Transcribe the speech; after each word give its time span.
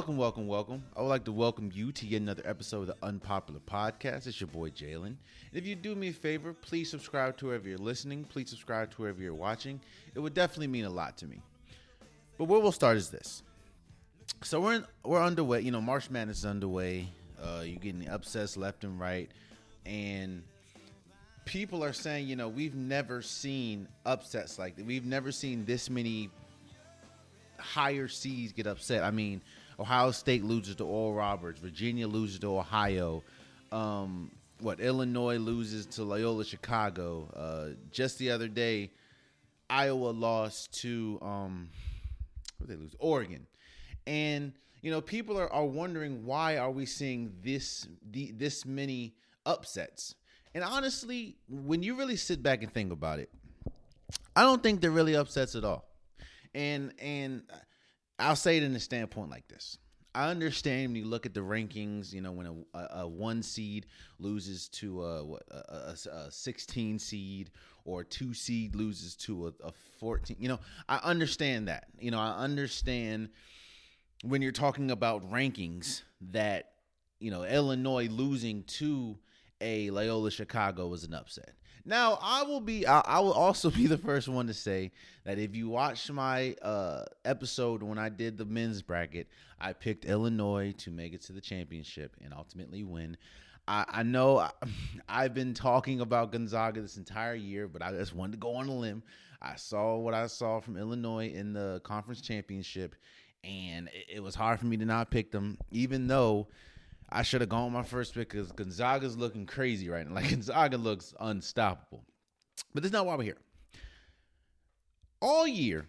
Welcome, 0.00 0.16
welcome, 0.16 0.46
welcome. 0.46 0.82
I 0.96 1.02
would 1.02 1.08
like 1.08 1.24
to 1.24 1.32
welcome 1.32 1.70
you 1.74 1.92
to 1.92 2.06
yet 2.06 2.22
another 2.22 2.42
episode 2.46 2.80
of 2.80 2.86
the 2.86 2.96
Unpopular 3.02 3.60
Podcast. 3.60 4.26
It's 4.26 4.40
your 4.40 4.48
boy 4.48 4.70
Jalen. 4.70 5.04
And 5.04 5.16
if 5.52 5.66
you 5.66 5.74
do 5.74 5.94
me 5.94 6.08
a 6.08 6.12
favor, 6.14 6.54
please 6.54 6.88
subscribe 6.88 7.36
to 7.36 7.48
wherever 7.48 7.68
you're 7.68 7.76
listening. 7.76 8.24
Please 8.24 8.48
subscribe 8.48 8.90
to 8.92 9.02
wherever 9.02 9.20
you're 9.20 9.34
watching. 9.34 9.78
It 10.14 10.20
would 10.20 10.32
definitely 10.32 10.68
mean 10.68 10.86
a 10.86 10.90
lot 10.90 11.18
to 11.18 11.26
me. 11.26 11.42
But 12.38 12.44
where 12.46 12.58
we'll 12.60 12.72
start 12.72 12.96
is 12.96 13.10
this. 13.10 13.42
So 14.42 14.62
we're 14.62 14.76
in, 14.76 14.86
we're 15.04 15.22
underway. 15.22 15.60
You 15.60 15.70
know, 15.70 15.82
March 15.82 16.08
Madness 16.08 16.38
is 16.38 16.46
underway. 16.46 17.06
Uh, 17.38 17.60
you're 17.66 17.78
getting 17.78 18.00
the 18.00 18.08
upsets 18.08 18.56
left 18.56 18.84
and 18.84 18.98
right, 18.98 19.28
and 19.84 20.42
people 21.44 21.84
are 21.84 21.92
saying, 21.92 22.26
you 22.26 22.36
know, 22.36 22.48
we've 22.48 22.74
never 22.74 23.20
seen 23.20 23.86
upsets 24.06 24.58
like 24.58 24.76
that. 24.76 24.86
We've 24.86 25.04
never 25.04 25.30
seen 25.30 25.66
this 25.66 25.90
many 25.90 26.30
higher 27.58 28.08
seeds 28.08 28.54
get 28.54 28.66
upset. 28.66 29.04
I 29.04 29.10
mean, 29.10 29.42
Ohio 29.80 30.10
State 30.10 30.44
loses 30.44 30.76
to 30.76 30.84
Oral 30.84 31.14
Roberts, 31.14 31.58
Virginia 31.58 32.06
loses 32.06 32.38
to 32.40 32.58
Ohio. 32.58 33.22
Um, 33.72 34.30
what 34.60 34.78
Illinois 34.80 35.38
loses 35.38 35.86
to 35.86 36.04
Loyola 36.04 36.44
Chicago. 36.44 37.28
Uh, 37.34 37.76
just 37.90 38.18
the 38.18 38.30
other 38.30 38.46
day, 38.46 38.90
Iowa 39.70 40.10
lost 40.10 40.80
to 40.82 41.18
um, 41.22 41.70
what 42.58 42.68
they 42.68 42.76
lose? 42.76 42.94
Oregon, 42.98 43.46
and 44.06 44.52
you 44.82 44.90
know 44.90 45.00
people 45.00 45.38
are, 45.38 45.50
are 45.52 45.64
wondering 45.64 46.24
why 46.24 46.58
are 46.58 46.70
we 46.70 46.84
seeing 46.86 47.32
this 47.42 47.88
the, 48.10 48.32
this 48.32 48.66
many 48.66 49.14
upsets. 49.46 50.14
And 50.54 50.64
honestly, 50.64 51.36
when 51.48 51.82
you 51.82 51.94
really 51.94 52.16
sit 52.16 52.42
back 52.42 52.62
and 52.62 52.72
think 52.72 52.92
about 52.92 53.20
it, 53.20 53.30
I 54.34 54.42
don't 54.42 54.62
think 54.62 54.80
they're 54.80 54.90
really 54.90 55.16
upsets 55.16 55.54
at 55.54 55.64
all. 55.64 55.84
And 56.54 56.92
and 57.00 57.42
I'll 58.20 58.36
say 58.36 58.56
it 58.56 58.62
in 58.62 58.74
a 58.74 58.80
standpoint 58.80 59.30
like 59.30 59.48
this. 59.48 59.78
I 60.14 60.28
understand 60.28 60.88
when 60.88 60.96
you 60.96 61.04
look 61.06 61.24
at 61.24 61.34
the 61.34 61.40
rankings, 61.40 62.12
you 62.12 62.20
know, 62.20 62.32
when 62.32 62.46
a, 62.46 62.78
a, 62.78 63.00
a 63.02 63.08
one 63.08 63.42
seed 63.42 63.86
loses 64.18 64.68
to 64.68 65.04
a, 65.04 65.24
what, 65.24 65.42
a, 65.50 65.94
a, 66.10 66.16
a 66.26 66.30
16 66.30 66.98
seed 66.98 67.50
or 67.84 68.02
two 68.02 68.34
seed 68.34 68.74
loses 68.74 69.14
to 69.16 69.46
a, 69.46 69.68
a 69.68 69.72
14, 70.00 70.36
you 70.40 70.48
know, 70.48 70.58
I 70.88 70.96
understand 70.96 71.68
that. 71.68 71.86
You 72.00 72.10
know, 72.10 72.18
I 72.18 72.38
understand 72.38 73.28
when 74.24 74.42
you're 74.42 74.52
talking 74.52 74.90
about 74.90 75.30
rankings 75.30 76.02
that, 76.32 76.72
you 77.20 77.30
know, 77.30 77.44
Illinois 77.44 78.08
losing 78.08 78.64
to 78.64 79.16
a 79.60 79.90
Loyola 79.90 80.30
Chicago 80.30 80.88
was 80.88 81.04
an 81.04 81.14
upset. 81.14 81.54
Now, 81.90 82.20
I 82.22 82.44
will 82.44 82.60
be 82.60 82.86
I, 82.86 83.00
I, 83.00 83.18
will 83.18 83.32
also 83.32 83.68
be 83.82 83.88
the 83.88 83.98
first 83.98 84.28
one 84.28 84.46
to 84.46 84.54
say 84.54 84.92
that 85.24 85.40
if 85.40 85.56
you 85.56 85.68
watch 85.68 86.08
my 86.08 86.54
uh, 86.62 87.02
episode 87.24 87.82
when 87.82 87.98
I 87.98 88.08
did 88.08 88.38
the 88.38 88.44
men's 88.44 88.80
bracket, 88.80 89.26
I 89.60 89.72
picked 89.72 90.04
Illinois 90.04 90.72
to 90.78 90.92
make 90.92 91.14
it 91.14 91.22
to 91.22 91.32
the 91.32 91.40
championship 91.40 92.14
and 92.24 92.32
ultimately 92.32 92.84
win. 92.84 93.16
I, 93.66 94.04
know 94.04 94.38
I, 94.38 94.50
I've 95.08 95.34
been 95.34 95.52
talking 95.52 96.00
about 96.00 96.30
Gonzaga 96.30 96.80
this 96.80 96.96
entire 96.96 97.34
year, 97.34 97.66
but 97.66 97.82
I 97.82 97.90
just 97.90 98.14
wanted 98.14 98.32
to 98.32 98.38
go 98.38 98.54
on 98.54 98.68
a 98.68 98.72
limb. 98.72 99.02
I 99.42 99.56
saw 99.56 99.96
what 99.96 100.14
I 100.14 100.28
saw 100.28 100.60
from 100.60 100.76
Illinois 100.76 101.32
in 101.32 101.52
the 101.52 101.80
conference 101.82 102.20
championship, 102.20 102.94
and 103.42 103.90
it 104.08 104.22
was 104.22 104.36
hard 104.36 104.60
for 104.60 104.66
me 104.66 104.76
to 104.76 104.84
not 104.84 105.10
pick 105.10 105.32
them, 105.32 105.58
even 105.72 106.06
though 106.06 106.46
I 107.12 107.22
should 107.22 107.40
have 107.40 107.50
gone 107.50 107.72
my 107.72 107.82
first 107.82 108.14
pick 108.14 108.30
because 108.30 108.52
Gonzaga's 108.52 109.16
looking 109.16 109.46
crazy 109.46 109.88
right 109.88 110.06
now. 110.06 110.14
Like 110.20 110.30
Gonzaga 110.30 110.76
looks 110.76 111.14
unstoppable. 111.18 112.04
But 112.72 112.82
that's 112.82 112.92
not 112.92 113.06
why 113.06 113.16
we're 113.16 113.24
here. 113.24 113.38
All 115.20 115.46
year, 115.46 115.86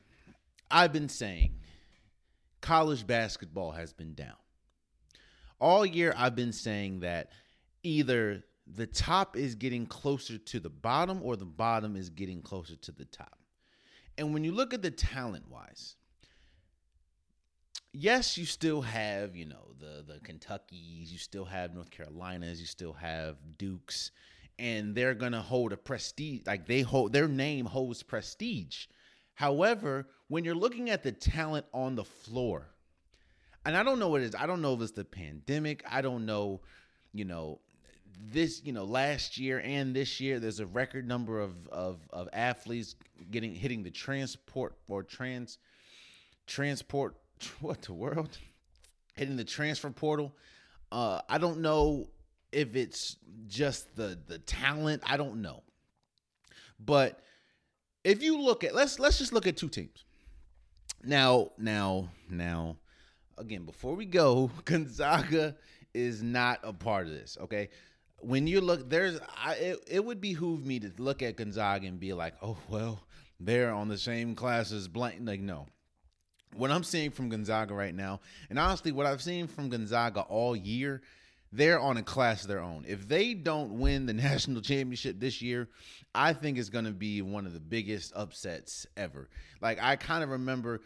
I've 0.70 0.92
been 0.92 1.10
saying 1.10 1.60
college 2.62 3.06
basketball 3.06 3.72
has 3.72 3.94
been 3.94 4.14
down. 4.14 4.36
All 5.60 5.86
year, 5.86 6.14
I've 6.18 6.36
been 6.36 6.54
saying 6.54 7.02
that 7.02 7.30
either 7.84 8.44
the 8.68 8.88
top 8.88 9.38
is 9.38 9.56
getting 9.56 9.86
closer 9.86 10.38
to 10.38 10.60
the 10.60 10.70
bottom 10.70 11.22
or 11.24 11.36
the 11.36 11.46
bottom 11.46 11.96
is 11.96 12.10
getting 12.10 12.42
closer 12.42 12.76
to 12.76 12.92
the 12.92 13.06
top. 13.06 13.38
And 14.18 14.34
when 14.34 14.44
you 14.44 14.52
look 14.52 14.74
at 14.74 14.82
the 14.82 14.92
talent 14.92 15.50
wise, 15.50 15.96
yes, 17.94 18.38
you 18.38 18.46
still 18.46 18.82
have, 18.82 19.36
you 19.36 19.46
know, 19.46 19.74
the 19.80 20.04
the 20.06 20.20
Kentuckies, 20.20 21.12
you 21.12 21.18
still 21.18 21.46
have 21.46 21.74
North 21.74 21.90
Carolinas, 21.90 22.60
you 22.60 22.66
still 22.66 22.94
have 22.94 23.38
Dukes, 23.58 24.12
and 24.60 24.96
they're 24.96 25.14
gonna 25.14 25.42
hold 25.42 25.74
a 25.74 25.78
prestige 25.78 26.42
like 26.46 26.68
they 26.68 26.82
hold 26.82 27.14
their 27.14 27.28
name 27.28 27.66
holds 27.66 28.04
prestige. 28.04 28.88
However, 29.36 30.08
when 30.28 30.46
you're 30.46 30.56
looking 30.56 30.90
at 30.90 31.04
the 31.04 31.12
talent 31.12 31.66
on 31.74 31.96
the 31.96 32.04
floor, 32.04 32.68
and 33.66 33.76
I 33.76 33.84
don't 33.84 34.00
know 34.00 34.10
what 34.10 34.22
it 34.22 34.26
is, 34.26 34.36
I 34.36 34.46
don't 34.46 34.62
know 34.62 34.74
if 34.74 34.82
it's 34.82 34.92
the 34.92 35.06
pandemic, 35.06 35.84
I 35.90 36.02
don't 36.02 36.26
know, 36.26 36.62
you 37.14 37.26
know, 37.26 37.60
this, 38.20 38.62
you 38.64 38.72
know, 38.72 38.84
last 38.84 39.38
year 39.38 39.62
and 39.64 39.96
this 39.96 40.20
year, 40.20 40.40
there's 40.40 40.60
a 40.60 40.66
record 40.66 41.08
number 41.08 41.40
of 41.40 41.68
of 41.70 42.00
of 42.12 42.30
athletes 42.34 42.96
getting 43.32 43.56
hitting 43.56 43.84
the 43.84 43.92
transport 43.92 44.76
or 44.88 45.04
trans 45.04 45.58
transport 46.48 47.16
what 47.62 47.82
the 47.84 47.94
world 47.94 48.38
hitting 49.16 49.36
the 49.36 49.44
transfer 49.44 49.90
portal. 49.90 50.34
Uh, 50.92 51.22
I 51.30 51.38
don't 51.38 51.60
know 51.60 52.08
if 52.52 52.76
it's 52.76 53.18
just 53.48 53.96
the 53.96 54.18
the 54.28 54.40
talent. 54.40 55.04
I 55.06 55.18
don't 55.18 55.42
know, 55.42 55.64
but 56.80 57.22
if 58.04 58.22
you 58.22 58.42
look 58.42 58.64
at 58.64 58.76
let's 58.76 59.00
let's 59.00 59.20
just 59.20 59.34
look 59.34 59.48
at 59.48 59.58
two 59.58 59.70
teams. 59.70 60.04
Now, 61.04 61.52
now, 61.58 62.10
now, 62.30 62.78
again, 63.38 63.66
before 63.66 63.96
we 63.96 64.06
go, 64.06 64.52
Gonzaga 64.66 65.56
is 65.94 66.22
not 66.22 66.60
a 66.64 66.74
part 66.74 67.08
of 67.08 67.14
this. 67.14 67.38
Okay, 67.42 67.70
when 68.20 68.48
you 68.48 68.62
look, 68.62 68.90
there's 68.90 69.20
I, 69.36 69.54
it, 69.56 69.80
it 69.88 70.06
would 70.06 70.22
behoove 70.22 70.66
me 70.66 70.80
to 70.80 70.92
look 70.98 71.22
at 71.22 71.38
Gonzaga 71.38 71.88
and 71.88 72.00
be 72.00 72.14
like, 72.14 72.36
oh 72.42 72.58
well, 72.70 73.02
they're 73.40 73.72
on 73.72 73.88
the 73.88 73.98
same 73.98 74.36
class 74.36 74.72
as 74.72 74.88
blank. 74.88 75.20
Like, 75.22 75.40
no, 75.40 75.68
what 76.56 76.72
I'm 76.72 76.84
seeing 76.84 77.12
from 77.12 77.30
Gonzaga 77.30 77.74
right 77.74 77.94
now, 77.94 78.20
and 78.50 78.60
honestly, 78.60 78.92
what 78.92 79.06
I've 79.06 79.22
seen 79.22 79.48
from 79.48 79.70
Gonzaga 79.70 80.22
all 80.22 80.56
year, 80.56 81.02
they're 81.52 81.80
on 81.80 81.98
a 81.98 82.04
class 82.04 82.44
of 82.44 82.48
their 82.48 82.60
own. 82.60 82.86
If 82.88 83.08
they 83.08 83.34
don't 83.34 83.80
win 83.80 84.06
the 84.06 84.14
national 84.14 84.62
championship 84.62 85.20
this 85.20 85.42
year, 85.42 85.70
I 86.14 86.34
think 86.34 86.58
it's 86.58 86.70
going 86.70 86.86
to 86.86 86.92
be 86.92 87.22
one 87.22 87.46
of 87.46 87.54
the 87.54 87.60
biggest 87.60 88.14
upsets 88.16 88.86
ever. 88.96 89.30
Like 89.62 89.82
I 89.82 89.96
kind 89.96 90.24
of 90.24 90.30
remember 90.30 90.82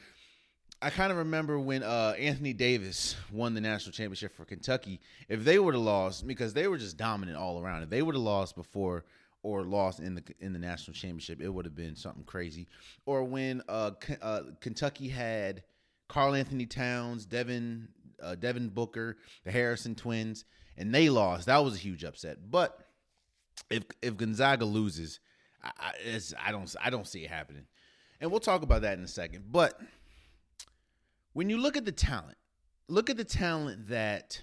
I 0.81 0.89
kind 0.89 1.11
of 1.11 1.17
remember 1.17 1.57
when 1.57 1.83
uh, 1.83 2.13
Anthony 2.19 2.53
Davis 2.53 3.15
won 3.31 3.53
the 3.53 3.61
national 3.61 3.93
championship 3.93 4.35
for 4.35 4.45
Kentucky. 4.45 4.99
If 5.29 5.43
they 5.43 5.57
would 5.57 5.73
have 5.73 5.81
lost, 5.81 6.27
because 6.27 6.53
they 6.53 6.67
were 6.67 6.77
just 6.77 6.97
dominant 6.97 7.37
all 7.37 7.59
around, 7.59 7.83
if 7.83 7.89
they 7.89 8.01
would 8.01 8.13
have 8.13 8.21
lost 8.21 8.55
before 8.55 9.05
or 9.45 9.63
lost 9.63 9.99
in 9.99 10.15
the 10.15 10.23
in 10.39 10.53
the 10.53 10.59
national 10.59 10.95
championship, 10.95 11.39
it 11.39 11.47
would 11.47 11.65
have 11.65 11.75
been 11.75 11.95
something 11.95 12.23
crazy. 12.23 12.67
Or 13.05 13.23
when 13.23 13.61
uh, 13.69 13.91
K- 13.91 14.17
uh, 14.19 14.41
Kentucky 14.59 15.07
had 15.07 15.61
Karl-Anthony 16.07 16.65
Towns, 16.65 17.27
Devin 17.27 17.87
uh, 18.23 18.33
Devin 18.33 18.69
Booker, 18.69 19.17
the 19.43 19.51
Harrison 19.51 19.93
twins, 19.93 20.45
and 20.77 20.93
they 20.93 21.09
lost. 21.09 21.45
That 21.45 21.63
was 21.63 21.75
a 21.75 21.77
huge 21.77 22.03
upset. 22.03 22.49
But 22.49 22.87
if 23.69 23.83
if 24.01 24.17
Gonzaga 24.17 24.65
loses, 24.65 25.19
I, 25.63 25.69
I, 25.79 26.19
I 26.47 26.51
don't 26.51 26.75
I 26.81 26.89
don't 26.89 27.07
see 27.07 27.23
it 27.23 27.29
happening. 27.29 27.67
And 28.19 28.31
we'll 28.31 28.39
talk 28.39 28.63
about 28.63 28.81
that 28.81 28.97
in 28.97 29.03
a 29.03 29.07
second. 29.07 29.51
But 29.51 29.79
when 31.33 31.51
you 31.51 31.59
look 31.59 31.77
at 31.77 31.85
the 31.85 31.91
talent, 31.91 32.37
look 32.87 33.11
at 33.11 33.17
the 33.17 33.23
talent 33.23 33.89
that 33.89 34.41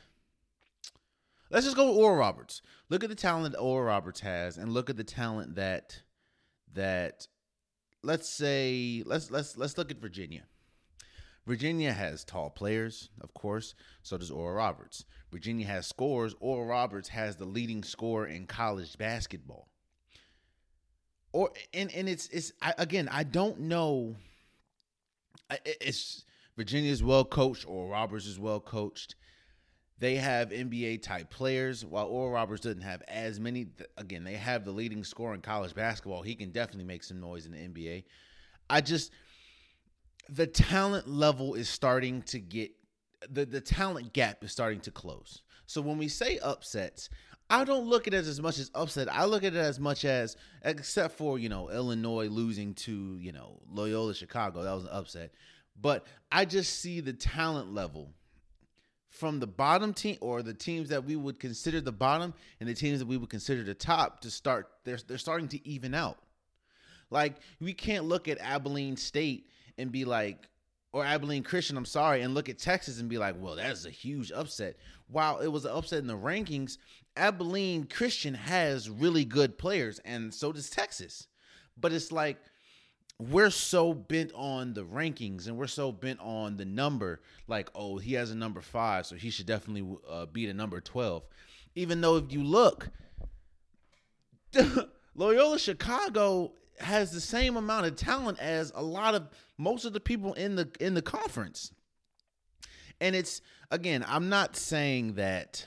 Let's 1.53 1.67
just 1.67 1.77
go 1.77 1.89
with 1.89 1.99
Oral 1.99 2.17
Roberts. 2.17 2.63
Look 2.89 3.05
at 3.05 3.11
the 3.11 3.15
talent 3.15 3.53
that 3.53 3.61
Oral 3.61 3.85
Roberts 3.85 4.21
has, 4.21 4.57
and 4.57 4.73
look 4.73 4.89
at 4.89 4.97
the 4.97 5.05
talent 5.05 5.57
that 5.57 6.01
that 6.73 7.29
let's 8.03 8.27
say 8.27 9.03
let's 9.05 9.31
let's 9.31 9.59
let's 9.59 9.77
look 9.77 9.91
at 9.91 10.01
Virginia. 10.01 10.45
Virginia 11.47 11.93
has 11.93 12.25
tall 12.25 12.49
players, 12.49 13.11
of 13.21 13.35
course. 13.35 13.75
So 14.03 14.17
does 14.17 14.31
Oral 14.31 14.57
Roberts. 14.57 15.05
Virginia 15.31 15.67
has 15.67 15.87
scores. 15.87 16.35
Oral 16.41 16.67
Roberts 16.67 17.09
has 17.11 17.37
the 17.37 17.45
leading 17.45 17.83
score 17.83 18.27
in 18.27 18.47
college 18.47 18.97
basketball. 18.97 19.69
Or 21.33 21.51
and 21.75 21.93
and 21.93 22.09
it's 22.09 22.29
it's 22.29 22.53
I, 22.63 22.73
again 22.79 23.11
I 23.13 23.25
don't 23.25 23.61
know. 23.61 24.17
It's 25.67 26.25
Virginia's 26.57 27.03
well 27.03 27.27
coached. 27.27 27.69
Oral 27.69 27.91
Roberts 27.91 28.25
is 28.25 28.39
well 28.39 28.61
coached. 28.61 29.17
They 30.03 30.17
have 30.17 30.49
NBA 30.49 31.03
type 31.03 31.31
players, 31.31 31.85
while 31.85 32.07
Oral 32.07 32.33
Roberts 32.33 32.63
doesn't 32.63 32.81
have 32.81 33.03
as 33.07 33.39
many. 33.39 33.69
Again, 33.97 34.25
they 34.25 34.35
have 34.35 34.65
the 34.65 34.73
leading 34.73 35.05
scorer 35.05 35.33
in 35.33 35.41
college 35.41 35.77
basketball. 35.77 36.23
He 36.23 36.35
can 36.35 36.51
definitely 36.51 36.87
make 36.87 37.05
some 37.05 37.21
noise 37.21 37.47
in 37.47 37.53
the 37.53 37.59
NBA. 37.59 38.03
I 38.69 38.81
just 38.81 39.13
the 40.29 40.49
talent 40.49 41.07
level 41.07 41.55
is 41.55 41.69
starting 41.69 42.23
to 42.23 42.41
get 42.41 42.73
the 43.31 43.45
the 43.45 43.61
talent 43.61 44.13
gap 44.13 44.43
is 44.43 44.51
starting 44.51 44.81
to 44.81 44.91
close. 44.91 45.43
So 45.67 45.81
when 45.81 45.99
we 45.99 46.09
say 46.09 46.41
upsets, 46.41 47.09
I 47.49 47.63
don't 47.63 47.87
look 47.87 48.09
at 48.09 48.13
it 48.13 48.27
as 48.27 48.41
much 48.41 48.59
as 48.59 48.73
upset. 48.75 49.07
I 49.09 49.27
look 49.27 49.45
at 49.45 49.55
it 49.55 49.61
as 49.61 49.79
much 49.79 50.05
as, 50.05 50.37
except 50.65 51.17
for 51.17 51.39
you 51.39 51.49
know 51.49 51.71
Illinois 51.71 52.27
losing 52.27 52.75
to 52.75 53.17
you 53.21 53.31
know 53.31 53.61
Loyola 53.71 54.15
Chicago, 54.15 54.65
that 54.65 54.75
was 54.75 54.83
an 54.83 54.91
upset. 54.91 55.31
But 55.81 56.09
I 56.33 56.45
just 56.45 56.81
see 56.81 56.99
the 56.99 57.13
talent 57.13 57.73
level 57.73 58.15
from 59.13 59.41
the 59.41 59.47
bottom 59.47 59.93
team 59.93 60.17
or 60.23 60.43
the 60.43 60.55
teams 60.55 60.89
that 60.89 61.05
we 61.05 61.17
would 61.17 61.39
consider 61.39 61.83
the 61.83 61.93
bottom 61.93 62.33
and 62.59 62.69
the 62.69 62.75
teams 62.75 62.99
that 62.99 63.07
we 63.07 63.19
would 63.19 63.29
consider 63.29 63.63
the 63.63 63.75
top 63.75 64.23
to 64.23 64.31
start. 64.31 64.69
They're 64.85 64.99
they're 65.07 65.19
starting 65.19 65.49
to 65.49 65.69
even 65.69 65.95
out. 65.95 66.17
Like 67.11 67.37
we 67.61 67.75
can't 67.75 68.07
look 68.07 68.27
at 68.27 68.39
Abilene 68.41 68.97
State 68.97 69.49
and 69.77 69.93
be 69.93 70.07
like, 70.07 70.49
or 70.93 71.05
Abilene 71.05 71.43
Christian, 71.43 71.77
I'm 71.77 71.85
sorry, 71.85 72.23
and 72.23 72.33
look 72.33 72.49
at 72.49 72.59
Texas 72.59 73.01
and 73.01 73.09
be 73.09 73.19
like, 73.19 73.35
well, 73.39 73.57
that's 73.57 73.85
a 73.85 73.91
huge 73.91 74.33
upset. 74.33 74.77
While 75.09 75.41
it 75.41 75.49
was 75.49 75.67
an 75.67 75.73
upset 75.73 75.99
in 75.99 76.07
the 76.07 76.17
rankings, 76.17 76.79
Abilene 77.15 77.85
Christian 77.85 78.33
has 78.33 78.89
really 78.89 79.27
good 79.27 79.59
players, 79.59 80.01
and 80.07 80.33
so 80.33 80.53
does 80.53 80.71
Texas. 80.71 81.29
But 81.79 81.93
it's 81.93 82.13
like 82.13 82.39
we're 83.19 83.51
so 83.51 83.95
bent 83.95 84.33
on 84.35 84.75
the 84.75 84.85
rankings 84.85 85.47
and 85.47 85.57
we're 85.57 85.67
so 85.67 85.93
bent 85.93 86.19
on 86.21 86.57
the 86.57 86.65
number, 86.65 87.21
like, 87.47 87.71
oh, 87.75 87.99
he 87.99 88.15
has 88.15 88.31
a 88.31 88.35
number 88.35 88.61
five, 88.61 89.07
so 89.07 89.15
he 89.15 89.31
should 89.31 89.47
definitely 89.47 89.97
uh, 90.09 90.27
beat 90.27 90.49
a 90.49 90.55
number 90.55 90.81
12. 90.81 91.23
Even 91.75 92.01
though 92.01 92.17
if 92.17 92.33
you 92.33 92.43
look, 92.43 92.91
Loyola 95.15 95.59
Chicago 95.59 96.53
has 96.79 97.13
the 97.13 97.21
same 97.21 97.57
amount 97.57 97.87
of 97.87 97.97
talent 97.97 98.39
as 98.41 98.73
a 98.75 98.83
lot 98.83 99.15
of 99.15 99.29
most 99.57 99.85
of 99.85 99.93
the 99.93 100.01
people 100.01 100.35
in 100.35 100.57
the 100.57 100.69
in 100.81 100.95
the 100.95 101.03
conference. 101.03 101.73
And 103.01 103.15
it's 103.15 103.41
again, 103.71 104.05
I'm 104.07 104.29
not 104.29 104.57
saying 104.57 105.15
that 105.15 105.67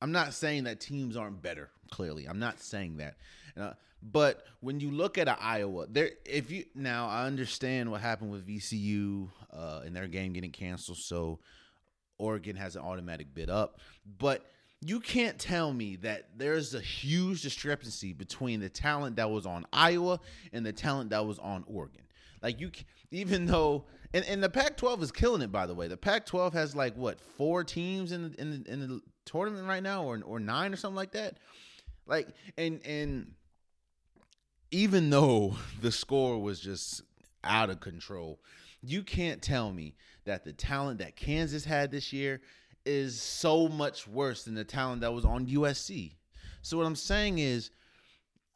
I'm 0.00 0.12
not 0.12 0.34
saying 0.34 0.64
that 0.64 0.80
teams 0.80 1.16
aren't 1.16 1.42
better. 1.42 1.70
Clearly, 1.90 2.26
I'm 2.26 2.38
not 2.38 2.60
saying 2.60 2.98
that. 2.98 3.16
But 4.12 4.44
when 4.60 4.78
you 4.78 4.90
look 4.92 5.18
at 5.18 5.28
Iowa, 5.28 5.86
there, 5.88 6.10
if 6.24 6.50
you 6.50 6.64
now, 6.74 7.08
I 7.08 7.26
understand 7.26 7.90
what 7.90 8.00
happened 8.00 8.30
with 8.30 8.46
VCU 8.46 9.28
uh, 9.52 9.82
and 9.84 9.96
their 9.96 10.06
game 10.06 10.32
getting 10.32 10.52
canceled, 10.52 10.98
so 10.98 11.40
Oregon 12.18 12.54
has 12.54 12.76
an 12.76 12.82
automatic 12.82 13.34
bid 13.34 13.50
up. 13.50 13.80
But 14.18 14.46
you 14.80 15.00
can't 15.00 15.38
tell 15.38 15.72
me 15.72 15.96
that 15.96 16.28
there's 16.36 16.74
a 16.74 16.80
huge 16.80 17.42
discrepancy 17.42 18.12
between 18.12 18.60
the 18.60 18.68
talent 18.68 19.16
that 19.16 19.28
was 19.28 19.44
on 19.44 19.66
Iowa 19.72 20.20
and 20.52 20.64
the 20.64 20.72
talent 20.72 21.10
that 21.10 21.26
was 21.26 21.40
on 21.40 21.64
Oregon. 21.66 22.02
Like 22.42 22.60
you, 22.60 22.70
even 23.10 23.46
though, 23.46 23.86
and, 24.14 24.24
and 24.26 24.40
the 24.40 24.48
Pac-12 24.48 25.02
is 25.02 25.10
killing 25.10 25.42
it. 25.42 25.50
By 25.50 25.66
the 25.66 25.74
way, 25.74 25.88
the 25.88 25.96
Pac-12 25.96 26.52
has 26.52 26.76
like 26.76 26.94
what 26.94 27.20
four 27.20 27.64
teams 27.64 28.12
in 28.12 28.30
the 28.30 28.40
in 28.40 28.64
in 28.68 28.80
the 28.80 29.00
tournament 29.24 29.66
right 29.66 29.82
now, 29.82 30.04
or 30.04 30.20
or 30.24 30.38
nine 30.38 30.72
or 30.72 30.76
something 30.76 30.96
like 30.96 31.12
that. 31.12 31.38
Like 32.06 32.28
and 32.56 32.80
and 32.86 33.32
even 34.70 35.10
though 35.10 35.56
the 35.80 35.92
score 35.92 36.40
was 36.40 36.60
just 36.60 37.02
out 37.44 37.70
of 37.70 37.80
control, 37.80 38.40
you 38.82 39.02
can't 39.02 39.42
tell 39.42 39.72
me 39.72 39.94
that 40.24 40.44
the 40.44 40.52
talent 40.52 40.98
that 40.98 41.16
Kansas 41.16 41.64
had 41.64 41.90
this 41.90 42.12
year 42.12 42.40
is 42.84 43.20
so 43.20 43.68
much 43.68 44.06
worse 44.06 44.44
than 44.44 44.54
the 44.54 44.64
talent 44.64 45.00
that 45.00 45.12
was 45.12 45.24
on 45.24 45.46
USC. 45.46 46.14
So 46.62 46.76
what 46.76 46.86
I'm 46.86 46.96
saying 46.96 47.38
is 47.38 47.70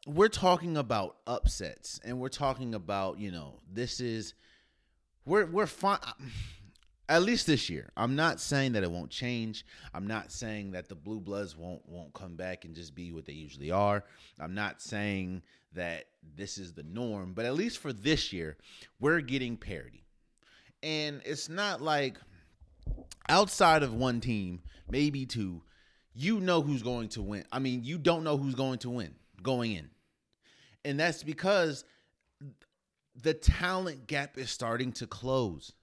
we're 0.07 0.29
talking 0.29 0.77
about 0.77 1.17
upsets 1.27 1.99
and 2.03 2.19
we're 2.19 2.29
talking 2.29 2.73
about, 2.73 3.19
you 3.19 3.31
know, 3.31 3.59
this 3.71 3.99
is 3.99 4.33
we're 5.25 5.45
we're 5.45 5.67
fine 5.67 5.99
at 7.09 7.23
least 7.23 7.45
this 7.45 7.69
year. 7.69 7.89
I'm 7.95 8.15
not 8.15 8.39
saying 8.39 8.71
that 8.73 8.83
it 8.83 8.91
won't 8.91 9.11
change. 9.11 9.65
I'm 9.93 10.07
not 10.07 10.31
saying 10.31 10.71
that 10.71 10.87
the 10.87 10.95
blue 10.95 11.19
bloods 11.19 11.57
won't 11.57 11.87
won't 11.87 12.13
come 12.13 12.35
back 12.35 12.65
and 12.65 12.73
just 12.73 12.95
be 12.95 13.11
what 13.11 13.25
they 13.25 13.33
usually 13.33 13.71
are. 13.71 14.03
I'm 14.39 14.55
not 14.55 14.81
saying 14.81 15.43
that 15.73 16.05
this 16.35 16.57
is 16.57 16.73
the 16.73 16.83
norm, 16.83 17.33
but 17.33 17.45
at 17.45 17.53
least 17.53 17.79
for 17.79 17.93
this 17.93 18.31
year, 18.33 18.57
we're 18.99 19.21
getting 19.21 19.57
parity. 19.57 20.03
And 20.83 21.21
it's 21.25 21.49
not 21.49 21.81
like 21.81 22.17
outside 23.29 23.83
of 23.83 23.93
one 23.93 24.19
team, 24.19 24.61
maybe 24.89 25.25
two, 25.25 25.61
you 26.13 26.39
know 26.39 26.61
who's 26.61 26.83
going 26.83 27.09
to 27.09 27.21
win. 27.21 27.45
I 27.51 27.59
mean, 27.59 27.83
you 27.83 27.97
don't 27.97 28.23
know 28.23 28.37
who's 28.37 28.55
going 28.55 28.79
to 28.79 28.89
win 28.89 29.15
going 29.41 29.73
in. 29.73 29.89
And 30.83 30.99
that's 30.99 31.23
because 31.23 31.85
the 33.21 33.33
talent 33.33 34.07
gap 34.07 34.37
is 34.37 34.49
starting 34.49 34.91
to 34.93 35.07
close. 35.07 35.73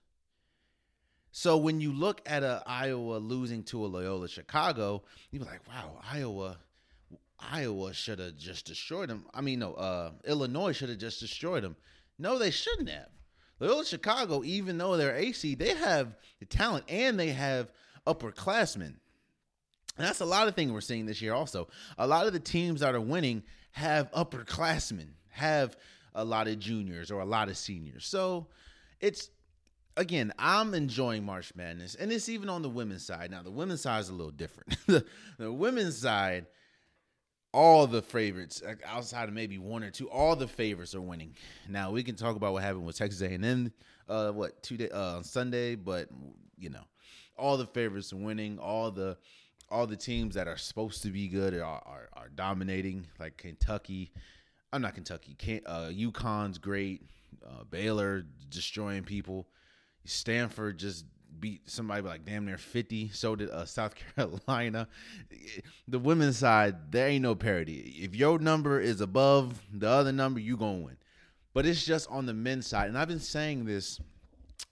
So 1.31 1.57
when 1.57 1.81
you 1.81 1.93
look 1.93 2.21
at 2.27 2.43
a 2.43 2.63
Iowa 2.67 3.19
losing 3.19 3.63
to 3.65 3.85
a 3.85 3.87
Loyola 3.87 4.29
Chicago, 4.29 5.05
you're 5.31 5.45
like, 5.45 5.67
wow, 5.69 6.01
Iowa, 6.11 6.59
Iowa 7.41 7.95
should 7.95 8.19
have 8.19 8.37
just 8.37 8.67
destroyed 8.67 9.09
them. 9.09 9.27
I 9.33 9.41
mean, 9.41 9.61
no, 9.61 9.75
uh, 9.75 10.13
Illinois 10.27 10.73
should 10.73 10.89
have 10.89 10.99
just 10.99 11.21
destroyed 11.21 11.63
them. 11.63 11.77
No, 12.19 12.39
they 12.39 12.51
shouldn't 12.51 12.89
have. 12.89 13.09
Loyola 13.61 13.85
Chicago, 13.85 14.43
even 14.45 14.79
though 14.79 14.97
they're 14.97 15.17
AC, 15.17 15.55
they 15.55 15.75
have 15.75 16.17
the 16.39 16.47
talent 16.47 16.85
and 16.89 17.19
they 17.19 17.31
have 17.31 17.73
upperclassmen. 18.07 18.95
And 19.97 20.07
that's 20.07 20.21
a 20.21 20.27
lot 20.27 20.47
of 20.47 20.55
things 20.55 20.71
we're 20.71 20.81
seeing 20.81 21.07
this 21.07 21.21
year 21.21 21.35
also. 21.35 21.69
A 21.97 22.07
lot 22.07 22.27
of 22.27 22.33
the 22.33 22.41
teams 22.41 22.81
that 22.81 22.95
are 22.95 23.01
winning 23.01 23.43
have 23.73 24.11
upperclassmen, 24.13 25.09
have 25.31 25.77
a 26.15 26.25
lot 26.25 26.49
of 26.49 26.59
juniors 26.59 27.11
or 27.11 27.21
a 27.21 27.25
lot 27.25 27.49
of 27.49 27.57
seniors. 27.57 28.07
So 28.07 28.47
it's 29.01 29.31
again, 29.97 30.33
I'm 30.39 30.75
enjoying 30.75 31.25
March 31.25 31.53
Madness, 31.55 31.97
and 31.97 32.13
it's 32.13 32.29
even 32.29 32.49
on 32.49 32.63
the 32.63 32.69
women's 32.69 33.05
side. 33.05 33.31
Now, 33.31 33.43
the 33.43 33.51
women's 33.51 33.83
side 33.83 34.01
is 34.01 34.09
a 34.09 34.15
little 34.15 34.31
different. 34.31 34.77
the, 34.87 35.05
the 35.39 35.53
women's 35.53 35.99
side, 35.99 36.47
all 37.53 37.87
the 37.87 38.03
favorites, 38.03 38.63
outside 38.85 39.29
of 39.29 39.35
maybe 39.35 39.59
one 39.59 39.83
or 39.83 39.91
two, 39.91 40.09
all 40.11 40.37
the 40.37 40.49
favorites 40.49 40.95
are 40.95 41.01
winning. 41.01 41.35
Now, 41.69 41.91
we 41.91 42.03
can 42.03 42.15
talk 42.15 42.37
about 42.37 42.53
what 42.53 42.63
happened 42.63 42.85
with 42.85 42.97
Texas 42.99 43.23
A&M, 43.23 43.73
uh, 44.09 44.31
what 44.33 44.63
two 44.63 44.77
day 44.77 44.91
uh, 44.91 45.17
on 45.17 45.25
Sunday, 45.25 45.75
but 45.75 46.09
you 46.59 46.71
know, 46.71 46.85
all 47.37 47.57
the 47.57 47.67
favorites 47.67 48.13
are 48.13 48.17
winning. 48.17 48.59
All 48.59 48.91
the 48.91 49.17
all 49.71 49.87
the 49.87 49.97
teams 49.97 50.35
that 50.35 50.49
are 50.49 50.57
supposed 50.57 51.03
to 51.03 51.11
be 51.11 51.29
good 51.29 51.55
are 51.55 51.65
are, 51.65 52.09
are 52.15 52.29
dominating, 52.35 53.07
like 53.19 53.37
Kentucky. 53.37 54.11
I'm 54.73 54.83
not 54.83 54.95
Kentucky. 54.95 55.37
uh, 55.67 55.89
UConn's 55.89 56.59
great. 56.59 57.03
Uh, 57.45 57.65
Baylor 57.65 58.25
destroying 58.51 59.05
people. 59.05 59.49
Stanford 60.05 60.79
just 60.79 61.05
beat 61.41 61.69
somebody 61.69 62.03
like 62.03 62.25
damn 62.25 62.45
near 62.45 62.59
50. 62.59 63.11
So 63.11 63.37
did 63.37 63.51
uh, 63.51 63.65
South 63.65 63.95
Carolina. 64.17 64.89
The 65.87 65.99
women's 65.99 66.39
side, 66.39 66.93
there 66.93 67.09
ain't 67.09 67.23
no 67.23 67.35
parity. 67.35 67.99
If 68.01 68.15
your 68.15 68.39
number 68.39 68.81
is 68.81 69.01
above 69.01 69.61
the 69.73 69.89
other 69.89 70.13
number, 70.13 70.41
you 70.41 70.57
going 70.57 70.81
to 70.81 70.85
win. 70.87 70.97
But 71.55 71.67
it's 71.67 71.85
just 71.85 72.09
on 72.11 72.27
the 72.27 72.35
men's 72.35 72.67
side. 72.67 72.89
And 72.89 72.99
I've 72.99 73.09
been 73.09 73.21
saying 73.21 73.65
this. 73.65 74.01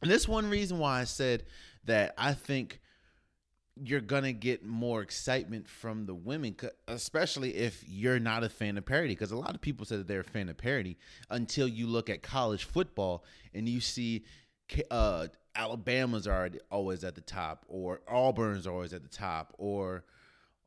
And 0.02 0.10
this 0.10 0.28
one 0.28 0.50
reason 0.50 0.78
why 0.78 1.00
I 1.00 1.04
said 1.04 1.44
that 1.84 2.14
I 2.18 2.34
think 2.34 2.80
you're 3.82 4.00
going 4.00 4.22
to 4.22 4.32
get 4.32 4.64
more 4.64 5.02
excitement 5.02 5.68
from 5.68 6.06
the 6.06 6.14
women, 6.14 6.56
especially 6.88 7.54
if 7.54 7.84
you're 7.86 8.18
not 8.18 8.42
a 8.42 8.48
fan 8.48 8.78
of 8.78 8.86
parity. 8.86 9.14
Because 9.14 9.32
a 9.32 9.36
lot 9.36 9.54
of 9.54 9.60
people 9.60 9.84
say 9.84 9.96
that 9.96 10.08
they're 10.08 10.20
a 10.20 10.24
fan 10.24 10.48
of 10.48 10.56
parity 10.56 10.96
until 11.30 11.68
you 11.68 11.86
look 11.86 12.08
at 12.08 12.22
college 12.22 12.64
football 12.64 13.24
and 13.54 13.68
you 13.68 13.80
see 13.80 14.24
uh, 14.90 15.28
Alabama's 15.56 16.26
are 16.26 16.50
always 16.70 17.04
at 17.04 17.14
the 17.14 17.20
top, 17.20 17.64
or 17.68 18.00
Auburn's 18.08 18.66
always 18.66 18.92
at 18.92 19.02
the 19.02 19.08
top, 19.08 19.54
or 19.58 20.04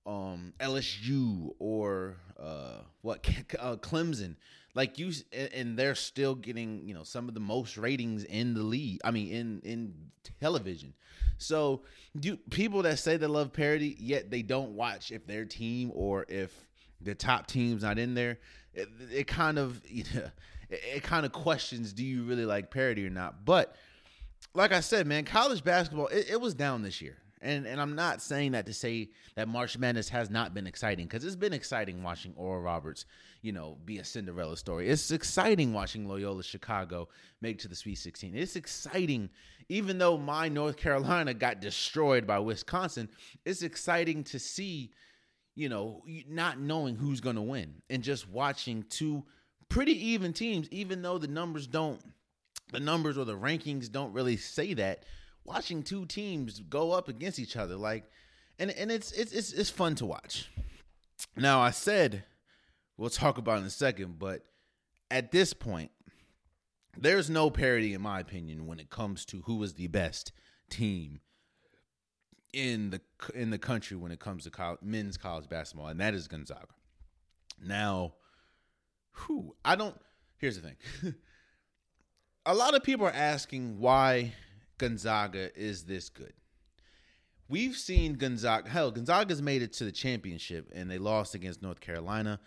um, 0.06 0.54
LSU, 0.60 1.54
or 1.60 2.18
uh, 2.40 2.82
what 3.02 3.28
uh, 3.60 3.76
Clemson. 3.78 4.36
Like 4.76 5.00
you, 5.00 5.12
and 5.54 5.78
they're 5.78 5.96
still 5.96 6.36
getting 6.36 6.88
you 6.88 6.94
know 6.94 7.04
some 7.04 7.28
of 7.28 7.34
the 7.34 7.40
most 7.40 7.78
ratings 7.78 8.24
in 8.24 8.54
the 8.54 8.62
league. 8.62 9.00
I 9.04 9.12
mean, 9.12 9.32
in 9.32 9.62
in 9.64 9.94
television. 10.40 10.94
So, 11.38 11.82
do 12.20 12.38
people 12.38 12.84
that 12.84 13.00
say 13.00 13.18
they 13.18 13.28
love 13.28 13.52
parity 13.52 13.96
yet 14.00 14.30
they 14.30 14.42
don't 14.42 14.76
watch 14.76 15.12
if 15.12 15.26
their 15.26 15.46
team 15.46 15.92
or 15.94 16.26
if 16.30 16.54
the 17.02 17.16
top 17.16 17.48
team's 17.48 17.82
not 17.82 17.98
in 17.98 18.14
there? 18.14 18.40
It, 18.74 18.90
it 19.12 19.28
kind 19.28 19.58
of 19.58 19.82
you 19.88 20.04
know, 20.16 20.30
it, 20.70 20.82
it 20.98 21.04
kind 21.04 21.26
of 21.26 21.32
questions: 21.32 21.92
Do 21.92 22.06
you 22.06 22.24
really 22.24 22.46
like 22.46 22.70
parity 22.70 23.06
or 23.06 23.10
not? 23.10 23.46
But 23.46 23.76
like 24.54 24.72
I 24.72 24.80
said, 24.80 25.08
man, 25.08 25.26
college 25.26 25.64
basketball 25.64 26.08
it, 26.08 26.30
it, 26.30 26.42
was 26.42 26.54
down 26.54 26.82
this 26.82 27.02
year, 27.02 27.18
and 27.42 27.66
and 27.66 27.80
I'm 27.80 27.96
not 27.96 28.22
saying 28.22 28.54
that 28.54 28.66
to 28.66 28.74
say 28.74 29.10
that 29.36 29.48
March 29.48 29.78
Madness 29.78 30.10
has 30.10 30.30
not 30.30 30.54
been 30.54 30.68
exciting 30.68 31.06
because 31.06 31.24
it's 31.24 31.36
been 31.36 31.54
exciting 31.54 32.02
watching 32.04 32.34
Oral 32.36 32.62
Roberts, 32.62 33.06
you 33.42 33.52
know, 33.52 33.78
be 33.86 34.00
a 34.00 34.04
Cinderella 34.04 34.58
story. 34.58 34.90
It's 34.90 35.12
exciting 35.12 35.74
watching 35.74 36.08
Loyola 36.08 36.44
Chicago 36.44 37.10
make 37.42 37.60
to 37.60 37.68
the 37.68 37.76
Sweet 37.76 37.96
16. 37.96 38.36
It's 38.36 38.56
exciting, 38.56 39.30
even 39.70 39.98
though 39.98 40.18
my 40.18 40.50
North 40.50 40.78
Carolina 40.78 41.34
got 41.34 41.62
destroyed 41.62 42.26
by 42.26 42.40
Wisconsin. 42.40 43.10
It's 43.46 43.62
exciting 43.62 44.24
to 44.26 44.40
see, 44.40 44.92
you 45.56 45.70
know, 45.70 46.04
not 46.28 46.60
knowing 46.60 46.96
who's 46.96 47.22
going 47.22 47.36
to 47.36 47.42
win 47.42 47.76
and 47.90 48.04
just 48.04 48.28
watching 48.28 48.84
two 48.90 49.24
pretty 49.70 50.08
even 50.10 50.34
teams, 50.34 50.68
even 50.72 51.04
though 51.04 51.20
the 51.20 51.28
numbers 51.28 51.68
don't 51.68 52.02
the 52.72 52.80
numbers 52.80 53.18
or 53.18 53.26
the 53.26 53.38
rankings 53.38 53.92
don't 53.92 54.14
really 54.14 54.38
say 54.38 54.74
that. 54.76 55.06
watching 55.46 55.82
two 55.82 56.06
teams 56.06 56.60
go 56.60 56.92
up 56.92 57.08
against 57.08 57.40
each 57.40 57.56
other. 57.56 57.76
Like, 57.76 58.06
and 58.60 58.72
and 58.72 58.92
it's 58.92 59.12
it's 59.12 59.32
it's, 59.32 59.52
it's 59.54 59.70
fun 59.70 59.96
to 59.96 60.06
watch. 60.06 60.50
Now 61.36 61.60
I 61.60 61.72
said 61.72 62.24
we'll 62.98 63.10
talk 63.10 63.38
about 63.38 63.60
in 63.60 63.66
a 63.66 63.70
second, 63.70 64.20
but 64.20 64.44
at 65.10 65.32
this 65.32 65.54
point, 65.54 65.92
there's 66.98 67.30
no 67.30 67.50
parity 67.50 67.94
in 67.94 68.02
my 68.02 68.20
opinion 68.20 68.68
when 68.68 68.80
it 68.80 68.90
comes 68.90 69.26
to 69.26 69.42
who 69.46 69.62
is 69.64 69.74
the 69.74 69.88
best 69.88 70.32
team 70.70 71.22
in 72.54 72.90
the 72.90 73.02
in 73.34 73.50
the 73.50 73.58
country 73.58 73.96
when 73.98 74.12
it 74.12 74.20
comes 74.20 74.44
to 74.44 74.50
college, 74.52 74.80
men's 74.82 75.18
college 75.18 75.48
basketball, 75.50 75.88
and 75.88 76.00
that 76.00 76.14
is 76.14 76.28
Gonzaga. 76.28 76.68
Now, 77.64 78.14
who 79.12 79.56
I 79.64 79.76
don't. 79.76 80.00
Here's 80.38 80.60
the 80.60 80.68
thing. 80.70 81.16
a 82.50 82.54
lot 82.56 82.74
of 82.74 82.82
people 82.82 83.06
are 83.06 83.12
asking 83.12 83.80
why 83.80 84.34
Gonzaga 84.80 85.56
is 85.56 85.84
this 85.84 86.10
good. 86.10 86.34
We've 87.48 87.76
seen 87.76 88.14
Gonzaga. 88.14 88.68
Hell, 88.68 88.90
Gonzaga's 88.90 89.40
made 89.40 89.62
it 89.62 89.72
to 89.74 89.84
the 89.84 89.92
championship, 89.92 90.68
and 90.74 90.90
they 90.90 90.98
lost 90.98 91.36
against 91.36 91.62
North 91.62 91.80
Carolina. 91.80 92.40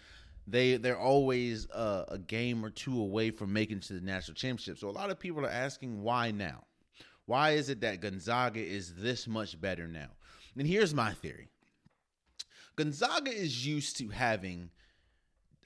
They 0.49 0.77
they're 0.77 0.99
always 0.99 1.71
uh, 1.71 2.07
a 2.09 2.19
game 2.19 2.65
or 2.65 2.71
two 2.71 3.01
away 3.01 3.31
from 3.31 3.53
making 3.53 3.79
to 3.81 3.93
the 3.93 4.01
national 4.01 4.35
championship. 4.35 4.79
So 4.79 4.89
a 4.89 4.91
lot 4.91 5.11
of 5.11 5.21
people 5.21 5.47
are 5.47 5.51
asking 5.51 6.03
why 6.03 6.33
now. 6.33 6.65
Why 7.27 7.53
is 7.53 7.69
it 7.69 7.81
that 7.83 8.01
Gonzaga 8.01 8.61
is 8.61 8.97
this 8.97 9.29
much 9.29 9.61
better 9.61 9.87
now? 9.87 10.09
And 10.59 10.67
here's 10.67 10.93
my 10.93 11.13
theory. 11.13 11.49
Gonzaga 12.75 13.31
is 13.31 13.65
used 13.65 13.99
to 13.99 14.09
having 14.09 14.71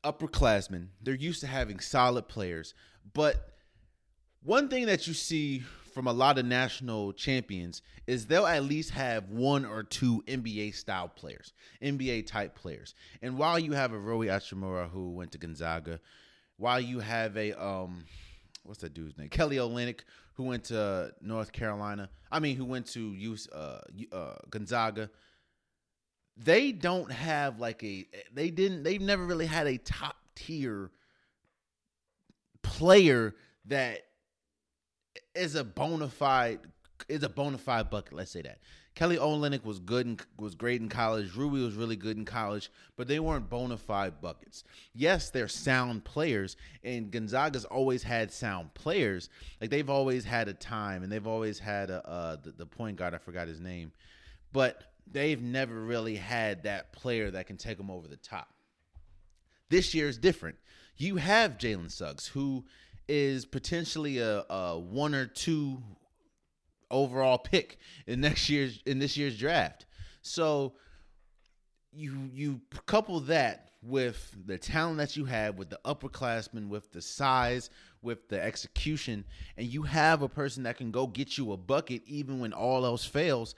upperclassmen. 0.04 0.88
They're 1.00 1.14
used 1.14 1.40
to 1.40 1.46
having 1.46 1.80
solid 1.80 2.28
players, 2.28 2.74
but 3.14 3.55
one 4.46 4.68
thing 4.68 4.86
that 4.86 5.06
you 5.06 5.12
see 5.12 5.64
from 5.92 6.06
a 6.06 6.12
lot 6.12 6.38
of 6.38 6.46
national 6.46 7.12
champions 7.12 7.82
is 8.06 8.26
they'll 8.26 8.46
at 8.46 8.62
least 8.62 8.90
have 8.90 9.28
one 9.28 9.64
or 9.64 9.82
two 9.82 10.22
NBA 10.28 10.74
style 10.74 11.08
players, 11.08 11.52
NBA 11.82 12.26
type 12.26 12.54
players. 12.54 12.94
And 13.22 13.36
while 13.38 13.58
you 13.58 13.72
have 13.72 13.92
a 13.92 13.98
Rui 13.98 14.28
Hachimura 14.28 14.88
who 14.88 15.10
went 15.10 15.32
to 15.32 15.38
Gonzaga, 15.38 15.98
while 16.58 16.80
you 16.80 17.00
have 17.00 17.36
a 17.36 17.52
um 17.52 18.04
what's 18.62 18.80
that 18.80 18.94
dude's 18.94 19.18
name? 19.18 19.28
Kelly 19.28 19.56
Olynyk 19.56 20.00
who 20.34 20.44
went 20.44 20.64
to 20.64 21.12
North 21.20 21.50
Carolina. 21.50 22.10
I 22.30 22.40
mean, 22.40 22.56
who 22.56 22.66
went 22.66 22.86
to 22.88 23.12
use 23.14 23.48
uh, 23.48 23.80
uh, 24.12 24.34
Gonzaga. 24.50 25.10
They 26.36 26.72
don't 26.72 27.10
have 27.10 27.58
like 27.58 27.82
a 27.82 28.06
they 28.32 28.50
didn't 28.50 28.82
they've 28.82 29.00
never 29.00 29.24
really 29.24 29.46
had 29.46 29.66
a 29.66 29.78
top 29.78 30.16
tier 30.34 30.90
player 32.62 33.34
that 33.64 34.02
is 35.36 35.54
a 35.54 35.64
bona 35.64 36.08
fide 36.08 36.60
is 37.08 37.22
a 37.22 37.28
bona 37.28 37.58
fide 37.58 37.90
bucket. 37.90 38.14
Let's 38.14 38.30
say 38.30 38.42
that 38.42 38.58
Kelly 38.94 39.18
Olynyk 39.18 39.64
was 39.64 39.78
good 39.78 40.06
and 40.06 40.22
was 40.38 40.54
great 40.54 40.80
in 40.80 40.88
college. 40.88 41.34
Ruby 41.36 41.62
was 41.62 41.74
really 41.74 41.96
good 41.96 42.16
in 42.16 42.24
college, 42.24 42.70
but 42.96 43.06
they 43.06 43.20
weren't 43.20 43.50
bona 43.50 43.76
fide 43.76 44.22
buckets. 44.22 44.64
Yes, 44.94 45.28
they're 45.28 45.48
sound 45.48 46.04
players, 46.04 46.56
and 46.82 47.10
Gonzaga's 47.10 47.66
always 47.66 48.02
had 48.02 48.32
sound 48.32 48.72
players. 48.72 49.28
Like 49.60 49.68
they've 49.68 49.90
always 49.90 50.24
had 50.24 50.48
a 50.48 50.54
time, 50.54 51.02
and 51.02 51.12
they've 51.12 51.26
always 51.26 51.58
had 51.58 51.90
a 51.90 52.08
uh, 52.08 52.36
the, 52.42 52.52
the 52.52 52.66
point 52.66 52.96
guard. 52.96 53.14
I 53.14 53.18
forgot 53.18 53.48
his 53.48 53.60
name, 53.60 53.92
but 54.52 54.82
they've 55.06 55.42
never 55.42 55.74
really 55.74 56.16
had 56.16 56.62
that 56.62 56.92
player 56.92 57.30
that 57.30 57.46
can 57.46 57.58
take 57.58 57.76
them 57.76 57.90
over 57.90 58.08
the 58.08 58.16
top. 58.16 58.48
This 59.68 59.94
year 59.94 60.08
is 60.08 60.16
different. 60.16 60.56
You 60.96 61.16
have 61.16 61.58
Jalen 61.58 61.90
Suggs, 61.90 62.26
who 62.26 62.64
is 63.08 63.44
potentially 63.44 64.18
a, 64.18 64.44
a 64.50 64.78
one 64.78 65.14
or 65.14 65.26
two 65.26 65.82
overall 66.90 67.38
pick 67.38 67.78
in 68.06 68.20
next 68.20 68.48
year's 68.48 68.82
in 68.86 68.98
this 68.98 69.16
year's 69.16 69.38
draft. 69.38 69.86
So 70.22 70.74
you 71.92 72.30
you 72.32 72.60
couple 72.86 73.20
that 73.20 73.70
with 73.82 74.34
the 74.46 74.58
talent 74.58 74.98
that 74.98 75.16
you 75.16 75.24
have, 75.24 75.56
with 75.56 75.70
the 75.70 75.80
upperclassmen, 75.84 76.68
with 76.68 76.92
the 76.92 77.00
size, 77.00 77.70
with 78.02 78.28
the 78.28 78.42
execution, 78.42 79.24
and 79.56 79.66
you 79.66 79.82
have 79.82 80.22
a 80.22 80.28
person 80.28 80.64
that 80.64 80.76
can 80.76 80.90
go 80.90 81.06
get 81.06 81.38
you 81.38 81.52
a 81.52 81.56
bucket 81.56 82.02
even 82.06 82.40
when 82.40 82.52
all 82.52 82.84
else 82.84 83.04
fails. 83.04 83.54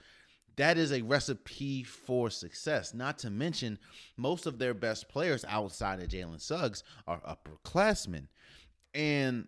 That 0.57 0.77
is 0.77 0.91
a 0.91 1.01
recipe 1.01 1.83
for 1.83 2.29
success. 2.29 2.93
Not 2.93 3.17
to 3.19 3.29
mention, 3.29 3.79
most 4.17 4.45
of 4.45 4.59
their 4.59 4.73
best 4.73 5.07
players 5.07 5.45
outside 5.47 6.01
of 6.01 6.09
Jalen 6.09 6.41
Suggs 6.41 6.83
are 7.07 7.21
upperclassmen. 7.21 8.27
And 8.93 9.47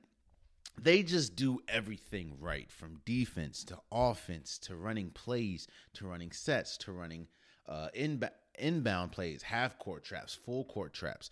they 0.80 1.04
just 1.04 1.36
do 1.36 1.60
everything 1.68 2.38
right 2.40 2.72
from 2.72 3.02
defense 3.06 3.64
to 3.66 3.78
offense 3.92 4.58
to 4.60 4.76
running 4.76 5.10
plays 5.12 5.68
to 5.94 6.08
running 6.08 6.32
sets 6.32 6.78
to 6.78 6.92
running 6.92 7.28
uh, 7.68 7.90
inb- 7.98 8.30
inbound 8.58 9.12
plays, 9.12 9.44
half 9.44 9.78
court 9.78 10.04
traps, 10.04 10.34
full 10.34 10.66
court 10.66 10.94
traps. 10.94 11.30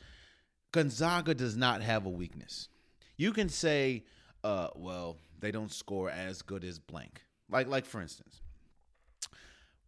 Gonzaga 0.71 1.33
does 1.33 1.57
not 1.57 1.81
have 1.81 2.05
a 2.05 2.09
weakness. 2.09 2.69
You 3.17 3.33
can 3.33 3.49
say, 3.49 4.05
uh, 4.43 4.69
well, 4.75 5.17
they 5.39 5.51
don't 5.51 5.71
score 5.71 6.09
as 6.09 6.41
good 6.41 6.63
as 6.63 6.79
blank. 6.79 7.23
Like, 7.49 7.67
like 7.67 7.85
for 7.85 8.01
instance, 8.01 8.41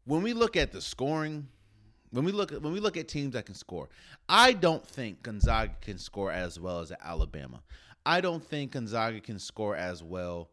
when 0.06 0.24
we 0.24 0.34
look 0.34 0.58
at 0.58 0.72
the 0.72 0.82
scoring, 0.82 1.48
when 2.10 2.26
we 2.26 2.32
look 2.32 2.52
at 2.52 2.62
when 2.62 2.74
we 2.74 2.80
look 2.80 2.98
at 2.98 3.08
teams 3.08 3.34
that 3.34 3.46
can 3.46 3.56
score, 3.56 3.90
I 4.28 4.54
don't 4.54 4.86
think 4.86 5.22
Gonzaga 5.24 5.74
can 5.82 5.98
score 5.98 6.32
as 6.32 6.60
well 6.60 6.80
as 6.80 6.92
Alabama. 7.04 7.62
I 8.06 8.22
don't 8.22 8.44
think 8.44 8.72
Gonzaga 8.72 9.20
can 9.20 9.40
score 9.40 9.76
as 9.76 10.04
well. 10.04 10.50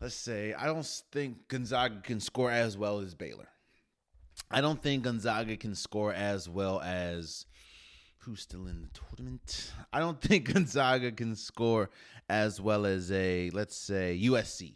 Let's 0.00 0.14
say 0.14 0.52
I 0.52 0.66
don't 0.66 0.86
think 1.12 1.48
Gonzaga 1.48 2.00
can 2.02 2.20
score 2.20 2.50
as 2.50 2.76
well 2.76 3.00
as 3.00 3.14
Baylor. 3.14 3.48
I 4.50 4.60
don't 4.60 4.82
think 4.82 5.04
Gonzaga 5.04 5.56
can 5.56 5.74
score 5.74 6.12
as 6.12 6.48
well 6.48 6.80
as 6.80 7.46
who's 8.18 8.42
still 8.42 8.66
in 8.66 8.82
the 8.82 8.88
tournament. 8.88 9.72
I 9.92 10.00
don't 10.00 10.20
think 10.22 10.52
Gonzaga 10.52 11.12
can 11.12 11.34
score 11.34 11.90
as 12.28 12.60
well 12.60 12.84
as 12.84 13.10
a 13.10 13.50
let's 13.50 13.76
say 13.76 14.20
USC. 14.22 14.74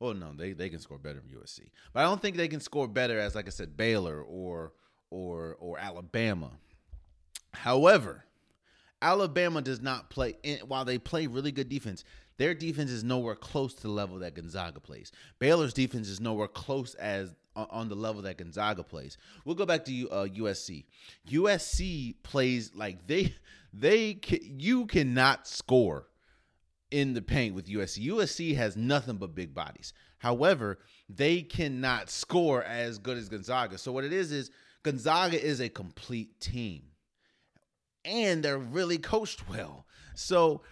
Well, 0.00 0.14
no, 0.14 0.32
they, 0.32 0.52
they 0.52 0.68
can 0.68 0.78
score 0.78 0.98
better 0.98 1.20
than 1.20 1.36
USC, 1.36 1.70
but 1.92 2.00
I 2.00 2.02
don't 2.04 2.22
think 2.22 2.36
they 2.36 2.46
can 2.46 2.60
score 2.60 2.86
better 2.86 3.18
as 3.18 3.34
like 3.34 3.46
I 3.46 3.50
said 3.50 3.76
Baylor 3.76 4.22
or 4.22 4.72
or 5.10 5.56
or 5.58 5.78
Alabama. 5.78 6.52
However, 7.54 8.24
Alabama 9.00 9.62
does 9.62 9.80
not 9.80 10.10
play 10.10 10.34
while 10.66 10.84
they 10.84 10.98
play 10.98 11.26
really 11.26 11.52
good 11.52 11.68
defense. 11.68 12.04
Their 12.36 12.54
defense 12.54 12.90
is 12.90 13.02
nowhere 13.02 13.34
close 13.34 13.74
to 13.74 13.82
the 13.82 13.88
level 13.90 14.18
that 14.20 14.34
Gonzaga 14.34 14.80
plays. 14.80 15.12
Baylor's 15.38 15.74
defense 15.74 16.08
is 16.08 16.20
nowhere 16.20 16.48
close 16.48 16.94
as 16.94 17.34
on 17.56 17.88
the 17.88 17.96
level 17.96 18.22
that 18.22 18.38
Gonzaga 18.38 18.84
plays. 18.84 19.18
We'll 19.44 19.56
go 19.56 19.66
back 19.66 19.84
to 19.86 20.10
uh, 20.10 20.26
USC. 20.26 20.84
USC 21.28 22.14
plays 22.22 22.72
like 22.74 23.06
they 23.06 23.34
they 23.72 24.20
you 24.30 24.86
cannot 24.86 25.46
score 25.46 26.06
in 26.90 27.14
the 27.14 27.22
paint 27.22 27.54
with 27.54 27.66
USC. 27.66 28.06
USC 28.06 28.56
has 28.56 28.76
nothing 28.76 29.16
but 29.16 29.34
big 29.34 29.54
bodies. 29.54 29.92
However, 30.18 30.78
they 31.08 31.42
cannot 31.42 32.10
score 32.10 32.62
as 32.64 32.98
good 32.98 33.18
as 33.18 33.28
Gonzaga. 33.28 33.78
So 33.78 33.92
what 33.92 34.04
it 34.04 34.12
is 34.12 34.32
is 34.32 34.50
Gonzaga 34.82 35.42
is 35.42 35.60
a 35.60 35.68
complete 35.68 36.40
team 36.40 36.82
and 38.08 38.42
they're 38.42 38.58
really 38.58 38.98
coached 38.98 39.48
well. 39.48 39.86
So 40.14 40.62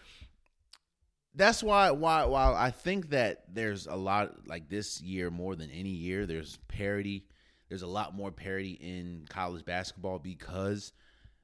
that's 1.34 1.62
why 1.62 1.90
why 1.90 2.24
while 2.24 2.54
I 2.54 2.70
think 2.70 3.10
that 3.10 3.44
there's 3.52 3.86
a 3.86 3.94
lot 3.94 4.48
like 4.48 4.68
this 4.68 5.00
year 5.00 5.30
more 5.30 5.54
than 5.54 5.70
any 5.70 5.90
year 5.90 6.26
there's 6.26 6.58
parity. 6.68 7.26
There's 7.68 7.82
a 7.82 7.86
lot 7.86 8.14
more 8.14 8.30
parity 8.30 8.72
in 8.72 9.26
college 9.28 9.64
basketball 9.64 10.18
because 10.18 10.92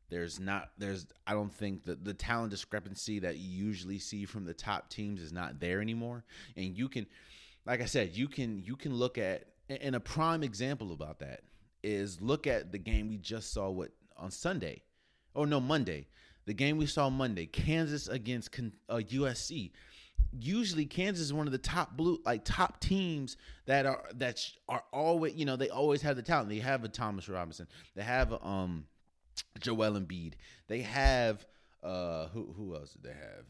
there's 0.08 0.40
not 0.40 0.70
there's 0.78 1.06
I 1.26 1.32
don't 1.34 1.52
think 1.52 1.84
that 1.84 2.04
the 2.04 2.14
talent 2.14 2.50
discrepancy 2.50 3.18
that 3.20 3.37
you 3.37 3.66
usually 3.66 3.99
see 3.99 4.25
from 4.25 4.44
the 4.44 4.54
top 4.54 4.88
teams 4.88 5.20
is 5.20 5.32
not 5.32 5.61
there 5.61 5.80
anymore. 5.80 6.25
And 6.56 6.76
you 6.76 6.88
can 6.88 7.06
like 7.66 7.80
I 7.80 7.87
said, 7.87 8.16
you 8.16 8.28
can 8.28 8.62
you 8.64 8.76
can 8.76 8.94
look 8.94 9.18
at 9.18 9.44
and 9.68 9.94
a 9.94 10.00
prime 10.00 10.42
example 10.42 10.92
about 10.92 11.18
that 11.20 11.40
is 11.82 12.20
look 12.20 12.46
at 12.46 12.72
the 12.72 12.78
game 12.78 13.08
we 13.08 13.18
just 13.18 13.52
saw 13.52 13.68
what 13.70 13.90
on 14.16 14.30
Sunday 14.30 14.82
Oh 15.35 15.45
no, 15.45 15.61
Monday. 15.61 16.09
The 16.45 16.55
game 16.55 16.77
we 16.77 16.87
saw 16.87 17.09
Monday, 17.09 17.47
Kansas 17.47 18.09
against 18.09 18.51
uh, 18.89 18.97
USC. 18.97 19.71
Usually, 20.33 20.87
Kansas 20.87 21.27
is 21.27 21.33
one 21.33 21.47
of 21.47 21.53
the 21.53 21.59
top 21.59 21.97
blue, 21.97 22.19
like 22.25 22.45
top 22.45 22.81
teams 22.81 23.37
that 23.67 23.87
are 23.87 24.03
that 24.15 24.45
are 24.69 24.83
always, 24.93 25.35
you 25.35 25.45
know, 25.45 25.57
they 25.57 25.69
always 25.69 26.03
have 26.03 26.17
the 26.17 26.23
talent. 26.23 26.49
They 26.49 26.59
have 26.59 26.85
a 26.85 26.89
Thomas 26.89 27.29
Robinson. 27.29 27.69
They 27.95 28.03
have 28.03 28.33
um, 28.43 28.87
Joel 29.61 29.93
Embiid. 29.93 30.35
They 30.69 30.81
have 30.81 31.47
uh, 31.83 32.27
who 32.29 32.55
who 32.57 32.75
else 32.75 32.93
did 32.93 33.03
they 33.05 33.11
have? 33.11 33.45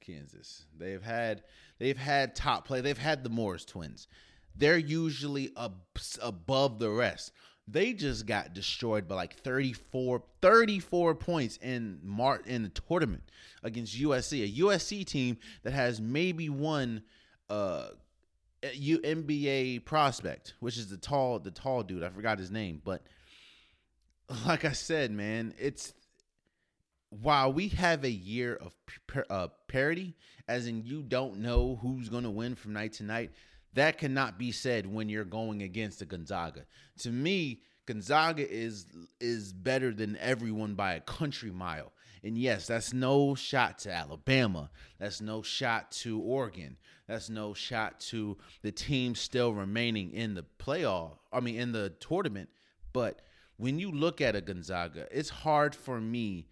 Kansas. 0.00 0.66
They've 0.76 1.02
had 1.02 1.42
they've 1.78 1.96
had 1.96 2.34
top 2.34 2.66
play. 2.66 2.80
They've 2.80 2.98
had 2.98 3.24
the 3.24 3.30
Morris 3.30 3.64
twins. 3.64 4.08
They're 4.54 4.78
usually 4.78 5.50
ab- 5.56 5.80
above 6.20 6.78
the 6.78 6.90
rest. 6.90 7.32
They 7.68 7.92
just 7.92 8.26
got 8.26 8.54
destroyed 8.54 9.06
by 9.06 9.14
like 9.14 9.34
34, 9.38 10.22
34 10.40 11.14
points 11.14 11.58
in 11.58 12.00
Mar- 12.02 12.42
in 12.44 12.64
the 12.64 12.68
tournament 12.68 13.22
against 13.62 13.98
USC, 13.98 14.44
a 14.44 14.60
USC 14.60 15.04
team 15.06 15.38
that 15.62 15.72
has 15.72 16.00
maybe 16.00 16.48
one 16.48 17.02
uh 17.48 17.88
NBA 18.62 19.84
prospect, 19.84 20.54
which 20.60 20.76
is 20.76 20.88
the 20.88 20.96
tall 20.96 21.38
the 21.38 21.50
tall 21.50 21.82
dude. 21.82 22.02
I 22.02 22.10
forgot 22.10 22.38
his 22.38 22.50
name, 22.50 22.80
but 22.84 23.02
like 24.46 24.64
I 24.64 24.72
said, 24.72 25.10
man, 25.10 25.54
it's 25.58 25.94
while 27.10 27.52
we 27.52 27.68
have 27.68 28.04
a 28.04 28.10
year 28.10 28.56
of 28.56 28.72
par- 29.06 29.26
uh, 29.28 29.48
parity, 29.68 30.14
as 30.48 30.66
in 30.66 30.84
you 30.84 31.02
don't 31.02 31.38
know 31.38 31.78
who's 31.82 32.08
going 32.08 32.24
to 32.24 32.30
win 32.30 32.54
from 32.54 32.72
night 32.72 32.94
to 32.94 33.02
night, 33.04 33.32
that 33.74 33.98
cannot 33.98 34.38
be 34.38 34.52
said 34.52 34.86
when 34.86 35.08
you're 35.08 35.24
going 35.24 35.62
against 35.62 36.02
a 36.02 36.04
Gonzaga. 36.04 36.66
To 37.00 37.10
me, 37.10 37.62
Gonzaga 37.86 38.48
is 38.48 38.86
is 39.20 39.52
better 39.52 39.92
than 39.92 40.16
everyone 40.18 40.74
by 40.74 40.94
a 40.94 41.00
country 41.00 41.50
mile. 41.50 41.92
And 42.24 42.38
yes, 42.38 42.68
that's 42.68 42.92
no 42.92 43.34
shot 43.34 43.80
to 43.80 43.92
Alabama. 43.92 44.70
That's 45.00 45.20
no 45.20 45.42
shot 45.42 45.90
to 46.02 46.20
Oregon. 46.20 46.76
That's 47.08 47.28
no 47.28 47.52
shot 47.52 47.98
to 48.00 48.38
the 48.62 48.70
team 48.70 49.16
still 49.16 49.52
remaining 49.52 50.12
in 50.12 50.34
the 50.34 50.44
playoff. 50.58 51.18
I 51.32 51.40
mean, 51.40 51.56
in 51.56 51.72
the 51.72 51.90
tournament. 51.98 52.48
But 52.92 53.22
when 53.56 53.80
you 53.80 53.90
look 53.90 54.20
at 54.20 54.36
a 54.36 54.40
Gonzaga, 54.40 55.08
it's 55.10 55.30
hard 55.30 55.74
for 55.74 56.00
me 56.00 56.46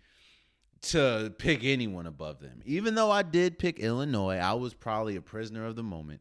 to 0.82 1.32
pick 1.38 1.62
anyone 1.62 2.06
above 2.06 2.40
them. 2.40 2.62
Even 2.64 2.94
though 2.94 3.10
I 3.10 3.22
did 3.22 3.58
pick 3.58 3.78
Illinois, 3.78 4.38
I 4.38 4.54
was 4.54 4.74
probably 4.74 5.16
a 5.16 5.22
prisoner 5.22 5.66
of 5.66 5.76
the 5.76 5.82
moment. 5.82 6.20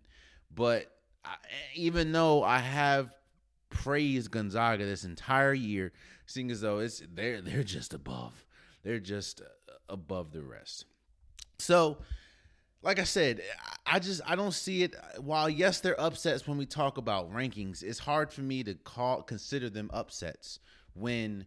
But 0.54 0.92
I, 1.24 1.36
even 1.76 2.12
though 2.12 2.44
I 2.44 2.60
have 2.60 3.14
praised 3.70 4.32
Gonzaga 4.32 4.86
this 4.86 5.04
entire 5.04 5.54
year, 5.54 5.92
seeing 6.26 6.52
as 6.52 6.62
though 6.62 6.80
it's 6.80 7.02
they're 7.14 7.42
they're 7.42 7.64
just 7.64 7.94
above, 7.94 8.46
they're 8.84 9.00
just 9.00 9.42
uh, 9.42 9.74
above 9.88 10.32
the 10.32 10.44
rest. 10.44 10.86
So, 11.60 11.98
like 12.82 13.00
I 13.00 13.04
said, 13.04 13.42
I 13.86 14.00
just 14.00 14.22
I 14.26 14.36
don't 14.36 14.54
see 14.54 14.84
it. 14.84 14.96
While 15.18 15.50
yes, 15.50 15.80
they're 15.82 16.00
upsets 16.00 16.48
when 16.48 16.58
we 16.58 16.66
talk 16.66 16.98
about 16.98 17.32
rankings. 17.32 17.84
It's 17.84 18.00
hard 18.00 18.32
for 18.32 18.42
me 18.42 18.64
to 18.64 18.76
call 18.76 19.22
consider 19.22 19.70
them 19.70 19.90
upsets 19.94 20.60
when 20.94 21.46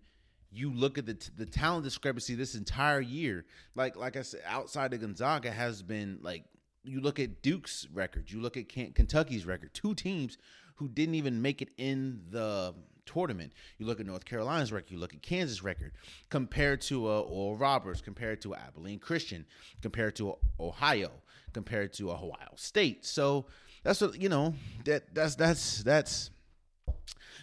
you 0.50 0.72
look 0.72 0.98
at 0.98 1.06
the 1.06 1.16
the 1.36 1.46
talent 1.46 1.84
discrepancy 1.84 2.34
this 2.34 2.54
entire 2.54 3.00
year. 3.00 3.44
Like 3.74 3.96
like 3.96 4.16
I 4.16 4.22
said, 4.22 4.42
outside 4.46 4.92
of 4.92 5.00
Gonzaga 5.00 5.50
has 5.50 5.82
been 5.82 6.18
like 6.22 6.44
you 6.84 7.00
look 7.00 7.18
at 7.18 7.42
Duke's 7.42 7.86
record, 7.92 8.30
you 8.30 8.40
look 8.40 8.56
at 8.56 8.68
Kentucky's 8.68 9.46
record, 9.46 9.72
two 9.74 9.94
teams 9.94 10.38
who 10.76 10.88
didn't 10.88 11.14
even 11.14 11.40
make 11.40 11.62
it 11.62 11.70
in 11.76 12.22
the 12.30 12.74
tournament. 13.06 13.52
You 13.78 13.86
look 13.86 14.00
at 14.00 14.06
North 14.06 14.24
Carolina's 14.24 14.72
record, 14.72 14.90
you 14.90 14.98
look 14.98 15.14
at 15.14 15.22
Kansas' 15.22 15.62
record, 15.62 15.92
compared 16.30 16.80
to 16.82 17.08
a 17.10 17.20
Oral 17.20 17.56
Roberts, 17.56 18.00
compared 18.00 18.40
to 18.42 18.54
a 18.54 18.56
Abilene 18.56 18.98
Christian, 18.98 19.44
compared 19.80 20.16
to 20.16 20.36
Ohio, 20.58 21.10
compared 21.52 21.92
to 21.94 22.10
a 22.10 22.14
Ohio 22.14 22.52
State. 22.56 23.04
So 23.04 23.46
that's 23.82 24.00
what 24.00 24.20
you 24.20 24.28
know. 24.28 24.54
That 24.84 25.14
that's 25.14 25.34
that's 25.34 25.82
that's 25.82 26.30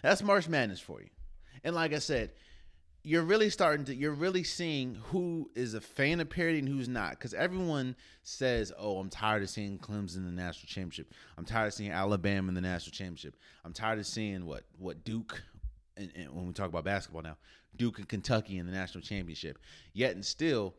that's 0.02 0.24
March 0.24 0.48
Madness 0.48 0.80
for 0.80 1.02
you. 1.02 1.10
And 1.64 1.76
like 1.76 1.94
I 1.94 2.00
said, 2.00 2.32
you're 3.04 3.24
really 3.24 3.50
starting 3.50 3.86
to 3.86 3.96
you're 3.96 4.12
really 4.12 4.44
seeing 4.44 4.96
who 5.06 5.50
is 5.56 5.74
a 5.74 5.82
fan 5.82 6.20
of 6.20 6.30
parity 6.30 6.60
and 6.60 6.68
who's 6.68 6.90
not. 6.90 7.12
Because 7.12 7.34
everyone 7.34 7.96
says 8.24 8.72
oh 8.78 8.98
i'm 9.00 9.10
tired 9.10 9.42
of 9.42 9.50
seeing 9.50 9.78
clemson 9.80 10.18
in 10.18 10.26
the 10.26 10.32
national 10.32 10.68
championship. 10.68 11.14
I'm 11.38 11.46
tired 11.46 11.68
of 11.68 11.74
seeing 11.74 11.92
alabama 11.92 12.50
in 12.50 12.56
the 12.56 12.62
national 12.62 12.92
championship. 12.92 13.36
I'm 13.64 13.74
tired 13.74 14.00
of 14.00 14.06
seeing 14.06 14.46
what 14.46 14.64
what 14.78 15.04
duke 15.04 15.42
and, 15.98 16.12
and 16.16 16.32
when 16.32 16.48
we 16.48 16.54
talk 16.54 16.68
about 16.68 16.84
basketball 16.84 17.22
now 17.22 17.38
duke 17.76 18.00
and 18.00 18.10
kentucky 18.10 18.58
in 18.58 18.66
the 18.66 18.72
national 18.72 19.02
championship. 19.02 19.60
Yet 19.94 20.16
and 20.16 20.26
still 20.26 20.76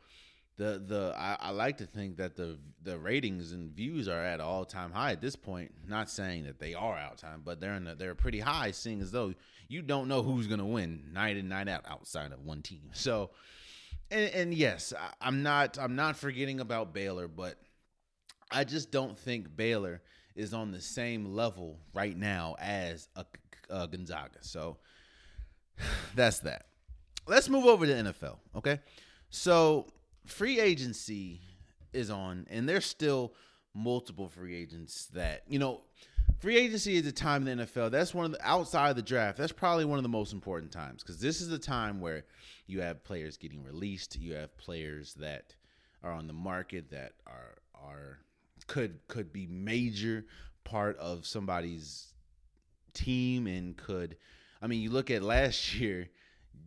the 0.61 0.79
the 0.87 1.15
I, 1.17 1.39
I, 1.41 1.51
like 1.53 1.79
to 1.79 1.87
think 1.87 2.19
that 2.19 2.37
the 2.37 2.59
the 2.83 2.99
ratings 2.99 3.53
and 3.53 3.71
views 3.71 4.09
are 4.09 4.23
at 4.23 4.41
all 4.41 4.67
time 4.67 4.93
high 4.93 5.13
at 5.13 5.23
this 5.23 5.35
point. 5.35 5.73
Not 5.89 6.11
saying 6.11 6.45
that 6.45 6.59
they 6.59 6.75
are 6.75 6.99
out 6.99 7.17
time, 7.17 7.41
but 7.43 7.61
they're 7.61 7.73
in 7.77 7.85
the, 7.85 7.95
they're 7.95 8.15
pretty 8.15 8.41
high, 8.41 8.71
seeing 8.73 9.01
as 9.01 9.11
though 9.11 9.33
you 9.69 9.81
don't 9.81 10.07
know 10.07 10.23
who's 10.23 10.47
gonna 10.47 10.67
win 10.67 11.05
night 11.15 11.39
in 11.39 11.49
night 11.49 11.67
out 11.67 11.87
outside 11.89 12.33
of 12.33 12.45
one 12.45 12.61
team. 12.61 12.91
So, 12.93 13.31
and, 14.11 14.31
and 14.35 14.55
yes, 14.55 14.93
I, 14.93 15.27
I'm 15.27 15.43
not 15.43 15.79
I'm 15.79 15.97
not 15.97 16.17
forgetting 16.17 16.61
about 16.61 16.93
Baylor, 16.93 17.27
but 17.27 17.57
I 18.51 18.65
just 18.65 18.91
don't 18.91 19.19
think 19.19 19.57
Baylor 19.57 20.03
is 20.37 20.53
on 20.53 20.73
the 20.73 20.81
same 20.83 21.35
level 21.35 21.79
right 21.95 22.17
now 22.17 22.57
as 22.61 23.09
uh, 23.17 23.23
a, 23.71 23.75
a 23.75 23.77
uh, 23.79 23.87
Gonzaga. 23.87 24.41
So 24.43 24.77
that's 26.15 26.41
that. 26.41 26.67
Let's 27.27 27.49
move 27.49 27.65
over 27.65 27.87
to 27.87 27.93
NFL. 27.93 28.37
Okay, 28.57 28.79
so 29.31 29.87
free 30.27 30.61
agency 30.61 31.41
is 31.93 32.11
on, 32.11 32.47
and 32.51 32.69
there's 32.69 32.87
still 32.87 33.35
multiple 33.75 34.29
free 34.29 34.57
agents 34.57 35.07
that 35.15 35.43
you 35.49 35.59
know. 35.59 35.83
Free 36.39 36.57
agency 36.57 36.97
is 36.97 37.07
a 37.07 37.13
time 37.13 37.47
in 37.47 37.59
the 37.59 37.67
NFL. 37.67 37.91
That's 37.91 38.15
one 38.15 38.25
of 38.25 38.33
the 38.33 38.39
outside 38.43 38.89
of 38.89 38.97
the 38.97 39.03
draft. 39.03 39.37
That's 39.37 39.53
probably 39.53 39.85
one 39.85 39.99
of 39.99 40.03
the 40.03 40.09
most 40.09 40.33
important 40.33 40.73
times 40.73 41.03
because 41.03 41.21
this 41.21 41.43
is 41.43 41.49
the 41.49 41.59
time 41.59 42.01
where 42.01 42.25
you 42.67 42.81
have 42.81 43.05
players 43.05 43.37
getting 43.37 43.63
released. 43.63 44.19
You 44.19 44.35
have 44.35 44.57
players 44.57 45.13
that 45.15 45.55
are 46.03 46.13
on 46.13 46.27
the 46.27 46.33
market 46.33 46.91
that 46.93 47.13
are 47.27 47.59
are 47.75 48.21
could 48.67 49.01
could 49.09 49.35
be 49.35 49.47
major 49.47 50.25
part 50.65 50.97
of 50.99 51.27
somebody's 51.27 52.15
team 52.95 53.47
and 53.47 53.77
could. 53.77 54.17
I 54.63 54.67
mean, 54.67 54.81
you 54.81 54.91
look 54.91 55.11
at 55.11 55.23
last 55.23 55.75
year 55.79 56.09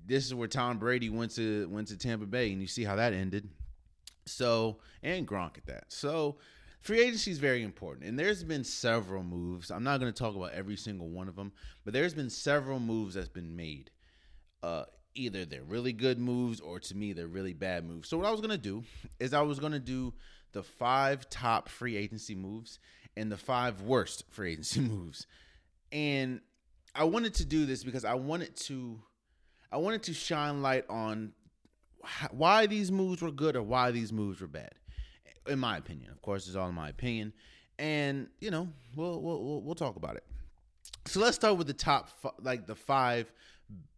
this 0.06 0.26
is 0.26 0.34
where 0.34 0.48
Tom 0.48 0.78
Brady 0.78 1.10
went 1.10 1.36
to 1.36 1.68
went 1.70 1.88
to 1.90 1.98
Tampa 1.98 2.26
Bay, 2.26 2.52
and 2.52 2.62
you 2.62 2.68
see 2.68 2.84
how 2.84 2.96
that 2.96 3.14
ended. 3.14 3.50
So 4.26 4.80
and 5.02 5.28
Gronk 5.28 5.58
at 5.58 5.66
that. 5.68 5.86
So 5.90 6.38
free 6.82 7.02
agency 7.02 7.32
is 7.32 7.40
very 7.40 7.64
important, 7.64 8.06
and 8.06 8.18
there's 8.18 8.44
been 8.44 8.64
several 8.64 9.24
moves. 9.24 9.72
I'm 9.72 9.84
not 9.84 10.00
going 10.00 10.12
to 10.12 10.18
talk 10.18 10.36
about 10.36 10.54
every 10.54 10.76
single 10.76 11.10
one 11.10 11.28
of 11.28 11.36
them, 11.36 11.52
but 11.84 11.94
there's 11.94 12.14
been 12.14 12.30
several 12.30 12.80
moves 12.80 13.16
that's 13.16 13.30
been 13.30 13.56
made. 13.56 13.92
Uh, 14.62 14.84
either 15.16 15.46
they're 15.46 15.64
really 15.64 15.94
good 15.94 16.20
moves, 16.20 16.60
or 16.60 16.80
to 16.80 16.96
me 16.96 17.14
they're 17.14 17.28
really 17.28 17.54
bad 17.54 17.86
moves. 17.86 18.10
So 18.10 18.18
what 18.18 18.26
I 18.26 18.32
was 18.32 18.42
going 18.42 18.52
to 18.52 18.58
do 18.58 18.84
is 19.20 19.34
I 19.34 19.42
was 19.42 19.60
going 19.60 19.74
to 19.74 19.80
do 19.80 20.14
the 20.52 20.64
five 20.64 21.30
top 21.30 21.70
free 21.70 21.96
agency 21.96 22.36
moves 22.36 22.80
and 23.16 23.32
the 23.32 23.38
five 23.38 23.82
worst 23.82 24.26
free 24.32 24.54
agency 24.54 24.80
moves, 24.82 25.28
and 25.92 26.42
I 26.96 27.06
wanted 27.06 27.36
to 27.36 27.46
do 27.46 27.66
this 27.66 27.84
because 27.84 28.06
I 28.06 28.16
wanted 28.16 28.56
to 28.58 29.00
I 29.74 29.78
wanted 29.78 30.04
to 30.04 30.14
shine 30.14 30.62
light 30.62 30.86
on 30.88 31.34
why 32.30 32.68
these 32.68 32.92
moves 32.92 33.24
were 33.24 33.32
good 33.32 33.56
or 33.56 33.64
why 33.64 33.90
these 33.90 34.14
moves 34.14 34.40
were 34.40 34.48
bad. 34.48 34.76
In 35.48 35.58
my 35.58 35.78
opinion, 35.78 36.12
of 36.12 36.22
course, 36.22 36.48
it's 36.48 36.56
all 36.56 36.70
in 36.70 36.76
my 36.76 36.90
opinion, 36.90 37.34
and 37.80 38.28
you 38.40 38.52
know, 38.52 38.70
we'll 38.96 39.20
we'll 39.20 39.62
we'll 39.62 39.76
talk 39.76 39.96
about 39.96 40.16
it. 40.16 40.24
So 41.06 41.20
let's 41.20 41.36
start 41.36 41.58
with 41.58 41.68
the 41.68 41.74
top, 41.74 42.10
like 42.40 42.68
the 42.68 42.76
five 42.76 43.32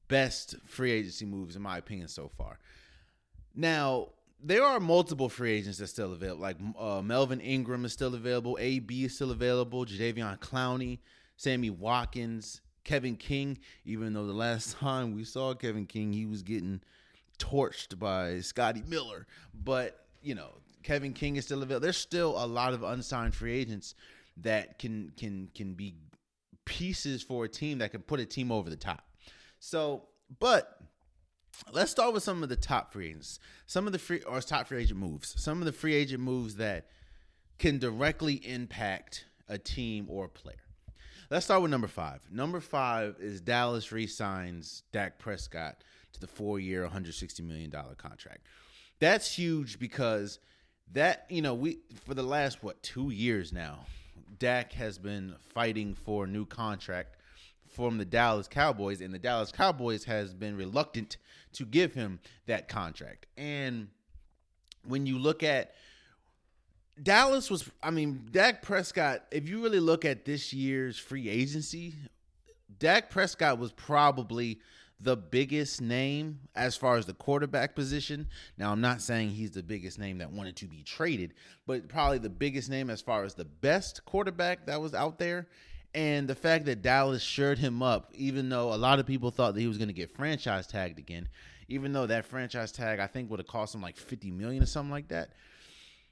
best 0.07 0.55
free 0.65 0.91
agency 0.91 1.25
moves 1.25 1.57
in 1.57 1.61
my 1.61 1.77
opinion 1.77 2.07
so 2.07 2.31
far. 2.37 2.57
Now, 3.53 4.09
there 4.41 4.63
are 4.63 4.79
multiple 4.79 5.27
free 5.27 5.51
agents 5.51 5.79
that 5.79 5.87
still 5.87 6.13
available. 6.13 6.41
Like 6.41 6.57
uh, 6.79 7.01
Melvin 7.01 7.41
Ingram 7.41 7.83
is 7.83 7.91
still 7.91 8.15
available. 8.15 8.57
AB 8.61 9.05
is 9.05 9.15
still 9.15 9.31
available. 9.31 9.85
Jadeveon 9.85 10.39
Clowney, 10.39 10.99
Sammy 11.35 11.69
Watkins, 11.69 12.61
Kevin 12.85 13.17
King, 13.17 13.57
even 13.83 14.13
though 14.13 14.25
the 14.25 14.33
last 14.33 14.77
time 14.79 15.13
we 15.13 15.25
saw 15.25 15.53
Kevin 15.53 15.85
King, 15.85 16.13
he 16.13 16.25
was 16.25 16.41
getting 16.41 16.79
torched 17.37 17.99
by 17.99 18.39
Scotty 18.39 18.83
Miller. 18.87 19.27
But, 19.53 20.05
you 20.21 20.35
know, 20.35 20.51
Kevin 20.83 21.11
King 21.11 21.35
is 21.35 21.45
still 21.45 21.61
available. 21.61 21.83
There's 21.83 21.97
still 21.97 22.41
a 22.41 22.45
lot 22.45 22.73
of 22.73 22.83
unsigned 22.83 23.33
free 23.35 23.57
agents 23.57 23.95
that 24.37 24.79
can 24.79 25.11
can 25.17 25.49
can 25.55 25.73
be 25.73 25.95
pieces 26.65 27.23
for 27.23 27.45
a 27.45 27.49
team 27.49 27.79
that 27.79 27.91
can 27.91 28.01
put 28.01 28.19
a 28.19 28.25
team 28.25 28.51
over 28.51 28.69
the 28.69 28.75
top. 28.75 29.03
So, 29.59 30.03
but 30.39 30.79
let's 31.71 31.91
start 31.91 32.13
with 32.13 32.23
some 32.23 32.43
of 32.43 32.49
the 32.49 32.55
top 32.55 32.93
free 32.93 33.09
agents. 33.09 33.39
Some 33.65 33.87
of 33.87 33.93
the 33.93 33.99
free 33.99 34.21
or 34.21 34.41
top 34.41 34.67
free 34.67 34.81
agent 34.81 34.99
moves. 34.99 35.33
Some 35.41 35.59
of 35.59 35.65
the 35.65 35.71
free 35.71 35.95
agent 35.95 36.21
moves 36.21 36.55
that 36.57 36.87
can 37.57 37.79
directly 37.79 38.35
impact 38.35 39.25
a 39.47 39.57
team 39.57 40.05
or 40.09 40.25
a 40.25 40.29
player. 40.29 40.64
Let's 41.31 41.45
start 41.45 41.63
with 41.63 41.71
number 41.71 41.87
five. 41.87 42.21
Number 42.31 42.59
five 42.59 43.15
is 43.19 43.41
Dallas 43.41 43.91
re-signs 43.91 44.83
Dak 44.91 45.17
Prescott 45.17 45.83
to 46.13 46.19
the 46.19 46.27
four-year, 46.27 46.87
$160 46.87 47.41
million 47.41 47.71
contract. 47.97 48.45
That's 48.99 49.35
huge 49.35 49.79
because 49.79 50.39
that 50.93 51.25
you 51.29 51.41
know 51.41 51.55
we 51.55 51.79
for 52.05 52.13
the 52.13 52.23
last 52.23 52.63
what 52.63 52.81
two 52.83 53.09
years 53.09 53.51
now, 53.51 53.79
Dak 54.37 54.71
has 54.73 54.99
been 54.99 55.33
fighting 55.53 55.95
for 55.95 56.25
a 56.25 56.27
new 56.27 56.45
contract 56.45 57.17
from 57.67 57.97
the 57.97 58.05
Dallas 58.05 58.47
Cowboys, 58.47 59.01
and 59.01 59.11
the 59.11 59.19
Dallas 59.19 59.51
Cowboys 59.51 60.03
has 60.05 60.33
been 60.33 60.55
reluctant 60.55 61.17
to 61.53 61.65
give 61.65 61.95
him 61.95 62.19
that 62.45 62.67
contract. 62.67 63.25
And 63.35 63.87
when 64.87 65.07
you 65.07 65.17
look 65.17 65.41
at 65.41 65.73
Dallas 67.01 67.49
was, 67.49 67.69
I 67.83 67.91
mean, 67.91 68.27
Dak 68.31 68.61
Prescott, 68.61 69.25
if 69.31 69.49
you 69.49 69.61
really 69.61 69.79
look 69.79 70.05
at 70.05 70.25
this 70.25 70.53
year's 70.53 70.97
free 70.97 71.29
agency, 71.29 71.93
Dak 72.79 73.09
Prescott 73.09 73.59
was 73.59 73.71
probably 73.73 74.59
the 75.01 75.17
biggest 75.17 75.81
name 75.81 76.39
as 76.55 76.77
far 76.77 76.95
as 76.95 77.05
the 77.05 77.13
quarterback 77.13 77.75
position. 77.75 78.27
Now, 78.57 78.71
I'm 78.71 78.81
not 78.81 79.01
saying 79.01 79.31
he's 79.31 79.51
the 79.51 79.63
biggest 79.63 79.99
name 79.99 80.19
that 80.19 80.31
wanted 80.31 80.55
to 80.57 80.67
be 80.67 80.83
traded, 80.83 81.33
but 81.67 81.89
probably 81.89 82.17
the 82.17 82.29
biggest 82.29 82.69
name 82.69 82.89
as 82.89 83.01
far 83.01 83.23
as 83.23 83.33
the 83.33 83.45
best 83.45 84.05
quarterback 84.05 84.65
that 84.67 84.79
was 84.79 84.93
out 84.93 85.19
there. 85.19 85.47
And 85.93 86.27
the 86.27 86.35
fact 86.35 86.65
that 86.65 86.81
Dallas 86.81 87.21
shored 87.21 87.57
him 87.57 87.81
up, 87.81 88.11
even 88.15 88.49
though 88.49 88.73
a 88.73 88.75
lot 88.75 88.99
of 88.99 89.05
people 89.05 89.31
thought 89.31 89.53
that 89.53 89.61
he 89.61 89.67
was 89.67 89.77
going 89.77 89.87
to 89.87 89.93
get 89.93 90.15
franchise 90.15 90.67
tagged 90.67 90.99
again, 90.99 91.27
even 91.67 91.93
though 91.93 92.05
that 92.05 92.25
franchise 92.25 92.71
tag 92.71 92.99
I 92.99 93.07
think 93.07 93.29
would 93.29 93.39
have 93.39 93.47
cost 93.47 93.75
him 93.75 93.81
like 93.81 93.97
50 93.97 94.31
million 94.31 94.61
or 94.61 94.65
something 94.65 94.91
like 94.91 95.07
that. 95.09 95.29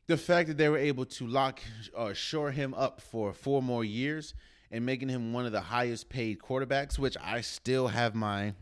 The 0.08 0.18
fact 0.18 0.50
that 0.50 0.58
they 0.58 0.68
were 0.68 0.78
able 0.78 1.06
to 1.06 1.28
lock 1.28 1.62
or 1.94 2.14
shore 2.14 2.52
him 2.52 2.74
up 2.74 3.00
for 3.00 3.34
four 3.34 3.62
more 3.62 3.86
years 3.86 4.34
and 4.70 4.86
making 4.86 5.08
him 5.08 5.32
one 5.32 5.46
of 5.46 5.52
the 5.52 5.62
highest 5.62 6.10
paid 6.10 6.40
quarterbacks, 6.40 7.00
which 7.00 7.16
I 7.24 7.42
still 7.42 7.88
have 7.88 8.14
my 8.14 8.54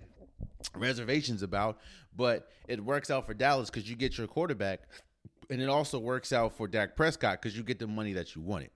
reservations 0.76 1.42
about, 1.42 1.80
but 2.16 2.52
it 2.68 2.84
works 2.84 3.10
out 3.10 3.26
for 3.26 3.34
Dallas 3.34 3.70
because 3.70 3.90
you 3.90 3.96
get 3.96 4.18
your 4.18 4.28
quarterback, 4.28 4.82
and 5.50 5.62
it 5.62 5.70
also 5.70 6.00
works 6.00 6.32
out 6.32 6.54
for 6.56 6.68
Dak 6.68 6.96
Prescott 6.96 7.42
because 7.42 7.58
you 7.58 7.64
get 7.64 7.80
the 7.80 7.88
money 7.88 8.14
that 8.14 8.36
you 8.36 8.42
wanted. 8.42 8.70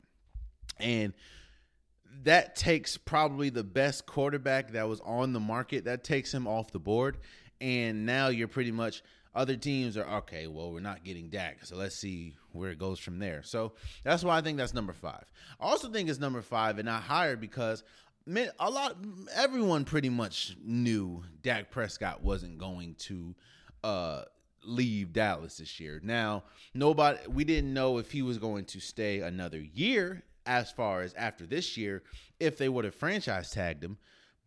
And 0.79 1.13
that 2.23 2.55
takes 2.55 2.97
probably 2.97 3.49
the 3.49 3.63
best 3.63 4.05
quarterback 4.05 4.71
that 4.71 4.87
was 4.87 5.01
on 5.01 5.33
the 5.33 5.39
market. 5.39 5.85
That 5.85 6.03
takes 6.03 6.33
him 6.33 6.47
off 6.47 6.71
the 6.71 6.79
board. 6.79 7.17
And 7.61 8.05
now 8.05 8.29
you're 8.29 8.47
pretty 8.47 8.71
much 8.71 9.03
other 9.33 9.55
teams 9.55 9.97
are 9.97 10.05
okay, 10.17 10.47
well, 10.47 10.71
we're 10.71 10.79
not 10.79 11.03
getting 11.03 11.29
Dak. 11.29 11.65
So 11.65 11.75
let's 11.75 11.95
see 11.95 12.35
where 12.55 12.71
it 12.71 12.79
goes 12.79 12.99
from 12.99 13.19
there. 13.19 13.43
So 13.43 13.73
that's 14.03 14.23
why 14.23 14.37
I 14.37 14.41
think 14.41 14.57
that's 14.57 14.73
number 14.73 14.93
five. 14.93 15.25
I 15.59 15.65
also 15.65 15.89
think 15.89 16.09
it's 16.09 16.19
number 16.19 16.41
five 16.41 16.77
and 16.77 16.85
not 16.85 17.03
higher 17.03 17.35
because 17.35 17.83
man, 18.25 18.49
a 18.59 18.69
lot 18.69 18.97
everyone 19.35 19.85
pretty 19.85 20.09
much 20.09 20.55
knew 20.63 21.23
Dak 21.41 21.71
Prescott 21.71 22.23
wasn't 22.23 22.57
going 22.57 22.95
to 22.99 23.35
uh 23.83 24.23
leave 24.63 25.13
Dallas 25.13 25.57
this 25.57 25.79
year. 25.79 25.99
Now, 26.03 26.43
nobody 26.73 27.19
we 27.29 27.43
didn't 27.43 27.73
know 27.73 27.97
if 27.97 28.11
he 28.11 28.21
was 28.21 28.37
going 28.37 28.65
to 28.65 28.79
stay 28.79 29.19
another 29.19 29.59
year 29.59 30.23
as 30.45 30.71
far 30.71 31.01
as 31.01 31.13
after 31.15 31.45
this 31.45 31.77
year 31.77 32.03
if 32.39 32.57
they 32.57 32.69
would 32.69 32.85
have 32.85 32.95
franchise 32.95 33.51
tagged 33.51 33.83
him. 33.83 33.97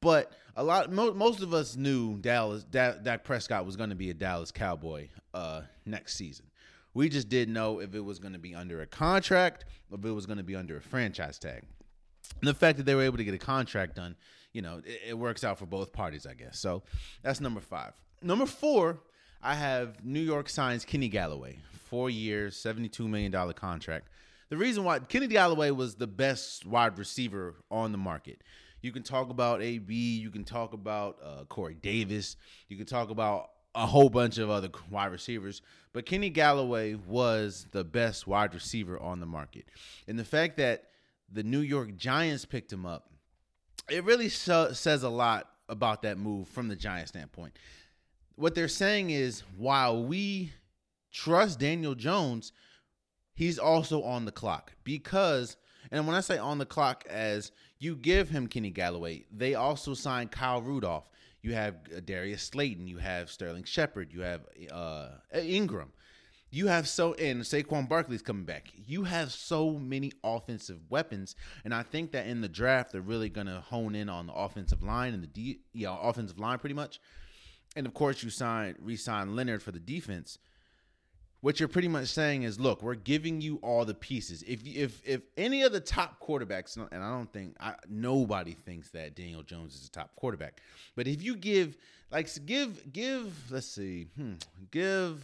But 0.01 0.33
a 0.57 0.62
lot, 0.62 0.92
mo- 0.92 1.14
most 1.14 1.42
of 1.42 1.53
us 1.53 1.77
knew 1.77 2.18
Dallas, 2.18 2.62
Dak, 2.62 3.03
Dak 3.03 3.25
Prescott 3.25 3.66
was 3.66 3.77
going 3.77 3.90
to 3.90 3.97
be 3.97 4.11
a 4.11 4.14
Dallas 4.14 4.53
Cowboy 4.53 5.09
uh, 5.35 5.62
next 5.85 6.14
season. 6.14 6.47
We 6.94 7.09
just 7.09 7.29
didn't 7.29 7.55
know 7.55 7.81
if 7.81 7.94
it 7.94 8.01
was 8.01 8.18
going 8.18 8.33
to 8.33 8.38
be 8.38 8.55
under 8.55 8.83
a 8.83 8.87
contract 8.87 9.64
if 9.92 10.05
it 10.05 10.11
was 10.11 10.27
going 10.27 10.38
to 10.38 10.44
be 10.44 10.57
under 10.57 10.77
a 10.77 10.81
franchise 10.81 11.38
tag. 11.38 11.62
And 12.40 12.48
the 12.48 12.55
fact 12.55 12.79
that 12.79 12.85
they 12.85 12.94
were 12.94 13.03
able 13.03 13.16
to 13.18 13.24
get 13.24 13.35
a 13.35 13.38
contract 13.38 13.96
done, 13.96 14.16
you 14.53 14.62
know, 14.62 14.83
it, 14.85 15.11
it 15.11 15.18
works 15.18 15.44
out 15.44 15.59
for 15.59 15.66
both 15.66 15.92
parties, 15.92 16.27
I 16.27 16.35
guess. 16.35 16.59
So 16.59 16.83
that's 17.22 17.40
number 17.40 17.61
five. 17.61 17.92
Number 18.22 18.46
four, 18.46 18.98
I 19.42 19.55
have 19.55 20.05
New 20.05 20.20
York 20.20 20.48
signs 20.48 20.85
Kenny 20.85 21.09
Golladay, 21.09 21.57
four 21.87 22.11
years, 22.11 22.57
$72 22.57 23.09
million 23.09 23.33
contract. 23.53 24.09
The 24.48 24.57
reason 24.57 24.85
why 24.85 24.98
Kenny 25.01 25.29
Golladay 25.29 25.74
was 25.74 25.94
the 25.94 26.07
best 26.07 26.66
wide 26.66 26.98
receiver 26.98 27.55
on 27.70 27.92
the 27.92 27.98
market. 27.98 28.42
You 28.81 28.92
can 28.92 29.03
talk 29.03 29.31
about 29.31 29.61
AB, 29.62 29.94
you 29.94 30.31
can 30.31 30.44
talk 30.44 30.72
about 30.72 31.18
uh, 31.22 31.44
Corey 31.44 31.74
Davis, 31.74 32.37
you 32.68 32.77
can 32.77 32.87
talk 32.87 33.11
about 33.11 33.51
a 33.79 33.87
whole 33.87 34.09
bunch 34.11 34.38
of 34.38 34.51
other 34.51 34.69
wide 34.91 35.12
receivers, 35.12 35.62
but 35.93 36.05
Kenny 36.05 36.33
Golladay 36.33 36.99
was 37.07 37.69
the 37.71 37.85
best 37.85 38.27
wide 38.27 38.53
receiver 38.53 38.99
on 38.99 39.21
the 39.21 39.27
market. 39.27 39.67
And 40.09 40.19
the 40.19 40.25
fact 40.25 40.57
that 40.57 40.87
the 41.33 41.45
New 41.45 41.61
York 41.61 41.97
Giants 41.97 42.45
picked 42.45 42.73
him 42.73 42.85
up, 42.85 43.09
it 43.88 44.03
really 44.03 44.31
so, 44.31 44.73
says 44.73 45.05
a 45.05 45.09
lot 45.09 45.49
about 45.69 46.03
that 46.03 46.19
move 46.19 46.49
from 46.49 46.67
the 46.67 46.75
Giants 46.75 47.11
standpoint. 47.11 47.57
What 48.35 48.57
they're 48.57 48.67
saying 48.67 49.11
is 49.11 49.45
while 49.57 50.05
we 50.05 50.53
trust 51.12 51.61
Daniel 51.61 51.95
Jones, 51.95 52.53
he's 53.35 53.61
also 53.61 54.03
on 54.03 54.25
the 54.25 54.33
clock 54.33 54.73
because 54.83 55.57
and 55.91 56.07
when 56.07 56.17
I 56.17 56.21
say 56.21 56.37
on 56.37 56.59
the 56.59 56.67
clock 56.67 57.05
as 57.09 57.53
you 57.79 57.97
give 57.97 58.29
him 58.29 58.47
Kenny 58.47 58.73
Golladay, 58.73 59.25
they 59.35 59.55
also 59.55 59.95
signed 59.95 60.31
Kyle 60.33 60.61
Rudolph. 60.61 61.09
You 61.42 61.55
have 61.55 61.77
uh, 61.96 62.01
Darius 62.05 62.42
Slayton, 62.42 62.88
you 62.88 62.98
have 62.98 63.31
Sterling 63.31 63.64
Shepard, 63.64 64.12
you 64.12 64.22
have 64.22 64.42
uh, 64.70 65.09
Engram. 65.35 65.88
You 66.51 66.68
have 66.68 66.88
so 66.88 67.12
and 67.14 67.42
Saquon 67.42 67.88
Barkley's 67.88 68.22
coming 68.22 68.44
back. 68.44 68.72
You 68.87 69.05
have 69.05 69.33
so 69.33 69.72
many 69.72 70.12
offensive 70.24 70.81
weapons, 70.88 71.37
and 71.62 71.74
I 71.74 71.83
think 71.83 72.12
that 72.12 72.27
in 72.27 72.40
the 72.40 72.48
draft 72.48 72.92
they're 72.92 73.03
really 73.03 73.29
gonna 73.29 73.61
hone 73.61 73.94
in 73.94 74.09
on 74.09 74.27
the 74.27 74.33
offensive 74.33 74.83
line 74.83 75.12
and 75.12 75.22
the 75.22 75.27
D, 75.27 75.61
know, 75.74 75.98
offensive 76.03 76.38
line 76.38 76.59
pretty 76.59 76.74
much. 76.74 77.01
And 77.77 77.87
of 77.87 77.92
course, 77.92 78.22
you 78.22 78.31
sign 78.31 78.77
re-sign 78.81 79.37
Leonard 79.37 79.62
for 79.62 79.72
the 79.72 79.79
defense 79.79 80.38
what 81.40 81.61
you're 81.61 81.68
pretty 81.68 81.88
much 81.88 82.09
saying 82.09 82.42
is, 82.42 82.59
look, 82.59 82.83
we're 82.83 82.94
giving 82.94 83.40
you 83.40 83.59
all 83.62 83.85
the 83.85 83.94
pieces. 83.94 84.42
If 84.46 84.66
if 84.66 85.01
if 85.07 85.22
any 85.37 85.62
of 85.62 85.72
the 85.72 85.81
top 85.81 86.20
quarterbacks, 86.20 86.77
and 86.77 87.03
I 87.03 87.11
don't 87.11 87.33
think 87.33 87.57
I, 87.61 87.74
nobody 87.88 88.53
thinks 88.53 88.90
that 88.90 89.14
Daniel 89.14 89.42
Jones 89.42 89.74
is 89.74 89.87
a 89.87 89.90
top 89.90 90.14
quarterback, 90.16 90.61
but 90.96 91.07
if 91.07 91.22
you 91.22 91.37
give 91.37 91.77
like 92.11 92.29
give 92.46 92.92
give 92.92 93.33
let's 93.51 93.66
see, 93.66 94.09
hmm, 94.16 94.35
give 94.70 95.22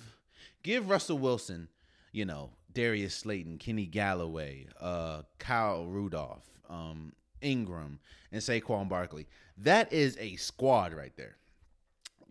give 0.62 0.88
Russell 0.88 1.18
Wilson, 1.18 1.68
you 2.12 2.24
know, 2.24 2.50
Darius 2.72 3.14
Slayton, 3.14 3.58
Kenny 3.58 3.86
Golladay, 3.86 4.68
uh, 4.80 5.22
Kyle 5.38 5.86
Rudolph, 5.86 6.44
um, 6.70 7.12
Engram, 7.42 7.98
and 8.30 8.40
Saquon 8.40 8.88
Barkley, 8.88 9.26
that 9.58 9.92
is 9.92 10.16
a 10.20 10.36
squad 10.36 10.94
right 10.94 11.16
there 11.16 11.36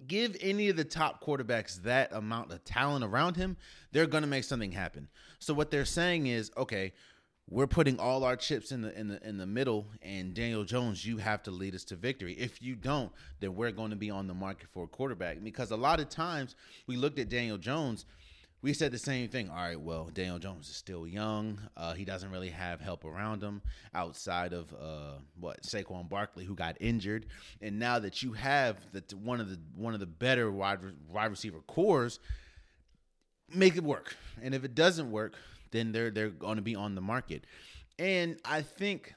give 0.08 0.36
any 0.42 0.70
of 0.70 0.76
the 0.76 0.84
top 0.84 1.24
quarterbacks 1.24 1.82
that 1.84 2.14
amount 2.14 2.52
of 2.52 2.64
talent 2.64 3.04
around 3.04 3.36
him, 3.36 3.58
they're 3.92 4.08
going 4.08 4.24
to 4.24 4.30
make 4.30 4.44
something 4.44 4.72
happen. 4.72 5.08
So 5.40 5.54
what 5.54 5.72
they're 5.72 5.86
saying 5.86 6.28
is, 6.28 6.52
okay, 6.58 6.94
we're 7.50 7.68
putting 7.68 8.00
all 8.00 8.24
our 8.24 8.36
chips 8.36 8.72
in 8.72 8.82
the 8.82 8.98
in 8.98 9.10
the 9.10 9.28
in 9.28 9.38
the 9.38 9.46
middle 9.46 9.88
and 10.02 10.34
Daniel 10.34 10.64
Jones, 10.64 11.06
you 11.06 11.18
have 11.18 11.44
to 11.44 11.52
lead 11.52 11.76
us 11.76 11.84
to 11.86 11.96
victory. 11.96 12.34
If 12.34 12.62
you 12.62 12.76
don't, 12.76 13.12
then 13.42 13.56
we're 13.56 13.72
going 13.72 13.90
to 13.90 13.98
be 13.98 14.10
on 14.10 14.28
the 14.28 14.34
market 14.34 14.68
for 14.72 14.86
a 14.86 14.88
quarterback 14.88 15.44
because 15.44 15.72
a 15.72 15.76
lot 15.78 16.00
of 16.00 16.10
times 16.10 16.56
we 16.88 16.96
looked 16.96 17.20
at 17.20 17.30
Daniel 17.30 17.58
Jones 17.58 18.06
we 18.64 18.74
said 18.74 18.94
the 18.94 18.98
same 18.98 19.28
thing. 19.28 19.50
All 19.50 19.58
right, 19.58 19.80
well, 19.80 20.10
Daniel 20.14 20.40
Jones 20.40 20.70
is 20.70 20.76
still 20.76 21.06
young. 21.06 21.60
Uh, 21.76 21.94
he 21.94 22.06
doesn't 22.06 22.32
really 22.32 22.50
have 22.50 22.80
help 22.80 23.04
around 23.04 23.44
him 23.44 23.62
outside 23.94 24.54
of 24.54 24.74
uh, 24.74 25.20
what 25.38 25.62
Saquon 25.64 26.08
Barkley, 26.08 26.46
who 26.46 26.56
got 26.56 26.78
injured. 26.80 27.26
And 27.62 27.78
now 27.78 28.00
that 28.00 28.24
you 28.24 28.32
have 28.32 28.78
the 28.94 29.04
one 29.18 29.42
of 29.42 29.50
the 29.50 29.60
one 29.76 29.94
of 29.94 30.00
the 30.00 30.06
better 30.06 30.50
wide 30.50 30.80
wide 31.10 31.30
receiver 31.30 31.60
cores, 31.68 32.20
make 33.54 33.76
it 33.76 33.84
work. 33.84 34.16
And 34.42 34.56
if 34.56 34.64
it 34.64 34.74
doesn't 34.74 35.12
work, 35.12 35.36
then 35.72 35.92
they're 35.92 36.10
they're 36.10 36.30
going 36.30 36.56
to 36.56 36.62
be 36.62 36.76
on 36.76 36.96
the 36.96 37.02
market. 37.02 37.46
And 38.00 38.40
I 38.46 38.62
think, 38.62 39.14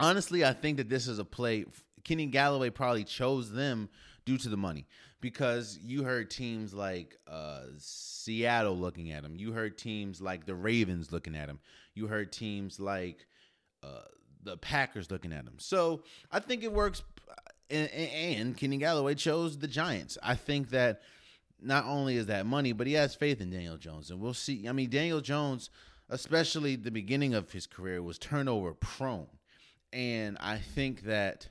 honestly, 0.00 0.44
I 0.44 0.52
think 0.52 0.78
that 0.78 0.88
this 0.88 1.06
is 1.06 1.20
a 1.20 1.24
play. 1.24 1.64
Kenny 2.02 2.28
Golladay 2.28 2.74
probably 2.74 3.04
chose 3.04 3.52
them 3.52 3.88
due 4.24 4.36
to 4.38 4.48
the 4.48 4.56
money 4.56 4.88
because 5.20 5.78
you 5.82 6.04
heard 6.04 6.30
teams 6.30 6.72
like 6.72 7.18
uh, 7.26 7.62
Seattle 7.78 8.76
looking 8.76 9.10
at 9.10 9.24
him. 9.24 9.34
You 9.36 9.52
heard 9.52 9.76
teams 9.76 10.20
like 10.20 10.46
the 10.46 10.54
Ravens 10.54 11.10
looking 11.10 11.34
at 11.34 11.48
him. 11.48 11.58
You 11.94 12.06
heard 12.06 12.32
teams 12.32 12.78
like 12.78 13.26
uh, 13.82 14.02
the 14.44 14.56
Packers 14.56 15.10
looking 15.10 15.32
at 15.32 15.44
him. 15.44 15.54
So 15.58 16.02
I 16.30 16.40
think 16.40 16.62
it 16.62 16.72
works. 16.72 17.02
And, 17.70 17.90
and 17.90 18.56
Kenny 18.56 18.78
Golladay 18.78 19.16
chose 19.16 19.58
the 19.58 19.66
Giants. 19.66 20.16
I 20.22 20.34
think 20.34 20.70
that 20.70 21.02
not 21.60 21.84
only 21.84 22.16
is 22.16 22.26
that 22.26 22.46
money, 22.46 22.72
but 22.72 22.86
he 22.86 22.94
has 22.94 23.14
faith 23.14 23.40
in 23.40 23.50
Daniel 23.50 23.76
Jones. 23.76 24.10
And 24.10 24.20
we'll 24.20 24.34
see. 24.34 24.68
I 24.68 24.72
mean, 24.72 24.88
Daniel 24.88 25.20
Jones, 25.20 25.70
especially 26.08 26.76
the 26.76 26.90
beginning 26.90 27.34
of 27.34 27.50
his 27.52 27.66
career, 27.66 28.02
was 28.02 28.18
turnover 28.18 28.72
prone. 28.74 29.26
And 29.92 30.38
I 30.40 30.58
think 30.58 31.02
that. 31.02 31.48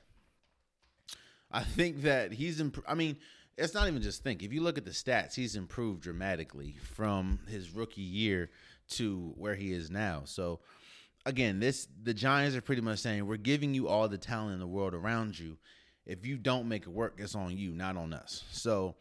I 1.50 1.62
think 1.62 2.02
that 2.02 2.32
he's. 2.32 2.60
Imp- 2.60 2.84
I 2.86 2.94
mean, 2.94 3.16
it's 3.58 3.74
not 3.74 3.88
even 3.88 4.00
just 4.00 4.22
think. 4.22 4.42
If 4.42 4.52
you 4.52 4.62
look 4.62 4.78
at 4.78 4.84
the 4.84 4.92
stats, 4.92 5.34
he's 5.34 5.56
improved 5.56 6.02
dramatically 6.02 6.76
from 6.94 7.40
his 7.48 7.70
rookie 7.70 8.00
year 8.02 8.50
to 8.90 9.34
where 9.36 9.56
he 9.56 9.72
is 9.72 9.90
now. 9.90 10.22
So 10.24 10.60
again, 11.26 11.58
this 11.58 11.88
the 12.02 12.14
Giants 12.14 12.56
are 12.56 12.62
pretty 12.62 12.82
much 12.82 13.00
saying 13.00 13.26
we're 13.26 13.36
giving 13.36 13.74
you 13.74 13.88
all 13.88 14.08
the 14.08 14.16
talent 14.16 14.54
in 14.54 14.60
the 14.60 14.66
world 14.66 14.94
around 14.94 15.38
you. 15.38 15.58
If 16.06 16.24
you 16.24 16.38
don't 16.38 16.68
make 16.68 16.82
it 16.82 16.88
work, 16.88 17.16
it's 17.18 17.34
on 17.34 17.58
you, 17.58 17.72
not 17.72 17.96
on 17.96 18.14
us. 18.14 18.44
So 18.50 18.94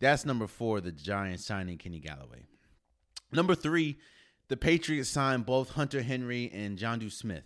that's 0.00 0.24
number 0.24 0.46
four, 0.46 0.80
the 0.80 0.92
Giants 0.92 1.44
signing 1.44 1.76
Kenny 1.76 2.00
Golladay. 2.00 2.44
Number 3.32 3.54
three, 3.54 3.98
the 4.48 4.56
Patriots 4.56 5.10
signed 5.10 5.44
both 5.44 5.70
Hunter 5.70 6.02
Henry 6.02 6.50
and 6.54 6.78
John 6.78 7.00
Jonnu 7.00 7.12
Smith, 7.12 7.44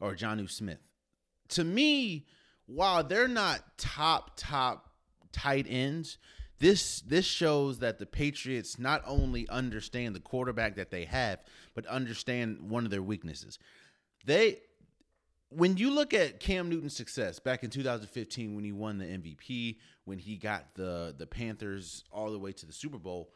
or 0.00 0.14
Jonnu 0.14 0.50
Smith. 0.50 0.78
To 1.50 1.64
me, 1.64 2.26
while 2.66 3.02
they're 3.02 3.26
not 3.26 3.78
top, 3.78 4.32
top 4.36 4.93
tight 5.34 5.66
ends. 5.68 6.16
This 6.60 7.00
this 7.00 7.26
shows 7.26 7.80
that 7.80 7.98
the 7.98 8.06
Patriots 8.06 8.78
not 8.78 9.02
only 9.06 9.46
understand 9.48 10.14
the 10.14 10.20
quarterback 10.20 10.76
that 10.76 10.90
they 10.90 11.04
have, 11.04 11.40
but 11.74 11.84
understand 11.86 12.70
one 12.70 12.84
of 12.84 12.90
their 12.90 13.02
weaknesses. 13.02 13.58
They 14.24 14.60
when 15.50 15.76
you 15.76 15.90
look 15.90 16.14
at 16.14 16.40
Cam 16.40 16.68
Newton's 16.68 16.96
success 16.96 17.38
back 17.38 17.62
in 17.62 17.70
2015 17.70 18.54
when 18.54 18.64
he 18.64 18.72
won 18.72 18.98
the 18.98 19.04
MVP, 19.04 19.76
when 20.04 20.18
he 20.18 20.36
got 20.36 20.74
the 20.74 21.14
the 21.16 21.26
Panthers 21.26 22.04
all 22.10 22.30
the 22.30 22.38
way 22.38 22.52
to 22.52 22.66
the 22.66 22.72
Super 22.72 22.98
Bowl, 22.98 23.30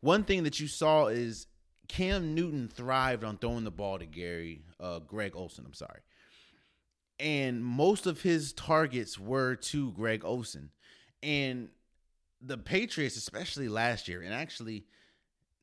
one 0.00 0.24
thing 0.24 0.44
that 0.44 0.60
you 0.60 0.68
saw 0.68 1.06
is 1.06 1.46
Cam 1.88 2.34
Newton 2.34 2.68
thrived 2.68 3.24
on 3.24 3.38
throwing 3.38 3.64
the 3.64 3.70
ball 3.70 3.98
to 3.98 4.06
Gary 4.06 4.62
uh, 4.78 4.98
Greg 5.00 5.32
Olsen. 5.34 5.64
I'm 5.66 5.74
sorry, 5.74 6.00
and 7.18 7.64
most 7.64 8.06
of 8.06 8.22
his 8.22 8.52
targets 8.52 9.18
were 9.18 9.56
to 9.56 9.92
Greg 9.92 10.24
Olsen, 10.24 10.70
and 11.22 11.68
the 12.40 12.58
Patriots, 12.58 13.16
especially 13.16 13.68
last 13.68 14.08
year, 14.08 14.22
and 14.22 14.32
actually 14.32 14.84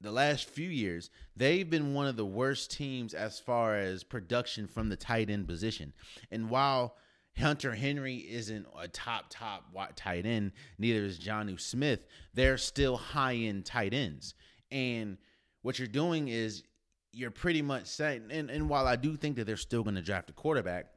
the 0.01 0.11
last 0.11 0.49
few 0.49 0.69
years, 0.69 1.09
they've 1.35 1.69
been 1.69 1.93
one 1.93 2.07
of 2.07 2.17
the 2.17 2.25
worst 2.25 2.71
teams 2.71 3.13
as 3.13 3.39
far 3.39 3.77
as 3.77 4.03
production 4.03 4.67
from 4.67 4.89
the 4.89 4.95
tight 4.97 5.29
end 5.29 5.47
position. 5.47 5.93
And 6.31 6.49
while 6.49 6.95
Hunter 7.37 7.73
Henry 7.73 8.17
isn't 8.17 8.67
a 8.77 8.87
top 8.87 9.25
top 9.29 9.65
tight 9.95 10.25
end, 10.25 10.51
neither 10.77 11.05
is 11.05 11.19
Jonnu 11.19 11.59
Smith. 11.59 12.05
They're 12.33 12.57
still 12.57 12.97
high 12.97 13.35
end 13.35 13.65
tight 13.65 13.93
ends, 13.93 14.35
and 14.71 15.17
what 15.61 15.79
you're 15.79 15.87
doing 15.87 16.27
is 16.27 16.63
you're 17.11 17.31
pretty 17.31 17.61
much 17.61 17.87
saying. 17.87 18.25
And, 18.29 18.49
and 18.49 18.69
while 18.69 18.87
I 18.87 18.97
do 18.97 19.15
think 19.15 19.37
that 19.37 19.45
they're 19.45 19.57
still 19.57 19.83
going 19.83 19.95
to 19.95 20.01
draft 20.01 20.29
a 20.29 20.33
quarterback, 20.33 20.87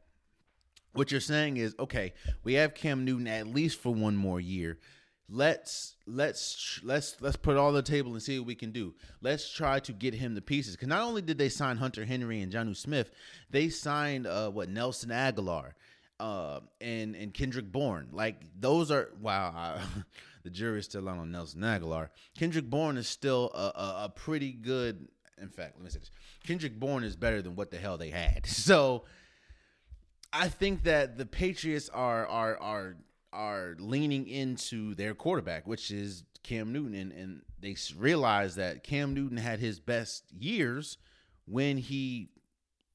what 0.93 1.11
you're 1.11 1.21
saying 1.21 1.57
is 1.57 1.75
okay. 1.79 2.13
We 2.45 2.55
have 2.55 2.75
Cam 2.75 3.05
Newton 3.05 3.27
at 3.27 3.47
least 3.47 3.81
for 3.81 3.95
one 3.95 4.17
more 4.17 4.41
year 4.41 4.79
let's 5.31 5.97
let's 6.07 6.81
let's 6.83 7.17
let's 7.21 7.37
put 7.37 7.57
all 7.57 7.73
the 7.73 7.83
table 7.83 8.13
and 8.13 8.23
see 8.23 8.39
what 8.39 8.47
we 8.47 8.55
can 8.55 8.73
do. 8.73 8.95
Let's 9.21 9.51
try 9.51 9.81
to 9.81 9.93
get 9.93 10.15
him 10.15 10.35
the 10.35 10.41
pieces. 10.41 10.75
Because 10.75 10.89
not 10.89 11.03
only 11.03 11.23
did 11.23 11.39
they 11.39 11.49
sign 11.49 11.77
Hunter 11.77 12.05
Henry 12.05 12.41
and 12.41 12.53
Jonnu 12.53 12.77
Smith, 12.77 13.11
they 13.51 13.69
signed 13.69 14.27
uh, 14.27 14.51
what 14.51 14.69
Nelson 14.69 15.11
Agholor 15.11 15.73
uh, 16.19 16.61
and 16.81 17.15
and 17.15 17.33
Kendrick 17.35 17.71
Bourne. 17.71 18.09
Like 18.13 18.43
those 18.59 18.91
are 18.91 19.11
wow. 19.21 19.53
I, 19.55 19.81
the 20.45 20.51
jury's 20.51 20.87
still 20.87 21.09
out 21.09 21.19
on 21.19 21.31
Nelson 21.31 21.61
Agholor. 21.61 22.09
Kendrick 22.39 22.69
Bourne 22.71 22.97
is 22.97 23.09
still 23.09 23.51
a, 23.55 23.81
a, 23.81 24.05
a 24.05 24.13
pretty 24.15 24.53
good. 24.53 25.09
In 25.41 25.49
fact, 25.49 25.77
let 25.77 25.85
me 25.85 25.91
say 25.91 26.01
this: 26.01 26.11
Kendrick 26.45 26.79
Bourne 26.79 27.05
is 27.05 27.17
better 27.17 27.43
than 27.43 27.55
what 27.55 27.71
the 27.71 27.79
hell 27.79 27.99
they 27.99 28.11
had. 28.11 28.47
So. 28.47 29.05
I 30.33 30.49
think 30.49 30.85
that 30.85 31.17
the 31.17 31.27
Patriots 31.27 31.89
are 31.89 32.27
are 32.27 32.57
are 32.59 32.97
are 33.33 33.77
leaning 33.79 34.27
into 34.27 34.95
their 34.95 35.15
quarterback, 35.15 35.67
which 35.67 35.91
is 35.91 36.25
Cam 36.43 36.73
Newton, 36.73 36.95
and, 36.95 37.13
and 37.13 37.43
they 37.61 37.77
realize 37.97 38.57
that 38.57 38.83
Cam 38.83 39.15
Newton 39.15 39.37
had 39.37 39.59
his 39.59 39.81
best 39.81 40.25
years 40.33 40.99
when 41.47 41.79
he 41.79 42.31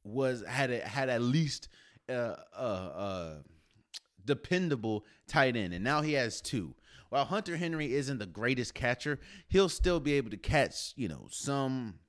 was 0.04 0.44
had 0.46 0.72
a, 0.72 0.80
had 0.80 1.10
at 1.10 1.22
least 1.22 1.70
a, 2.10 2.36
a, 2.56 2.64
a 2.64 3.44
dependable 4.26 5.06
tight 5.28 5.56
end, 5.56 5.74
and 5.74 5.84
now 5.84 6.02
he 6.02 6.14
has 6.14 6.42
two. 6.42 6.76
While 7.10 7.26
Hunter 7.26 7.58
Henry 7.58 7.94
isn't 7.94 8.18
the 8.18 8.26
greatest 8.26 8.74
catcher, 8.74 9.20
he'll 9.48 9.70
still 9.70 10.00
be 10.00 10.14
able 10.14 10.32
to 10.32 10.38
catch, 10.38 10.94
you 10.96 11.08
know, 11.08 11.28
some. 11.30 12.00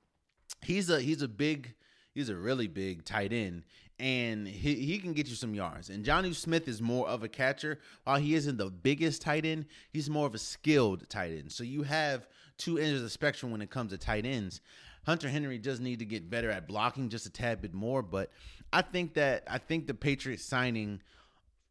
He's 0.63 0.89
a 0.89 0.99
he's 0.99 1.21
a 1.21 1.27
big 1.27 1.75
he's 2.13 2.29
a 2.29 2.35
really 2.35 2.67
big 2.67 3.05
tight 3.05 3.31
end, 3.31 3.63
and 3.99 4.47
he, 4.47 4.75
he 4.75 4.99
can 4.99 5.13
get 5.13 5.27
you 5.27 5.35
some 5.35 5.53
yards. 5.53 5.89
And 5.89 6.03
Jonnu 6.03 6.35
Smith 6.35 6.67
is 6.67 6.81
more 6.81 7.07
of 7.07 7.23
a 7.23 7.29
catcher. 7.29 7.79
While 8.03 8.17
he 8.17 8.35
isn't 8.35 8.57
the 8.57 8.69
biggest 8.69 9.21
tight 9.21 9.45
end, 9.45 9.65
he's 9.91 10.09
more 10.09 10.27
of 10.27 10.35
a 10.35 10.39
skilled 10.39 11.09
tight 11.09 11.31
end. 11.31 11.51
So 11.51 11.63
you 11.63 11.83
have 11.83 12.27
two 12.57 12.77
ends 12.77 12.97
of 12.97 13.03
the 13.03 13.09
spectrum 13.09 13.51
when 13.51 13.61
it 13.61 13.69
comes 13.69 13.91
to 13.91 13.97
tight 13.97 14.25
ends. 14.25 14.61
Hunter 15.05 15.29
Henry 15.29 15.57
does 15.57 15.79
need 15.79 15.99
to 15.99 16.05
get 16.05 16.29
better 16.29 16.49
at 16.49 16.67
blocking 16.67 17.09
just 17.09 17.25
a 17.25 17.29
tad 17.29 17.61
bit 17.61 17.73
more, 17.73 18.01
but 18.01 18.31
I 18.73 18.81
think 18.81 19.13
that 19.13 19.43
I 19.47 19.59
think 19.59 19.87
the 19.87 19.93
Patriots 19.93 20.43
signing 20.43 21.01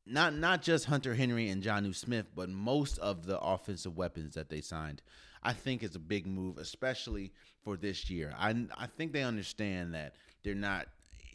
not 0.06 0.34
not 0.34 0.62
just 0.62 0.84
Hunter 0.84 1.14
Henry 1.14 1.48
and 1.48 1.62
Jonnu 1.62 1.94
Smith, 1.94 2.26
but 2.34 2.48
most 2.48 2.98
of 2.98 3.26
the 3.26 3.38
offensive 3.40 3.96
weapons 3.96 4.34
that 4.34 4.50
they 4.50 4.60
signed, 4.60 5.02
I 5.42 5.52
think 5.52 5.82
is 5.82 5.96
a 5.96 6.00
big 6.00 6.26
move, 6.26 6.58
especially 6.58 7.32
for 7.62 7.76
this 7.76 8.08
year. 8.08 8.32
I 8.38 8.50
I 8.76 8.86
think 8.86 9.12
they 9.12 9.22
understand 9.24 9.94
that 9.94 10.14
they're 10.44 10.54
not 10.54 10.86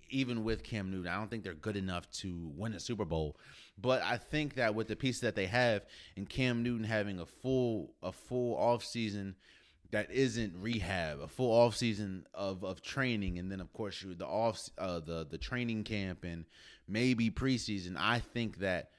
even 0.09 0.43
with 0.43 0.63
Cam 0.63 0.91
Newton, 0.91 1.11
I 1.11 1.17
don't 1.17 1.29
think 1.29 1.43
they're 1.43 1.53
good 1.53 1.77
enough 1.77 2.09
to 2.11 2.51
win 2.55 2.73
a 2.73 2.79
Super 2.79 3.05
Bowl. 3.05 3.37
But 3.77 4.01
I 4.03 4.17
think 4.17 4.55
that 4.55 4.75
with 4.75 4.87
the 4.87 4.95
pieces 4.95 5.21
that 5.21 5.35
they 5.35 5.47
have, 5.47 5.85
and 6.15 6.27
Cam 6.27 6.63
Newton 6.63 6.83
having 6.83 7.19
a 7.19 7.25
full 7.25 7.93
a 8.01 8.11
full 8.11 8.55
off 8.57 8.83
season 8.83 9.35
that 9.91 10.11
isn't 10.11 10.53
rehab, 10.59 11.19
a 11.19 11.27
full 11.27 11.51
off 11.51 11.75
season 11.75 12.25
of 12.33 12.63
of 12.63 12.81
training, 12.81 13.39
and 13.39 13.51
then 13.51 13.59
of 13.61 13.71
course 13.73 14.03
the 14.05 14.25
off 14.25 14.69
uh, 14.77 14.99
the 14.99 15.25
the 15.29 15.37
training 15.37 15.83
camp 15.83 16.23
and 16.23 16.45
maybe 16.87 17.29
preseason. 17.29 17.95
I 17.97 18.19
think 18.19 18.59
that 18.59 18.89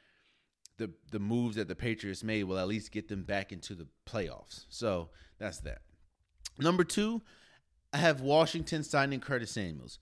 the 0.79 0.91
the 1.11 1.19
moves 1.19 1.57
that 1.57 1.69
the 1.69 1.77
Patriots 1.77 2.25
made 2.25 2.45
will 2.45 2.59
at 2.59 2.69
least 2.69 2.91
get 2.91 3.09
them 3.09 3.23
back 3.23 3.53
into 3.53 3.75
the 3.75 3.87
playoffs. 4.07 4.65
So 4.71 5.11
that's 5.39 5.59
that. 5.61 5.83
Number 6.59 6.85
two, 6.85 7.23
I 7.93 7.99
have 7.99 8.21
Washington 8.21 8.83
signing 8.83 9.21
Curtis 9.21 9.53
Samuels. 9.53 9.99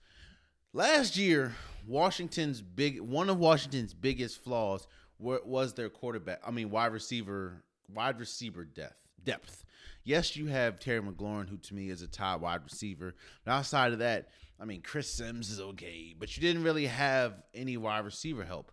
Last 0.71 1.17
year, 1.17 1.55
Washington's 1.87 2.61
big 2.61 3.01
one 3.01 3.27
of 3.31 3.39
Washington's 3.39 3.95
biggest 3.95 4.43
flaws 4.43 4.85
was 5.17 5.73
their 5.73 5.89
quarterback. 5.89 6.41
I 6.45 6.51
mean, 6.51 6.69
wide 6.69 6.93
receiver, 6.93 7.63
wide 7.91 8.19
receiver 8.19 8.65
depth. 8.65 8.95
Depth. 9.23 9.65
Yes, 10.03 10.35
you 10.35 10.45
have 10.45 10.79
Terry 10.79 11.01
McLaurin, 11.01 11.49
who 11.49 11.57
to 11.57 11.73
me 11.73 11.89
is 11.89 12.03
a 12.03 12.07
top 12.07 12.41
wide 12.41 12.63
receiver. 12.63 13.15
But 13.43 13.51
outside 13.51 13.93
of 13.93 13.99
that, 13.99 14.29
I 14.59 14.65
mean, 14.65 14.81
Chris 14.81 15.11
Sims 15.11 15.49
is 15.49 15.59
okay, 15.59 16.13
but 16.17 16.37
you 16.37 16.41
didn't 16.41 16.63
really 16.63 16.85
have 16.85 17.41
any 17.55 17.75
wide 17.75 18.05
receiver 18.05 18.43
help. 18.43 18.71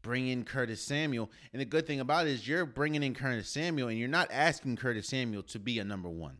Bring 0.00 0.28
in 0.28 0.44
Curtis 0.44 0.80
Samuel, 0.80 1.30
and 1.52 1.60
the 1.60 1.66
good 1.66 1.86
thing 1.86 2.00
about 2.00 2.26
it 2.26 2.30
is 2.30 2.48
you're 2.48 2.64
bringing 2.64 3.02
in 3.02 3.14
Curtis 3.14 3.50
Samuel, 3.50 3.88
and 3.88 3.98
you're 3.98 4.08
not 4.08 4.28
asking 4.32 4.76
Curtis 4.76 5.08
Samuel 5.08 5.42
to 5.44 5.58
be 5.58 5.78
a 5.78 5.84
number 5.84 6.08
one. 6.08 6.38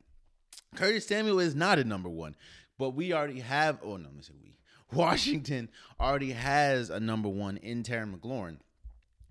Curtis 0.74 1.06
Samuel 1.06 1.40
is 1.40 1.54
not 1.54 1.78
a 1.78 1.84
number 1.84 2.08
one, 2.08 2.36
but 2.78 2.94
we 2.94 3.12
already 3.12 3.40
have. 3.40 3.78
Oh 3.82 3.98
no, 3.98 4.08
let 4.08 4.14
me 4.14 4.22
say 4.22 4.32
we. 4.42 4.54
Washington 4.94 5.70
already 6.00 6.32
has 6.32 6.90
a 6.90 7.00
number 7.00 7.28
one 7.28 7.56
in 7.58 7.82
Terry 7.82 8.06
McLaurin. 8.06 8.58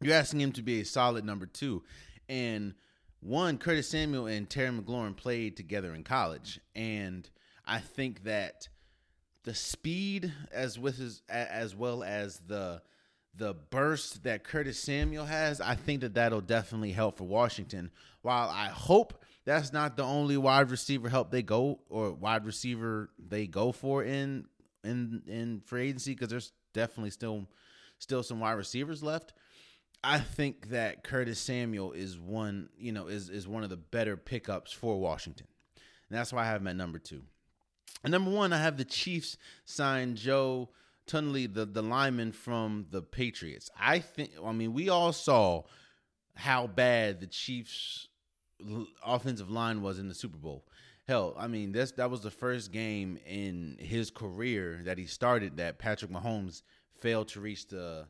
You're 0.01 0.15
asking 0.15 0.41
him 0.41 0.51
to 0.53 0.61
be 0.61 0.81
a 0.81 0.85
solid 0.85 1.25
number 1.25 1.45
two. 1.45 1.83
And 2.27 2.73
one, 3.21 3.57
Curtis 3.57 3.87
Samuel 3.87 4.27
and 4.27 4.49
Terry 4.49 4.71
McLaurin 4.71 5.15
played 5.15 5.55
together 5.55 5.93
in 5.93 6.03
college. 6.03 6.59
And 6.75 7.29
I 7.65 7.79
think 7.79 8.23
that 8.23 8.67
the 9.43 9.53
speed 9.53 10.33
as 10.51 10.77
with 10.79 10.97
his 10.97 11.21
as 11.29 11.75
well 11.75 12.03
as 12.03 12.39
the 12.47 12.81
the 13.35 13.55
burst 13.71 14.23
that 14.23 14.43
Curtis 14.43 14.79
Samuel 14.79 15.25
has, 15.25 15.59
I 15.59 15.75
think 15.75 16.01
that 16.01 16.13
that'll 16.13 16.41
definitely 16.41 16.91
help 16.91 17.17
for 17.17 17.23
Washington. 17.23 17.89
While 18.21 18.49
I 18.49 18.67
hope 18.67 19.23
that's 19.45 19.73
not 19.73 19.97
the 19.97 20.03
only 20.03 20.37
wide 20.37 20.69
receiver 20.69 21.09
help 21.09 21.31
they 21.31 21.41
go 21.41 21.79
or 21.89 22.11
wide 22.13 22.45
receiver 22.45 23.09
they 23.17 23.47
go 23.47 23.71
for 23.71 24.03
in 24.03 24.45
in 24.83 25.23
in 25.27 25.61
free 25.65 25.89
agency 25.89 26.13
because 26.13 26.29
there's 26.29 26.51
definitely 26.73 27.11
still 27.11 27.47
still 27.99 28.23
some 28.23 28.39
wide 28.39 28.53
receivers 28.53 29.03
left. 29.03 29.33
I 30.03 30.19
think 30.19 30.69
that 30.69 31.03
Curtis 31.03 31.39
Samuel 31.39 31.93
is 31.93 32.19
one, 32.19 32.69
you 32.77 32.91
know, 32.91 33.07
is 33.07 33.29
is 33.29 33.47
one 33.47 33.63
of 33.63 33.69
the 33.69 33.77
better 33.77 34.17
pickups 34.17 34.71
for 34.71 34.99
Washington. 34.99 35.47
And 36.09 36.17
that's 36.17 36.33
why 36.33 36.43
I 36.43 36.47
have 36.47 36.61
him 36.61 36.67
at 36.67 36.75
number 36.75 36.99
two. 36.99 37.23
And 38.03 38.11
number 38.11 38.29
one, 38.29 38.51
I 38.51 38.57
have 38.57 38.77
the 38.77 38.85
Chiefs 38.85 39.37
sign 39.65 40.15
Joe 40.15 40.69
Thuney, 41.07 41.51
the, 41.51 41.65
the 41.65 41.81
lineman 41.81 42.31
from 42.31 42.87
the 42.91 43.01
Patriots. 43.01 43.69
I 43.79 43.99
think 43.99 44.31
I 44.43 44.51
mean 44.51 44.73
we 44.73 44.89
all 44.89 45.13
saw 45.13 45.63
how 46.35 46.67
bad 46.67 47.21
the 47.21 47.27
Chiefs 47.27 48.07
offensive 49.05 49.49
line 49.49 49.81
was 49.81 49.99
in 49.99 50.07
the 50.07 50.13
Super 50.13 50.37
Bowl. 50.37 50.65
Hell, 51.07 51.35
I 51.37 51.47
mean, 51.47 51.73
this 51.73 51.91
that 51.93 52.09
was 52.09 52.21
the 52.21 52.31
first 52.31 52.71
game 52.71 53.19
in 53.25 53.77
his 53.79 54.09
career 54.09 54.81
that 54.85 54.97
he 54.97 55.05
started 55.05 55.57
that 55.57 55.77
Patrick 55.77 56.11
Mahomes 56.11 56.61
failed 56.95 57.27
to 57.29 57.41
reach 57.41 57.67
the 57.67 58.07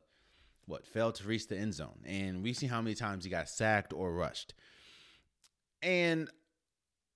what 0.65 0.86
failed 0.86 1.15
to 1.15 1.27
reach 1.27 1.47
the 1.47 1.58
end 1.58 1.73
zone, 1.73 1.99
and 2.06 2.43
we 2.43 2.53
see 2.53 2.67
how 2.67 2.82
many 2.82 2.95
times 2.95 3.23
he 3.23 3.29
got 3.29 3.49
sacked 3.49 3.93
or 3.93 4.13
rushed. 4.13 4.53
And 5.82 6.29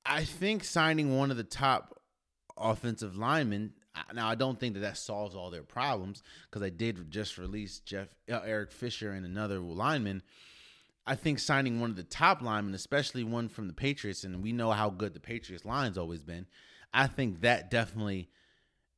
I 0.05 0.23
think 0.23 0.63
signing 0.63 1.15
one 1.15 1.31
of 1.31 1.37
the 1.37 1.43
top 1.43 2.01
offensive 2.57 3.15
linemen. 3.15 3.73
Now 4.13 4.27
I 4.27 4.35
don't 4.35 4.59
think 4.59 4.73
that 4.75 4.81
that 4.81 4.97
solves 4.97 5.35
all 5.35 5.49
their 5.49 5.63
problems 5.63 6.23
because 6.49 6.63
I 6.63 6.69
did 6.69 7.11
just 7.11 7.37
release 7.37 7.79
Jeff 7.79 8.07
uh, 8.31 8.41
Eric 8.45 8.71
Fisher 8.71 9.11
and 9.11 9.25
another 9.25 9.59
lineman 9.59 10.21
I 11.08 11.15
think 11.15 11.39
signing 11.39 11.80
one 11.80 11.89
of 11.89 11.96
the 11.96 12.04
top 12.04 12.41
linemen, 12.41 12.76
especially 12.76 13.24
one 13.24 13.48
from 13.48 13.67
the 13.67 13.74
Patriots, 13.74 14.26
and 14.26 14.43
we 14.43 14.52
know 14.52 14.72
how 14.72 14.89
good 14.89 15.13
the 15.13 15.22
Patriots 15.22 15.63
line's 15.63 15.98
always 15.98 16.22
been. 16.22 16.46
I 16.93 17.08
think 17.08 17.41
that 17.41 17.72
definitely 17.72 18.30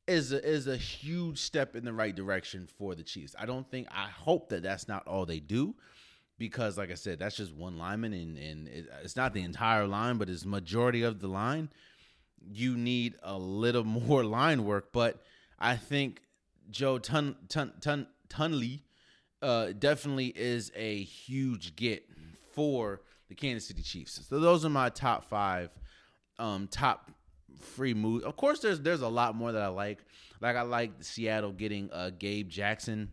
is 0.08 0.32
a, 0.32 0.43
is 0.43 0.65
a 0.65 0.76
huge 0.76 1.38
step 1.38 1.76
in 1.76 1.86
the 1.86 1.93
right 1.93 2.15
direction 2.15 2.67
for 2.80 2.95
the 2.95 3.04
Chiefs. 3.04 3.36
I 3.38 3.45
don't 3.45 3.69
think 3.69 3.88
I 3.91 4.08
hope 4.08 4.50
that 4.50 4.63
that's 4.63 4.88
not 4.88 5.08
all 5.08 5.28
they 5.28 5.39
do 5.39 5.76
because 6.39 6.80
like 6.80 6.89
I 6.89 6.95
said, 6.95 7.19
that's 7.19 7.36
just 7.36 7.54
one 7.54 7.78
lineman 7.78 8.13
and 8.13 8.38
and 8.38 8.67
it, 8.67 8.88
it's 9.04 9.15
not 9.15 9.34
the 9.34 9.43
entire 9.43 9.86
line, 9.86 10.17
but 10.17 10.30
it's 10.30 10.45
majority 10.45 11.04
of 11.04 11.19
the 11.19 11.28
line. 11.28 11.69
You 12.52 12.76
need 12.76 13.15
a 13.22 13.38
little 13.38 13.84
more 14.08 14.24
line 14.24 14.65
work, 14.65 14.91
but 14.91 15.22
I 15.60 15.76
think 15.76 16.22
Joe 16.72 16.98
Tun 16.98 17.36
Tun 17.48 17.74
Tun 17.80 18.08
Thuney 18.30 18.82
uh, 19.41 19.67
definitely 19.78 20.28
is 20.28 20.71
a 20.75 21.04
huge 21.04 21.75
get 21.75 22.06
for 22.54 23.02
the 23.30 23.36
Kansas 23.36 23.67
City 23.67 23.82
Chiefs. 23.82 24.21
So 24.28 24.39
those 24.39 24.65
are 24.65 24.69
my 24.69 24.89
top 24.89 25.25
five 25.25 25.69
um, 26.38 26.67
top 26.67 27.12
free 27.60 27.93
moves. 27.93 28.23
Of 28.23 28.36
course, 28.36 28.60
there's 28.60 28.82
there's 28.82 29.02
a 29.02 29.08
lot 29.08 29.36
more 29.36 29.52
that 29.52 29.62
I 29.62 29.67
like. 29.67 29.99
Like 30.41 30.56
I 30.56 30.62
like 30.62 30.91
Seattle 31.02 31.52
getting 31.52 31.89
uh, 31.91 32.12
Gabe 32.17 32.49
Jackson, 32.49 33.10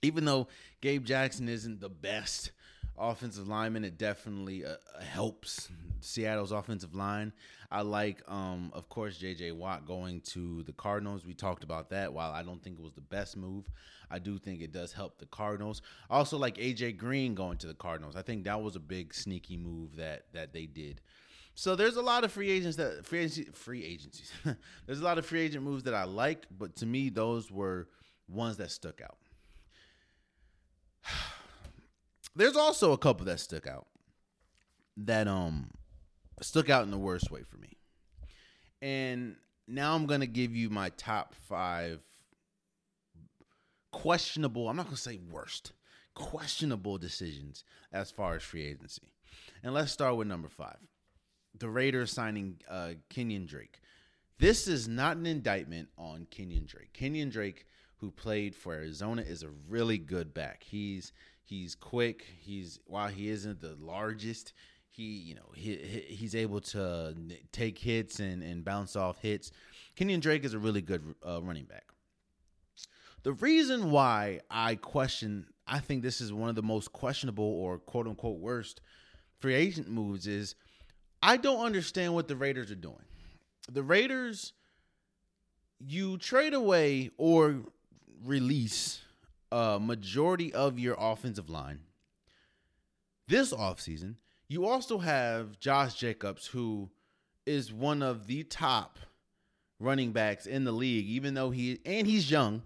even 0.00 0.24
though 0.24 0.48
Gabe 0.80 1.04
Jackson 1.04 1.48
isn't 1.48 1.80
the 1.80 1.88
best 1.88 2.52
offensive 2.98 3.48
lineman, 3.48 3.84
it 3.84 3.98
definitely 3.98 4.64
uh, 4.64 4.76
helps 5.00 5.68
Seattle's 6.00 6.52
offensive 6.52 6.94
line. 6.94 7.32
I 7.70 7.82
like, 7.82 8.22
um, 8.28 8.70
of 8.74 8.88
course, 8.88 9.16
J.J. 9.16 9.52
Watt 9.52 9.86
going 9.86 10.20
to 10.32 10.62
the 10.64 10.72
Cardinals. 10.72 11.24
We 11.24 11.32
talked 11.34 11.64
about 11.64 11.90
that. 11.90 12.12
While 12.12 12.32
I 12.32 12.42
don't 12.42 12.62
think 12.62 12.78
it 12.78 12.82
was 12.82 12.92
the 12.92 13.00
best 13.00 13.36
move, 13.36 13.70
I 14.10 14.18
do 14.18 14.38
think 14.38 14.60
it 14.60 14.72
does 14.72 14.92
help 14.92 15.18
the 15.18 15.26
Cardinals. 15.26 15.80
Also 16.10 16.36
like 16.36 16.58
A.J. 16.58 16.92
Green 16.92 17.34
going 17.34 17.56
to 17.58 17.66
the 17.66 17.74
Cardinals. 17.74 18.14
I 18.14 18.22
think 18.22 18.44
that 18.44 18.60
was 18.60 18.76
a 18.76 18.80
big 18.80 19.14
sneaky 19.14 19.56
move 19.56 19.96
that 19.96 20.26
that 20.32 20.52
they 20.52 20.66
did. 20.66 21.00
So 21.54 21.76
there's 21.76 21.96
a 21.96 22.02
lot 22.02 22.24
of 22.24 22.32
free 22.32 22.50
agents 22.50 22.76
that 22.76 23.04
free 23.04 23.20
agency, 23.20 23.44
free 23.52 23.84
agencies. 23.84 24.30
there's 24.86 25.00
a 25.00 25.04
lot 25.04 25.18
of 25.18 25.26
free 25.26 25.40
agent 25.40 25.64
moves 25.64 25.84
that 25.84 25.94
I 25.94 26.04
like, 26.04 26.46
but 26.58 26.76
to 26.76 26.86
me, 26.86 27.08
those 27.08 27.50
were 27.50 27.88
ones 28.28 28.56
that 28.58 28.70
stuck 28.70 29.00
out. 29.00 29.18
There's 32.34 32.56
also 32.56 32.92
a 32.92 32.98
couple 32.98 33.26
that 33.26 33.40
stuck 33.40 33.66
out 33.66 33.86
that 34.96 35.28
um 35.28 35.70
stuck 36.40 36.70
out 36.70 36.84
in 36.84 36.90
the 36.90 36.98
worst 36.98 37.30
way 37.30 37.42
for 37.42 37.56
me. 37.56 37.76
And 38.80 39.36
now 39.68 39.94
I'm 39.94 40.06
gonna 40.06 40.26
give 40.26 40.54
you 40.54 40.70
my 40.70 40.90
top 40.90 41.34
five 41.34 42.00
questionable, 43.92 44.68
I'm 44.68 44.76
not 44.76 44.86
gonna 44.86 44.96
say 44.96 45.18
worst, 45.30 45.72
questionable 46.14 46.98
decisions 46.98 47.64
as 47.92 48.10
far 48.10 48.34
as 48.34 48.42
free 48.42 48.66
agency. 48.66 49.12
And 49.62 49.74
let's 49.74 49.92
start 49.92 50.16
with 50.16 50.26
number 50.26 50.48
five. 50.48 50.78
The 51.58 51.68
Raiders 51.68 52.10
signing 52.10 52.60
uh 52.68 52.92
Kenyon 53.10 53.46
Drake. 53.46 53.80
This 54.38 54.66
is 54.66 54.88
not 54.88 55.16
an 55.16 55.26
indictment 55.26 55.88
on 55.96 56.26
Kenyon 56.30 56.64
Drake. 56.66 56.92
Kenyon 56.92 57.28
Drake, 57.28 57.66
who 57.98 58.10
played 58.10 58.56
for 58.56 58.72
Arizona, 58.72 59.22
is 59.22 59.42
a 59.42 59.50
really 59.68 59.98
good 59.98 60.34
back. 60.34 60.64
He's 60.64 61.12
he's 61.52 61.74
quick. 61.74 62.24
He's 62.40 62.80
while 62.86 63.08
he 63.08 63.28
isn't 63.28 63.60
the 63.60 63.76
largest, 63.78 64.54
he 64.88 65.02
you 65.02 65.34
know 65.34 65.52
he, 65.54 65.76
he's 66.08 66.34
able 66.34 66.60
to 66.60 67.14
take 67.52 67.78
hits 67.78 68.20
and 68.20 68.42
and 68.42 68.64
bounce 68.64 68.96
off 68.96 69.18
hits. 69.20 69.52
Kenyon 69.94 70.20
Drake 70.20 70.44
is 70.44 70.54
a 70.54 70.58
really 70.58 70.80
good 70.80 71.02
uh, 71.26 71.42
running 71.42 71.64
back. 71.64 71.84
The 73.22 73.34
reason 73.34 73.90
why 73.90 74.40
I 74.50 74.76
question, 74.76 75.46
I 75.66 75.78
think 75.78 76.02
this 76.02 76.20
is 76.20 76.32
one 76.32 76.48
of 76.48 76.56
the 76.56 76.62
most 76.62 76.92
questionable 76.92 77.44
or 77.44 77.78
quote 77.78 78.06
unquote 78.06 78.38
worst 78.38 78.80
free 79.38 79.54
agent 79.54 79.90
moves 79.90 80.26
is 80.26 80.54
I 81.22 81.36
don't 81.36 81.64
understand 81.64 82.14
what 82.14 82.28
the 82.28 82.36
Raiders 82.36 82.70
are 82.70 82.76
doing. 82.76 83.04
The 83.70 83.82
Raiders, 83.82 84.54
you 85.78 86.16
trade 86.16 86.54
away 86.54 87.10
or 87.18 87.60
release 88.24 89.01
a 89.52 89.78
majority 89.78 90.52
of 90.52 90.78
your 90.78 90.96
offensive 90.98 91.50
line 91.50 91.80
this 93.28 93.52
offseason. 93.52 94.16
You 94.48 94.66
also 94.66 94.98
have 94.98 95.58
Josh 95.58 95.94
Jacobs, 95.94 96.46
who 96.46 96.90
is 97.46 97.72
one 97.72 98.02
of 98.02 98.26
the 98.26 98.44
top 98.44 98.98
running 99.78 100.12
backs 100.12 100.46
in 100.46 100.64
the 100.64 100.72
league, 100.72 101.06
even 101.06 101.34
though 101.34 101.50
he 101.50 101.80
and 101.84 102.06
he's 102.06 102.30
young. 102.30 102.62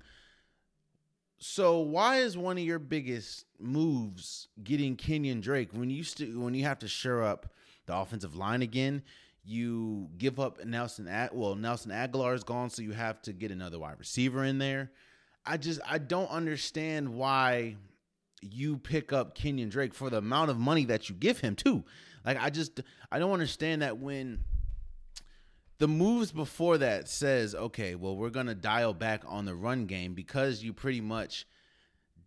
So 1.39 1.81
why 1.81 2.19
is 2.19 2.39
one 2.39 2.57
of 2.57 2.65
your 2.65 2.79
biggest 2.79 3.45
moves 3.59 4.49
getting 4.63 4.97
Kenyon 4.97 5.41
Drake 5.41 5.71
when 5.73 5.91
you 5.91 6.03
st- 6.03 6.39
when 6.39 6.55
you 6.55 6.65
have 6.65 6.79
to 6.81 6.89
shore 6.89 7.23
up 7.23 7.53
the 7.87 7.97
offensive 7.97 8.37
line 8.37 8.63
again? 8.63 9.03
You 9.45 10.09
give 10.19 10.41
up 10.41 10.65
Nelson. 10.65 11.07
Ag- 11.07 11.31
well, 11.33 11.55
Nelson 11.55 11.93
Agholor 11.93 12.35
is 12.35 12.43
gone, 12.43 12.71
so 12.71 12.83
you 12.83 12.93
have 12.93 13.23
to 13.23 13.33
get 13.33 13.51
another 13.51 13.79
wide 13.79 13.99
receiver 13.99 14.45
in 14.45 14.59
there. 14.59 14.91
I 15.47 15.57
just 15.57 15.81
I 15.89 15.99
don't 15.99 16.31
understand 16.31 17.15
why 17.15 17.77
you 18.43 18.79
pick 18.79 19.13
up 19.13 19.35
Kenyon 19.35 19.69
Drake 19.69 19.95
for 19.95 20.11
the 20.11 20.19
amount 20.19 20.51
of 20.51 20.59
money 20.59 20.85
that 20.87 21.09
you 21.09 21.15
give 21.15 21.41
him 21.41 21.57
too. 21.57 21.85
Like 22.25 22.39
I 22.41 22.51
just 22.51 22.81
I 23.11 23.19
don't 23.19 23.33
understand 23.33 23.83
that 23.83 23.99
when 23.99 24.41
the 25.79 25.89
moves 25.89 26.33
before 26.33 26.79
that 26.79 27.09
says, 27.09 27.55
okay, 27.55 27.95
well 27.95 28.17
we're 28.17 28.31
gonna 28.31 28.55
dial 28.55 28.95
back 28.95 29.23
on 29.27 29.45
the 29.45 29.55
run 29.55 29.87
game 29.87 30.15
because 30.15 30.63
you 30.63 30.73
pretty 30.73 31.01
much 31.01 31.47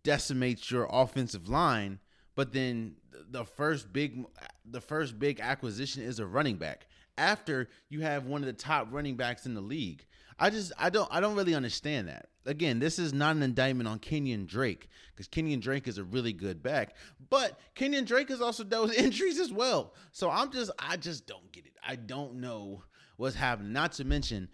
decimate 0.02 0.70
your 0.70 0.88
offensive 0.90 1.48
line, 1.48 2.00
but 2.34 2.52
then 2.52 2.96
the 3.30 3.44
first 3.44 3.92
big 3.92 4.24
the 4.64 4.80
first 4.80 5.18
big 5.18 5.40
acquisition 5.40 6.02
is 6.02 6.18
a 6.18 6.26
running 6.26 6.56
back 6.56 6.86
after 7.18 7.68
you 7.88 8.00
have 8.00 8.26
one 8.26 8.40
of 8.40 8.46
the 8.46 8.52
top 8.52 8.88
running 8.90 9.16
backs 9.16 9.46
in 9.46 9.54
the 9.54 9.60
league. 9.60 10.06
I 10.40 10.48
just 10.48 10.72
I 10.78 10.88
don't 10.88 11.08
I 11.12 11.20
don't 11.20 11.36
really 11.36 11.54
understand 11.54 12.08
that. 12.08 12.30
Again, 12.46 12.78
this 12.78 12.98
is 12.98 13.12
not 13.12 13.36
an 13.36 13.42
indictment 13.42 13.86
on 13.86 13.98
Kenyon 13.98 14.46
Drake 14.46 14.88
because 15.14 15.28
Kenyon 15.28 15.60
Drake 15.60 15.86
is 15.86 15.98
a 15.98 16.04
really 16.04 16.32
good 16.32 16.62
back, 16.62 16.96
but 17.28 17.60
Kenyon 17.74 18.06
Drake 18.06 18.30
has 18.30 18.40
also 18.40 18.64
dealt 18.64 18.88
with 18.88 18.98
injuries 18.98 19.38
as 19.38 19.52
well. 19.52 19.94
So 20.12 20.30
I'm 20.30 20.50
just 20.50 20.70
I 20.78 20.96
just 20.96 21.26
don't 21.26 21.52
get 21.52 21.66
it. 21.66 21.74
I 21.86 21.96
don't 21.96 22.36
know 22.36 22.82
what's 23.18 23.36
happening. 23.36 23.74
Not 23.74 23.92
to 23.92 24.04
mention 24.04 24.48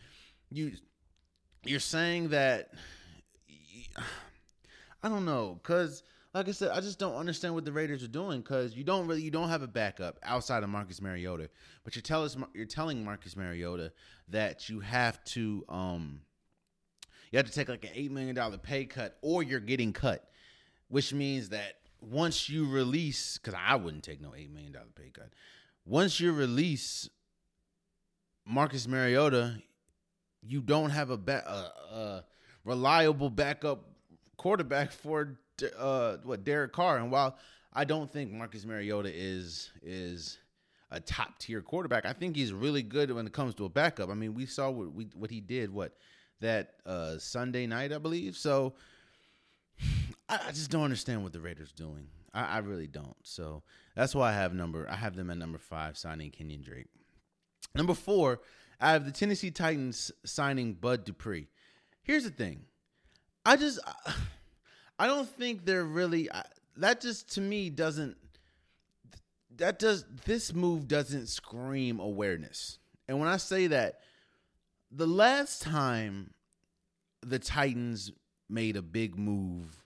you 0.50 0.72
you're 1.64 1.78
saying 1.78 2.30
that 2.30 2.70
I 5.02 5.08
don't 5.08 5.24
know 5.24 5.60
cuz 5.62 6.02
like 6.34 6.48
I 6.48 6.52
said, 6.52 6.70
I 6.72 6.80
just 6.80 6.98
don't 6.98 7.14
understand 7.14 7.54
what 7.54 7.64
the 7.64 7.72
Raiders 7.72 8.02
are 8.02 8.08
doing 8.08 8.42
because 8.42 8.76
you 8.76 8.84
don't 8.84 9.06
really 9.06 9.22
you 9.22 9.30
don't 9.30 9.48
have 9.48 9.62
a 9.62 9.68
backup 9.68 10.18
outside 10.22 10.62
of 10.62 10.68
Marcus 10.68 11.00
Mariota, 11.00 11.48
but 11.82 11.94
you're 11.94 12.02
telling 12.02 12.44
you're 12.54 12.66
telling 12.66 13.02
Marcus 13.04 13.36
Mariota 13.36 13.92
that 14.28 14.68
you 14.68 14.80
have 14.80 15.22
to 15.24 15.64
um 15.68 16.20
you 17.30 17.36
have 17.38 17.46
to 17.46 17.52
take 17.52 17.68
like 17.68 17.84
an 17.84 17.90
eight 17.94 18.10
million 18.10 18.34
dollar 18.34 18.58
pay 18.58 18.84
cut 18.84 19.18
or 19.20 19.42
you're 19.42 19.60
getting 19.60 19.92
cut, 19.92 20.28
which 20.88 21.12
means 21.12 21.50
that 21.50 21.74
once 22.00 22.48
you 22.48 22.68
release, 22.68 23.38
because 23.38 23.54
I 23.54 23.74
wouldn't 23.74 24.04
take 24.04 24.20
no 24.20 24.34
eight 24.34 24.50
million 24.50 24.72
dollar 24.72 24.86
pay 24.94 25.10
cut, 25.10 25.30
once 25.84 26.20
you 26.20 26.32
release 26.32 27.08
Marcus 28.44 28.86
Mariota, 28.86 29.56
you 30.42 30.60
don't 30.60 30.90
have 30.90 31.10
a, 31.10 31.16
ba- 31.16 31.44
a, 31.46 31.94
a 31.94 32.24
reliable 32.64 33.30
backup 33.30 33.84
quarterback 34.36 34.92
for 34.92 35.38
uh, 35.76 36.16
what 36.22 36.44
Derek 36.44 36.72
Carr. 36.72 36.98
And 36.98 37.10
while 37.10 37.36
I 37.72 37.84
don't 37.84 38.10
think 38.10 38.30
Marcus 38.30 38.64
Mariota 38.64 39.10
is 39.12 39.70
is 39.82 40.38
a 40.90 41.00
top 41.00 41.38
tier 41.38 41.62
quarterback, 41.62 42.06
I 42.06 42.12
think 42.12 42.36
he's 42.36 42.52
really 42.52 42.82
good 42.82 43.10
when 43.10 43.26
it 43.26 43.32
comes 43.32 43.54
to 43.56 43.64
a 43.64 43.68
backup. 43.68 44.10
I 44.10 44.14
mean, 44.14 44.34
we 44.34 44.46
saw 44.46 44.70
what 44.70 44.92
we 44.92 45.08
what 45.14 45.30
he 45.30 45.40
did 45.40 45.72
what 45.72 45.92
that 46.40 46.74
uh, 46.84 47.18
Sunday 47.18 47.66
night, 47.66 47.92
I 47.92 47.98
believe. 47.98 48.36
So 48.36 48.74
I, 50.28 50.40
I 50.48 50.50
just 50.52 50.70
don't 50.70 50.84
understand 50.84 51.22
what 51.22 51.32
the 51.32 51.40
Raiders 51.40 51.72
doing. 51.72 52.08
I, 52.32 52.44
I 52.44 52.58
really 52.58 52.86
don't. 52.86 53.16
So 53.22 53.62
that's 53.94 54.14
why 54.14 54.30
I 54.30 54.34
have 54.34 54.54
number 54.54 54.88
I 54.88 54.96
have 54.96 55.16
them 55.16 55.30
at 55.30 55.38
number 55.38 55.58
five 55.58 55.96
signing 55.96 56.30
Kenyon 56.30 56.62
Drake. 56.62 56.86
Number 57.74 57.94
four, 57.94 58.40
I 58.80 58.92
have 58.92 59.04
the 59.04 59.10
Tennessee 59.10 59.50
Titans 59.50 60.12
signing 60.24 60.74
Bud 60.74 61.04
Dupree. 61.04 61.48
Here's 62.02 62.24
the 62.24 62.30
thing. 62.30 62.62
I 63.44 63.56
just 63.56 63.80
I 64.98 65.06
don't 65.06 65.28
think 65.28 65.64
they're 65.64 65.84
really 65.84 66.28
that 66.76 67.00
just 67.00 67.34
to 67.34 67.40
me 67.40 67.70
doesn't 67.70 68.16
that 69.58 69.78
does 69.78 70.04
this 70.24 70.54
move 70.54 70.88
doesn't 70.88 71.28
scream 71.28 72.00
awareness. 72.00 72.78
And 73.08 73.18
when 73.18 73.28
I 73.28 73.36
say 73.36 73.68
that, 73.68 74.00
the 74.90 75.06
last 75.06 75.62
time 75.62 76.32
the 77.22 77.38
Titans 77.38 78.12
made 78.48 78.76
a 78.76 78.82
big 78.82 79.18
move 79.18 79.82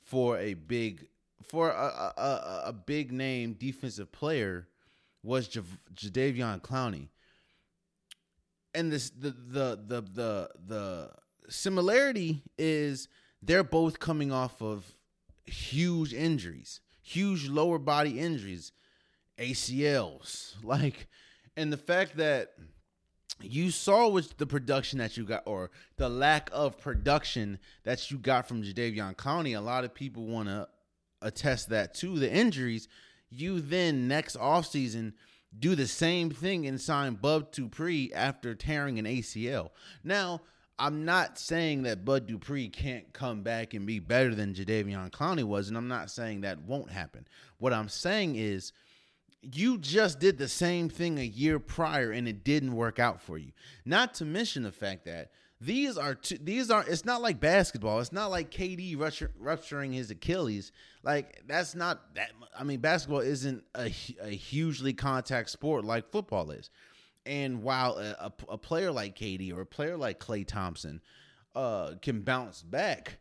for 0.00 0.38
a 0.38 0.54
big 0.54 1.06
for 1.42 1.70
a 1.70 2.12
a, 2.16 2.62
a 2.66 2.72
big 2.72 3.12
name 3.12 3.54
defensive 3.54 4.12
player 4.12 4.68
was 5.22 5.48
J- 5.48 5.60
Jadeveon 5.94 6.62
Clowney. 6.62 7.08
And 8.74 8.92
this 8.92 9.10
the 9.10 9.30
the 9.30 9.78
the 9.86 10.02
the 10.02 10.50
the 10.66 11.10
similarity 11.48 12.42
is 12.58 13.08
they're 13.42 13.64
both 13.64 13.98
coming 13.98 14.30
off 14.30 14.62
of 14.62 14.94
huge 15.44 16.14
injuries, 16.14 16.80
huge 17.02 17.48
lower 17.48 17.78
body 17.78 18.20
injuries, 18.20 18.72
ACLs. 19.40 20.54
Like, 20.62 21.08
and 21.56 21.72
the 21.72 21.78
fact 21.78 22.16
that 22.18 22.52
you 23.40 23.70
saw 23.70 24.08
with 24.08 24.36
the 24.36 24.46
production 24.46 24.98
that 24.98 25.16
you 25.16 25.24
got, 25.24 25.42
or 25.46 25.70
the 25.96 26.08
lack 26.08 26.50
of 26.52 26.78
production 26.78 27.58
that 27.84 28.10
you 28.10 28.18
got 28.18 28.46
from 28.46 28.62
Jadeveon 28.62 29.16
Clowney, 29.16 29.56
a 29.56 29.60
lot 29.60 29.84
of 29.84 29.94
people 29.94 30.26
want 30.26 30.48
to 30.48 30.68
attest 31.22 31.70
that 31.70 31.94
to 31.94 32.18
the 32.18 32.30
injuries. 32.30 32.88
You 33.30 33.60
then 33.60 34.06
next 34.06 34.36
offseason 34.36 35.14
do 35.58 35.74
the 35.74 35.86
same 35.86 36.30
thing 36.30 36.66
and 36.66 36.80
sign 36.80 37.14
Bud 37.14 37.50
Dupree 37.52 38.12
after 38.14 38.54
tearing 38.54 38.98
an 38.98 39.06
ACL. 39.06 39.70
Now, 40.04 40.42
I'm 40.78 41.04
not 41.04 41.38
saying 41.38 41.82
that 41.82 42.04
Bud 42.04 42.26
Dupree 42.26 42.68
can't 42.68 43.12
come 43.12 43.42
back 43.42 43.74
and 43.74 43.86
be 43.86 43.98
better 43.98 44.34
than 44.34 44.54
Jadeveon 44.54 45.10
Clowney 45.10 45.44
was, 45.44 45.68
and 45.68 45.76
I'm 45.76 45.88
not 45.88 46.10
saying 46.10 46.40
that 46.40 46.62
won't 46.62 46.90
happen. 46.90 47.26
What 47.58 47.72
I'm 47.72 47.88
saying 47.88 48.36
is 48.36 48.72
you 49.42 49.78
just 49.78 50.20
did 50.20 50.38
the 50.38 50.48
same 50.48 50.88
thing 50.88 51.18
a 51.18 51.24
year 51.24 51.58
prior 51.58 52.10
and 52.10 52.28
it 52.28 52.44
didn't 52.44 52.74
work 52.74 52.98
out 52.98 53.20
for 53.20 53.38
you. 53.38 53.52
Not 53.84 54.14
to 54.14 54.24
mention 54.24 54.62
the 54.62 54.72
fact 54.72 55.06
that 55.06 55.30
these 55.60 55.98
are 55.98 56.14
two, 56.14 56.38
these 56.38 56.70
are 56.70 56.84
it's 56.86 57.04
not 57.04 57.20
like 57.20 57.38
basketball. 57.38 58.00
It's 58.00 58.12
not 58.12 58.30
like 58.30 58.50
KD 58.50 58.96
rupturing 59.38 59.92
his 59.92 60.10
Achilles. 60.10 60.72
Like 61.02 61.42
that's 61.46 61.74
not 61.74 62.14
that 62.14 62.30
I 62.58 62.64
mean 62.64 62.80
basketball 62.80 63.20
isn't 63.20 63.64
a, 63.74 63.92
a 64.22 64.30
hugely 64.30 64.94
contact 64.94 65.50
sport 65.50 65.84
like 65.84 66.10
football 66.10 66.50
is. 66.50 66.70
And 67.26 67.62
while 67.62 67.98
a, 67.98 68.16
a, 68.18 68.32
a 68.52 68.58
player 68.58 68.90
like 68.90 69.16
KD 69.16 69.54
or 69.54 69.60
a 69.60 69.66
player 69.66 69.98
like 69.98 70.18
Klay 70.18 70.46
Thompson 70.46 71.02
uh, 71.54 71.92
can 72.00 72.22
bounce 72.22 72.62
back 72.62 73.18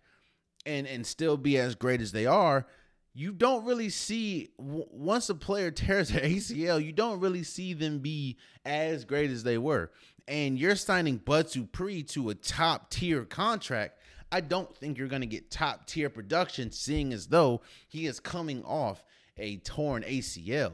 and 0.66 0.88
and 0.88 1.06
still 1.06 1.36
be 1.36 1.58
as 1.58 1.76
great 1.76 2.02
as 2.02 2.14
they 2.14 2.26
are, 2.26 2.66
you 3.14 3.32
don't 3.32 3.66
really 3.66 3.90
see 3.90 4.50
once 4.58 5.30
a 5.30 5.36
player 5.36 5.72
tears 5.72 6.10
their 6.10 6.22
ACL, 6.24 6.84
you 6.84 6.92
don't 6.92 7.20
really 7.20 7.44
see 7.44 7.74
them 7.74 8.00
be 8.00 8.38
as 8.66 9.06
great 9.06 9.32
as 9.32 9.44
they 9.44 9.58
were. 9.58 9.92
And 10.28 10.60
you're 10.60 10.76
signing 10.76 11.18
Bud 11.18 11.50
Dupree 11.50 12.04
to 12.04 12.30
a 12.30 12.36
top 12.36 12.92
tier 12.92 13.26
contract. 13.26 14.00
I 14.32 14.42
don't 14.42 14.76
think 14.76 14.98
you're 14.98 15.08
going 15.08 15.22
to 15.22 15.28
get 15.28 15.50
top 15.50 15.88
tier 15.88 16.10
production, 16.10 16.72
seeing 16.72 17.14
as 17.14 17.28
though 17.28 17.62
he 17.88 18.06
is 18.06 18.20
coming 18.20 18.64
off 18.64 19.04
a 19.38 19.58
torn 19.58 20.04
ACL. 20.04 20.74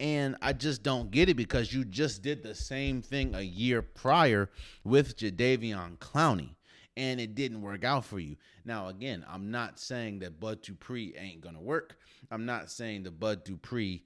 And 0.00 0.36
I 0.42 0.52
just 0.52 0.82
don't 0.82 1.10
get 1.10 1.28
it 1.28 1.34
because 1.34 1.72
you 1.72 1.84
just 1.84 2.20
did 2.20 2.42
the 2.42 2.54
same 2.54 3.00
thing 3.00 3.34
a 3.34 3.40
year 3.40 3.80
prior 3.80 4.50
with 4.84 5.16
Jadeveon 5.16 5.98
Clowney 5.98 6.55
and 6.96 7.20
it 7.20 7.34
didn't 7.34 7.62
work 7.62 7.84
out 7.84 8.04
for 8.04 8.18
you. 8.18 8.36
Now, 8.64 8.88
again, 8.88 9.24
I'm 9.28 9.50
not 9.50 9.78
saying 9.78 10.20
that 10.20 10.40
Bud 10.40 10.62
Dupree 10.62 11.14
ain't 11.16 11.40
gonna 11.40 11.60
work. 11.60 11.96
I'm 12.30 12.46
not 12.46 12.70
saying 12.70 13.04
that 13.04 13.20
Bud 13.20 13.44
Dupree 13.44 14.02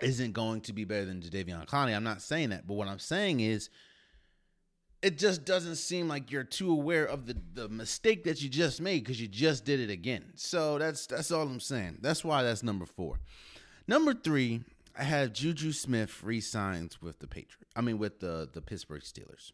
isn't 0.00 0.32
going 0.32 0.62
to 0.62 0.72
be 0.72 0.84
better 0.84 1.04
than 1.04 1.20
Jadeveon 1.20 1.66
Clowney. 1.66 1.94
I'm 1.94 2.04
not 2.04 2.22
saying 2.22 2.50
that, 2.50 2.66
but 2.66 2.74
what 2.74 2.88
I'm 2.88 2.98
saying 2.98 3.40
is 3.40 3.70
it 5.02 5.16
just 5.18 5.44
doesn't 5.44 5.76
seem 5.76 6.08
like 6.08 6.30
you're 6.30 6.44
too 6.44 6.70
aware 6.70 7.06
of 7.06 7.26
the, 7.26 7.36
the 7.54 7.68
mistake 7.68 8.24
that 8.24 8.42
you 8.42 8.48
just 8.48 8.80
made 8.80 9.02
because 9.02 9.20
you 9.20 9.28
just 9.28 9.64
did 9.64 9.80
it 9.80 9.90
again. 9.90 10.32
So 10.34 10.78
that's 10.78 11.06
that's 11.06 11.30
all 11.30 11.42
I'm 11.42 11.60
saying. 11.60 11.98
That's 12.00 12.24
why 12.24 12.42
that's 12.42 12.62
number 12.62 12.86
four. 12.86 13.20
Number 13.86 14.12
three, 14.14 14.62
I 14.98 15.04
have 15.04 15.32
Juju 15.32 15.72
Smith 15.72 16.22
re-signs 16.22 17.00
with 17.00 17.18
the 17.20 17.26
Patriots. 17.26 17.72
I 17.74 17.80
mean 17.80 17.98
with 17.98 18.20
the 18.20 18.48
the 18.52 18.60
Pittsburgh 18.60 19.02
Steelers. 19.02 19.52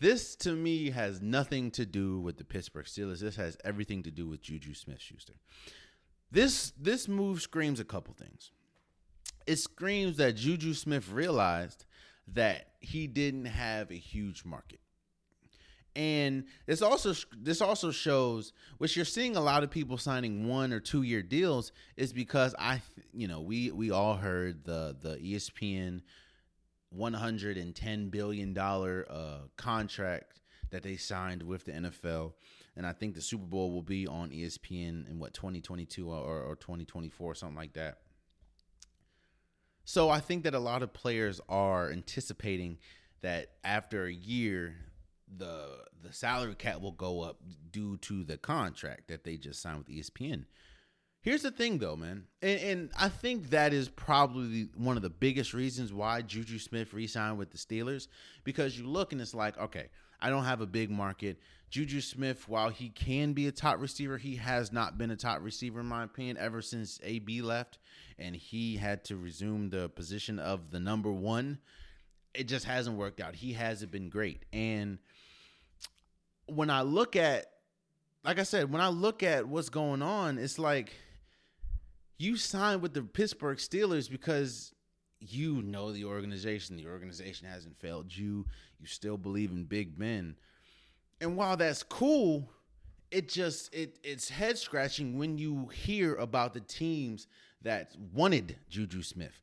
This 0.00 0.34
to 0.36 0.52
me 0.52 0.90
has 0.90 1.22
nothing 1.22 1.70
to 1.72 1.86
do 1.86 2.18
with 2.20 2.36
the 2.36 2.44
Pittsburgh 2.44 2.86
Steelers. 2.86 3.20
This 3.20 3.36
has 3.36 3.56
everything 3.64 4.02
to 4.02 4.10
do 4.10 4.26
with 4.26 4.42
Juju 4.42 4.74
Smith 4.74 5.00
Schuster. 5.00 5.34
This 6.30 6.72
this 6.78 7.06
move 7.06 7.40
screams 7.40 7.78
a 7.78 7.84
couple 7.84 8.14
things. 8.14 8.50
It 9.46 9.56
screams 9.56 10.16
that 10.16 10.36
Juju 10.36 10.74
Smith 10.74 11.10
realized 11.10 11.84
that 12.28 12.68
he 12.80 13.06
didn't 13.06 13.44
have 13.44 13.90
a 13.90 13.96
huge 13.96 14.44
market. 14.44 14.80
And 15.96 16.46
this 16.66 16.82
also 16.82 17.14
this 17.36 17.60
also 17.60 17.92
shows 17.92 18.52
which 18.78 18.96
you're 18.96 19.04
seeing 19.04 19.36
a 19.36 19.40
lot 19.40 19.62
of 19.62 19.70
people 19.70 19.96
signing 19.96 20.48
one 20.48 20.72
or 20.72 20.80
two 20.80 21.02
year 21.02 21.22
deals 21.22 21.70
is 21.96 22.12
because 22.12 22.52
I 22.58 22.82
you 23.12 23.28
know 23.28 23.40
we 23.40 23.70
we 23.70 23.92
all 23.92 24.16
heard 24.16 24.64
the 24.64 24.96
the 25.00 25.16
ESPN 25.18 26.02
110 26.94 28.08
billion 28.08 28.54
dollar 28.54 29.06
uh, 29.10 29.38
contract 29.56 30.40
that 30.70 30.82
they 30.82 30.96
signed 30.96 31.42
with 31.42 31.64
the 31.64 31.72
NFL, 31.72 32.32
and 32.76 32.86
I 32.86 32.92
think 32.92 33.14
the 33.14 33.20
Super 33.20 33.46
Bowl 33.46 33.70
will 33.70 33.82
be 33.82 34.06
on 34.06 34.30
ESPN 34.30 35.08
in 35.08 35.18
what 35.18 35.34
2022 35.34 36.10
or, 36.10 36.42
or 36.42 36.56
2024, 36.56 37.34
something 37.34 37.56
like 37.56 37.74
that. 37.74 37.98
So 39.84 40.08
I 40.08 40.20
think 40.20 40.44
that 40.44 40.54
a 40.54 40.58
lot 40.58 40.82
of 40.82 40.92
players 40.92 41.40
are 41.48 41.90
anticipating 41.90 42.78
that 43.20 43.50
after 43.62 44.06
a 44.06 44.12
year, 44.12 44.76
the 45.36 45.84
the 46.02 46.12
salary 46.12 46.54
cap 46.54 46.80
will 46.80 46.92
go 46.92 47.22
up 47.22 47.38
due 47.70 47.96
to 47.98 48.24
the 48.24 48.36
contract 48.36 49.08
that 49.08 49.24
they 49.24 49.36
just 49.36 49.60
signed 49.60 49.78
with 49.78 49.88
ESPN. 49.88 50.44
Here's 51.24 51.40
the 51.40 51.50
thing, 51.50 51.78
though, 51.78 51.96
man, 51.96 52.24
and, 52.42 52.60
and, 52.60 52.90
I 52.98 53.08
think 53.08 53.48
that 53.48 53.72
is 53.72 53.88
probably 53.88 54.68
one 54.76 54.98
of 54.98 55.02
the 55.02 55.08
biggest 55.08 55.54
reasons 55.54 55.90
why 55.90 56.20
Juju 56.20 56.58
Smith 56.58 56.92
re-signed 56.92 57.38
with 57.38 57.50
the 57.50 57.56
Steelers 57.56 58.08
because 58.44 58.78
you 58.78 58.86
look 58.86 59.12
and 59.12 59.22
it's 59.22 59.32
like, 59.32 59.58
okay, 59.58 59.86
I 60.20 60.28
don't 60.28 60.44
have 60.44 60.60
a 60.60 60.66
big 60.66 60.90
market. 60.90 61.38
Juju 61.70 62.02
Smith, 62.02 62.46
while 62.46 62.68
he 62.68 62.90
can 62.90 63.32
be 63.32 63.46
a 63.46 63.52
top 63.52 63.80
receiver, 63.80 64.18
he 64.18 64.36
has 64.36 64.70
not 64.70 64.98
been 64.98 65.10
a 65.10 65.16
top 65.16 65.38
receiver 65.40 65.80
in 65.80 65.86
my 65.86 66.04
opinion 66.04 66.36
ever 66.36 66.60
since 66.60 67.00
AB 67.02 67.40
left, 67.40 67.78
and 68.18 68.36
he 68.36 68.76
had 68.76 69.02
to 69.04 69.16
resume 69.16 69.70
the 69.70 69.88
position 69.88 70.38
of 70.38 70.72
the 70.72 70.78
number 70.78 71.10
one. 71.10 71.56
It 72.34 72.48
just 72.48 72.66
hasn't 72.66 72.98
worked 72.98 73.22
out. 73.22 73.34
He 73.34 73.54
hasn't 73.54 73.90
been 73.90 74.10
great, 74.10 74.44
and 74.52 74.98
when 76.44 76.68
I 76.68 76.82
look 76.82 77.16
at, 77.16 77.46
like 78.24 78.38
I 78.38 78.42
said, 78.42 78.70
when 78.70 78.82
I 78.82 78.88
look 78.88 79.22
at 79.22 79.48
what's 79.48 79.70
going 79.70 80.02
on, 80.02 80.36
it's 80.36 80.58
like 80.58 80.92
you 82.18 82.36
signed 82.36 82.82
with 82.82 82.94
the 82.94 83.02
Pittsburgh 83.02 83.58
Steelers 83.58 84.10
because 84.10 84.72
you 85.20 85.62
know 85.62 85.92
the 85.92 86.04
organization. 86.04 86.76
The 86.76 86.86
organization 86.86 87.48
hasn't 87.48 87.78
failed 87.80 88.14
you. 88.14 88.46
You 88.78 88.86
still 88.86 89.16
believe 89.16 89.50
in 89.50 89.64
Big 89.64 89.98
Ben. 89.98 90.36
And 91.20 91.36
while 91.36 91.56
that's 91.56 91.82
cool, 91.82 92.50
it 93.10 93.28
just 93.28 93.74
it 93.74 93.98
it's 94.02 94.28
head 94.28 94.58
scratching 94.58 95.18
when 95.18 95.38
you 95.38 95.68
hear 95.68 96.14
about 96.16 96.52
the 96.52 96.60
teams 96.60 97.26
that 97.62 97.92
wanted 98.12 98.56
Juju 98.68 99.02
Smith. 99.02 99.40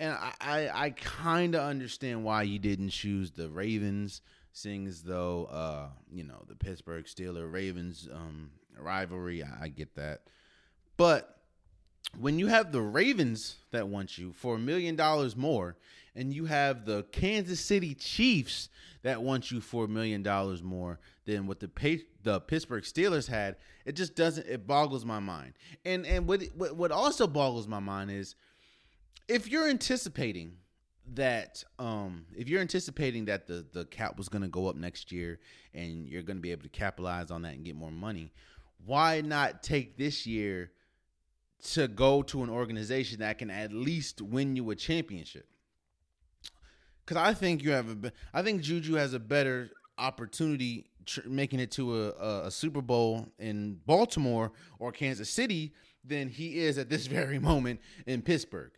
And 0.00 0.12
I 0.12 0.32
I, 0.40 0.84
I 0.84 0.90
kind 0.90 1.54
of 1.54 1.62
understand 1.62 2.24
why 2.24 2.42
you 2.42 2.58
didn't 2.58 2.90
choose 2.90 3.30
the 3.30 3.48
Ravens, 3.48 4.22
seeing 4.52 4.86
as 4.86 5.02
though 5.02 5.44
uh 5.46 5.88
you 6.10 6.24
know 6.24 6.44
the 6.48 6.56
Pittsburgh 6.56 7.04
Steeler 7.04 7.50
Ravens 7.50 8.08
um 8.12 8.50
rivalry. 8.78 9.42
I, 9.42 9.64
I 9.64 9.68
get 9.68 9.94
that, 9.96 10.22
but 10.96 11.35
when 12.18 12.38
you 12.38 12.46
have 12.46 12.72
the 12.72 12.80
Ravens 12.80 13.56
that 13.72 13.88
want 13.88 14.18
you 14.18 14.32
for 14.32 14.56
a 14.56 14.58
million 14.58 14.96
dollars 14.96 15.36
more, 15.36 15.76
and 16.14 16.32
you 16.32 16.46
have 16.46 16.86
the 16.86 17.04
Kansas 17.12 17.60
City 17.60 17.94
Chiefs 17.94 18.68
that 19.02 19.22
want 19.22 19.50
you 19.50 19.60
for 19.60 19.84
a 19.84 19.88
million 19.88 20.22
dollars 20.22 20.62
more 20.62 20.98
than 21.26 21.46
what 21.46 21.60
the 21.60 22.00
the 22.22 22.40
Pittsburgh 22.40 22.82
Steelers 22.84 23.28
had, 23.28 23.56
it 23.84 23.92
just 23.92 24.16
doesn't. 24.16 24.46
It 24.46 24.66
boggles 24.66 25.04
my 25.04 25.20
mind. 25.20 25.52
And 25.84 26.06
and 26.06 26.26
what 26.26 26.42
what 26.56 26.90
also 26.90 27.26
boggles 27.26 27.68
my 27.68 27.80
mind 27.80 28.10
is 28.10 28.34
if 29.28 29.48
you're 29.48 29.68
anticipating 29.68 30.56
that 31.14 31.62
um 31.78 32.26
if 32.36 32.48
you're 32.48 32.60
anticipating 32.60 33.26
that 33.26 33.46
the 33.46 33.64
the 33.72 33.84
cap 33.84 34.16
was 34.16 34.28
going 34.28 34.42
to 34.42 34.48
go 34.48 34.66
up 34.66 34.74
next 34.74 35.12
year 35.12 35.38
and 35.72 36.08
you're 36.08 36.22
going 36.22 36.38
to 36.38 36.42
be 36.42 36.50
able 36.50 36.64
to 36.64 36.68
capitalize 36.68 37.30
on 37.30 37.42
that 37.42 37.54
and 37.54 37.64
get 37.64 37.76
more 37.76 37.92
money, 37.92 38.32
why 38.84 39.20
not 39.20 39.62
take 39.62 39.96
this 39.96 40.26
year? 40.26 40.72
To 41.62 41.88
go 41.88 42.22
to 42.22 42.42
an 42.42 42.50
organization 42.50 43.20
that 43.20 43.38
can 43.38 43.50
at 43.50 43.72
least 43.72 44.20
win 44.20 44.56
you 44.56 44.70
a 44.70 44.76
championship. 44.76 45.46
Because 47.04 47.22
I 47.22 47.34
think 47.34 47.62
you 47.62 47.70
have 47.70 48.04
a, 48.04 48.12
I 48.34 48.42
think 48.42 48.62
Juju 48.62 48.94
has 48.94 49.14
a 49.14 49.20
better 49.20 49.70
opportunity 49.98 50.86
tr- 51.06 51.28
making 51.28 51.60
it 51.60 51.70
to 51.72 52.06
a, 52.06 52.46
a, 52.46 52.50
Super 52.50 52.82
Bowl 52.82 53.28
in 53.38 53.78
Baltimore 53.86 54.52
or 54.78 54.92
Kansas 54.92 55.30
City 55.30 55.72
than 56.04 56.28
he 56.28 56.58
is 56.58 56.78
at 56.78 56.88
this 56.88 57.06
very 57.06 57.38
moment 57.38 57.80
in 58.06 58.22
Pittsburgh. 58.22 58.72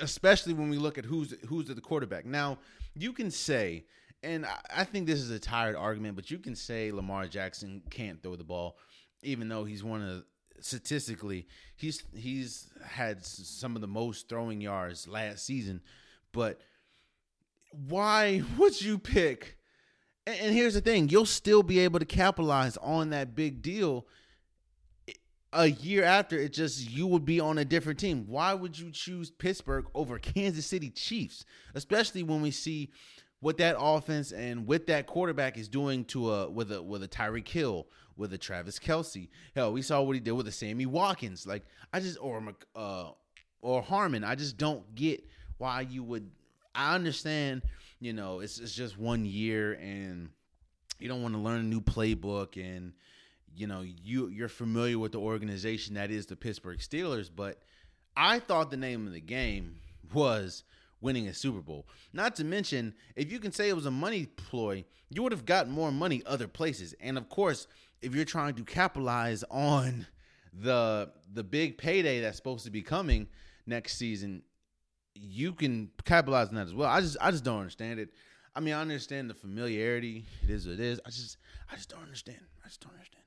Especially 0.00 0.54
when 0.54 0.70
we 0.70 0.78
look 0.78 0.96
at 0.96 1.04
who's 1.04 1.34
who's 1.46 1.66
the 1.66 1.78
quarterback. 1.80 2.24
Now 2.24 2.58
you 2.94 3.12
can 3.12 3.30
say, 3.30 3.84
and 4.22 4.46
I, 4.46 4.58
I 4.78 4.84
think 4.84 5.06
this 5.06 5.20
is 5.20 5.30
a 5.30 5.38
tired 5.38 5.76
argument, 5.76 6.16
but 6.16 6.30
you 6.30 6.38
can 6.38 6.56
say 6.56 6.90
Lamar 6.90 7.26
Jackson 7.26 7.82
can't 7.90 8.22
throw 8.22 8.34
the 8.34 8.44
ball, 8.44 8.78
even 9.22 9.48
though 9.48 9.64
he's 9.64 9.84
one 9.84 10.00
of 10.00 10.24
statistically, 10.64 11.46
he's 11.76 12.02
he's 12.14 12.70
had 12.84 13.24
some 13.24 13.74
of 13.74 13.82
the 13.82 13.88
most 13.88 14.28
throwing 14.28 14.60
yards 14.60 15.08
last 15.08 15.44
season. 15.44 15.80
But 16.32 16.60
why 17.70 18.42
would 18.58 18.80
you 18.80 18.98
pick? 18.98 19.56
And, 20.26 20.54
here's 20.54 20.74
the 20.74 20.80
thing: 20.80 21.08
you'll 21.08 21.26
still 21.26 21.62
be 21.62 21.80
able 21.80 21.98
to 21.98 22.04
capitalize 22.04 22.76
on 22.78 23.10
that 23.10 23.34
big 23.34 23.62
deal 23.62 24.06
a 25.52 25.66
year 25.66 26.04
after. 26.04 26.38
It 26.38 26.52
just 26.52 26.88
you 26.90 27.06
would 27.06 27.24
be 27.24 27.40
on 27.40 27.58
a 27.58 27.64
different 27.64 27.98
team. 27.98 28.26
Why 28.26 28.54
would 28.54 28.78
you 28.78 28.90
choose 28.90 29.30
Pittsburgh 29.30 29.86
over 29.94 30.18
Kansas 30.18 30.66
City 30.66 30.90
Chiefs, 30.90 31.44
especially 31.74 32.22
when 32.22 32.42
we 32.42 32.50
see 32.50 32.90
what 33.40 33.56
that 33.56 33.76
offense 33.78 34.32
and 34.32 34.66
with 34.66 34.86
that 34.86 35.06
quarterback 35.06 35.56
is 35.56 35.68
doing 35.68 36.04
to 36.04 36.30
a 36.30 36.50
with 36.50 36.70
a 36.70 36.82
with 36.82 37.02
a 37.02 37.08
Tyreek 37.08 37.48
Hill, 37.48 37.86
with 38.16 38.32
a 38.32 38.38
Travis 38.38 38.78
Kelce. 38.78 39.28
Hell, 39.54 39.72
we 39.72 39.82
saw 39.82 40.02
what 40.02 40.14
he 40.14 40.20
did 40.20 40.32
with 40.32 40.48
a 40.48 40.52
Sammy 40.52 40.86
Watkins. 40.86 41.46
Like 41.46 41.64
I 41.92 42.00
just 42.00 42.18
or 42.20 42.42
uh 42.74 43.10
or 43.62 43.82
Harmon. 43.82 44.24
I 44.24 44.34
just 44.34 44.56
don't 44.56 44.94
get 44.94 45.24
why 45.58 45.82
you 45.82 46.02
would. 46.02 46.30
I 46.74 46.94
understand, 46.94 47.62
you 48.00 48.12
know, 48.12 48.40
it's 48.40 48.58
it's 48.58 48.74
just 48.74 48.98
one 48.98 49.24
year 49.24 49.72
and 49.74 50.30
you 50.98 51.08
don't 51.08 51.22
want 51.22 51.34
to 51.34 51.40
learn 51.40 51.60
a 51.60 51.64
new 51.64 51.80
playbook 51.80 52.56
and 52.56 52.92
you 53.54 53.66
know 53.66 53.82
you 53.82 54.28
you're 54.28 54.48
familiar 54.48 54.98
with 54.98 55.12
the 55.12 55.20
organization 55.20 55.94
that 55.94 56.10
is 56.10 56.26
the 56.26 56.36
Pittsburgh 56.36 56.78
Steelers, 56.78 57.30
but 57.34 57.58
I 58.16 58.38
thought 58.38 58.70
the 58.70 58.76
name 58.76 59.06
of 59.06 59.12
the 59.12 59.20
game 59.20 59.76
was 60.12 60.64
winning 61.00 61.28
a 61.28 61.34
Super 61.34 61.60
Bowl. 61.60 61.86
Not 62.12 62.36
to 62.36 62.44
mention, 62.44 62.94
if 63.16 63.32
you 63.32 63.38
can 63.38 63.52
say 63.52 63.68
it 63.68 63.76
was 63.76 63.86
a 63.86 63.90
money 63.90 64.26
ploy, 64.26 64.84
you 65.08 65.22
would 65.22 65.32
have 65.32 65.46
gotten 65.46 65.72
more 65.72 65.90
money 65.90 66.22
other 66.26 66.48
places. 66.48 66.94
And 67.00 67.16
of 67.16 67.28
course, 67.28 67.66
if 68.02 68.14
you're 68.14 68.24
trying 68.24 68.54
to 68.54 68.64
capitalize 68.64 69.44
on 69.50 70.06
the 70.52 71.10
the 71.32 71.44
big 71.44 71.78
payday 71.78 72.20
that's 72.20 72.36
supposed 72.36 72.64
to 72.64 72.70
be 72.70 72.82
coming 72.82 73.28
next 73.66 73.96
season, 73.96 74.42
you 75.14 75.52
can 75.52 75.90
capitalize 76.04 76.48
on 76.48 76.54
that 76.56 76.66
as 76.66 76.74
well. 76.74 76.88
I 76.88 77.00
just 77.00 77.16
I 77.20 77.30
just 77.30 77.44
don't 77.44 77.58
understand 77.58 78.00
it. 78.00 78.10
I 78.54 78.60
mean, 78.60 78.74
I 78.74 78.80
understand 78.80 79.30
the 79.30 79.34
familiarity. 79.34 80.24
It 80.42 80.50
is 80.50 80.66
what 80.66 80.74
it 80.74 80.80
is. 80.80 81.00
I 81.06 81.10
just 81.10 81.36
I 81.70 81.76
just 81.76 81.88
don't 81.88 82.02
understand. 82.02 82.40
I 82.64 82.68
just 82.68 82.80
don't 82.80 82.92
understand. 82.92 83.24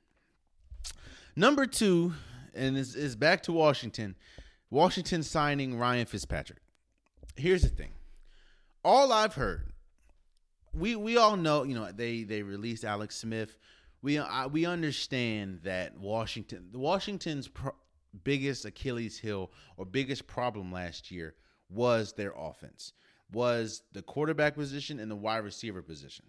Number 1.36 1.66
two, 1.66 2.14
and 2.54 2.78
is 2.78 2.96
is 2.96 3.16
back 3.16 3.44
to 3.44 3.52
Washington. 3.52 4.16
Washington 4.70 5.24
signing 5.24 5.78
Ryan 5.78 6.06
Fitzpatrick. 6.06 6.60
Here's 7.36 7.62
the 7.62 7.70
thing. 7.70 7.92
All 8.84 9.14
I've 9.14 9.36
heard, 9.36 9.72
we 10.74 10.96
we 10.96 11.18
all 11.18 11.38
know, 11.38 11.64
you 11.64 11.76
know, 11.76 11.92
they 11.92 12.24
they 12.24 12.42
released 12.44 12.84
Alex 12.84 13.16
Smith. 13.16 13.58
We 14.04 14.20
I, 14.20 14.46
we 14.46 14.66
understand 14.66 15.62
that 15.64 15.98
Washington, 15.98 16.70
Washington's 16.74 17.48
pro- 17.48 17.74
biggest 18.24 18.66
Achilles 18.66 19.18
heel 19.18 19.52
or 19.78 19.86
biggest 19.86 20.28
problem 20.28 20.72
last 20.72 21.10
year 21.10 21.34
was 21.70 22.14
their 22.14 22.34
offense, 22.38 22.94
was 23.32 23.82
the 23.94 24.04
quarterback 24.04 24.56
position 24.56 25.00
and 25.00 25.10
the 25.10 25.16
wide 25.16 25.44
receiver 25.44 25.82
position. 25.82 26.26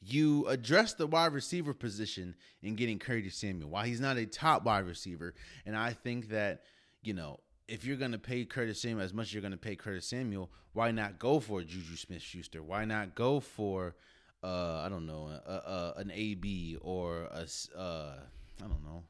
You 0.00 0.46
address 0.46 0.94
the 0.94 1.08
wide 1.08 1.32
receiver 1.32 1.74
position 1.74 2.36
in 2.62 2.76
getting 2.76 3.00
Curtis 3.00 3.34
Samuel. 3.34 3.68
While 3.68 3.84
he's 3.84 4.00
not 4.00 4.16
a 4.16 4.24
top 4.24 4.64
wide 4.64 4.86
receiver, 4.86 5.34
and 5.66 5.76
I 5.76 5.92
think 5.92 6.28
that 6.28 6.62
you 7.02 7.14
know 7.14 7.40
if 7.68 7.84
you're 7.84 7.96
going 7.96 8.12
to 8.12 8.18
pay 8.18 8.44
Curtis 8.44 8.80
Samuel 8.80 9.04
as 9.04 9.12
much 9.12 9.26
as 9.26 9.34
you're 9.34 9.42
going 9.42 9.52
to 9.52 9.58
pay 9.58 9.76
Curtis 9.76 10.06
Samuel, 10.06 10.50
why 10.72 10.90
not 10.90 11.18
go 11.18 11.38
for 11.38 11.62
Juju 11.62 11.96
Smith 11.96 12.22
Schuster? 12.22 12.62
Why 12.62 12.84
not 12.84 13.14
go 13.14 13.40
for, 13.40 13.94
uh, 14.42 14.82
I 14.84 14.88
don't 14.88 15.06
know, 15.06 15.30
a, 15.46 15.52
a, 15.52 15.94
an 15.96 16.10
AB 16.12 16.78
or 16.80 17.22
a, 17.24 17.46
uh, 17.76 18.14
I 18.60 18.66
don't 18.66 18.84
know. 18.84 19.04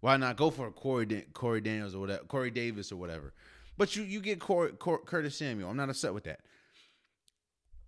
Why 0.00 0.16
not 0.16 0.36
go 0.36 0.50
for 0.50 0.66
a 0.66 0.70
Corey, 0.70 1.26
Corey 1.32 1.60
Daniels 1.60 1.94
or 1.94 2.00
whatever, 2.00 2.24
Corey 2.24 2.50
Davis 2.50 2.92
or 2.92 2.96
whatever? 2.96 3.32
But 3.76 3.96
you, 3.96 4.02
you 4.02 4.20
get 4.20 4.38
Corey, 4.38 4.72
Corey, 4.72 5.00
Curtis 5.04 5.36
Samuel. 5.36 5.70
I'm 5.70 5.76
not 5.76 5.88
upset 5.90 6.14
with 6.14 6.24
that. 6.24 6.40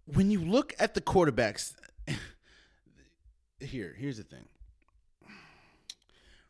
When 0.06 0.30
you 0.30 0.40
look 0.40 0.74
at 0.78 0.94
the 0.94 1.00
quarterbacks, 1.00 1.74
here, 3.60 3.94
here's 3.98 4.16
the 4.16 4.24
thing. 4.24 4.46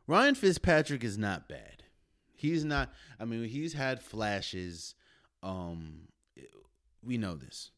Ryan 0.07 0.35
Fitzpatrick 0.35 1.03
is 1.03 1.19
not 1.19 1.49
bad. 1.49 1.83
He's 2.37 2.65
not. 2.65 2.93
I 3.19 3.25
mean, 3.25 3.45
he's 3.49 3.73
had 3.73 4.03
flashes. 4.03 4.95
Um, 5.43 6.09
we 7.03 7.19
know 7.19 7.35
this, 7.35 7.71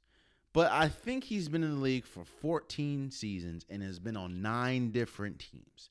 but 0.53 0.71
I 0.73 0.89
think 0.89 1.25
he's 1.25 1.49
been 1.49 1.63
in 1.63 1.77
the 1.77 1.81
league 1.81 2.07
for 2.07 2.25
14 2.25 3.11
seasons 3.11 3.65
and 3.69 3.83
has 3.83 3.99
been 3.99 4.17
on 4.17 4.43
nine 4.43 4.91
different 4.91 5.39
teams. 5.39 5.91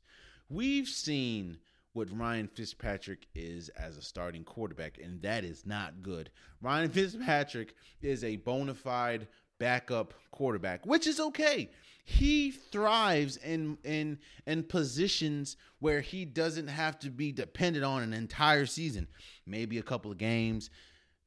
We've 0.49 0.87
seen 0.87 1.57
what 1.93 2.15
Ryan 2.15 2.47
Fitzpatrick 2.47 3.27
is 3.33 3.69
as 3.69 3.97
a 3.97 4.01
starting 4.01 4.43
quarterback, 4.43 4.99
and 5.03 5.21
that 5.23 5.43
is 5.43 5.65
not 5.65 6.03
good. 6.03 6.29
Ryan 6.61 6.89
Fitzpatrick 6.89 7.73
is 8.01 8.23
a 8.23 8.35
bona 8.37 8.75
fide 8.75 9.27
backup 9.59 10.13
quarterback, 10.31 10.85
which 10.85 11.07
is 11.07 11.19
okay. 11.19 11.71
He 12.05 12.51
thrives 12.51 13.37
in 13.37 13.77
in 13.83 14.19
in 14.45 14.63
positions 14.63 15.57
where 15.79 16.01
he 16.01 16.23
doesn't 16.23 16.67
have 16.67 16.99
to 16.99 17.09
be 17.09 17.31
dependent 17.31 17.83
on 17.83 18.03
an 18.03 18.13
entire 18.13 18.65
season, 18.65 19.07
maybe 19.45 19.77
a 19.77 19.83
couple 19.83 20.11
of 20.11 20.17
games, 20.17 20.69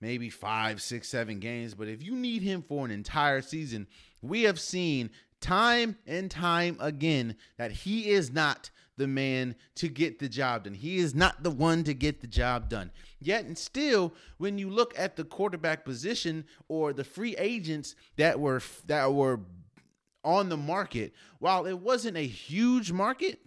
maybe 0.01 0.31
five, 0.31 0.81
six, 0.83 1.09
seven 1.09 1.39
games. 1.39 1.75
But 1.75 1.89
if 1.89 2.03
you 2.03 2.15
need 2.15 2.43
him 2.43 2.63
for 2.63 2.85
an 2.85 2.91
entire 2.91 3.43
season, 3.43 3.87
we 4.23 4.43
have 4.43 4.61
seen 4.61 5.11
time 5.41 5.97
and 6.07 6.31
time 6.31 6.77
again 6.81 7.37
that 7.59 7.73
he 7.73 8.11
is 8.11 8.33
not 8.33 8.71
the 8.97 9.07
man 9.07 9.55
to 9.75 9.89
get 9.89 10.19
the 10.19 10.29
job 10.29 10.65
done. 10.65 10.75
He 10.75 10.99
is 10.99 11.15
not 11.15 11.43
the 11.43 11.51
one 11.51 11.85
to 11.85 11.95
get 11.95 12.21
the 12.21 12.27
job 12.27 12.69
done. 12.69 12.91
Yet 13.19 13.47
and 13.47 13.57
still, 13.57 14.13
when 14.37 14.59
you 14.59 14.69
look 14.69 14.99
at 14.99 15.17
the 15.17 15.25
quarterback 15.25 15.85
position 15.85 16.45
or 16.69 16.93
the 16.93 17.05
free 17.05 17.35
agents 17.37 17.95
that 18.17 18.39
were 18.39 18.63
that 18.87 19.13
were 19.13 19.41
on 20.23 20.51
the 20.51 20.57
market, 20.57 21.15
while 21.39 21.65
it 21.65 21.79
wasn't 21.79 22.19
a 22.19 22.27
huge 22.27 22.93
market, 22.93 23.41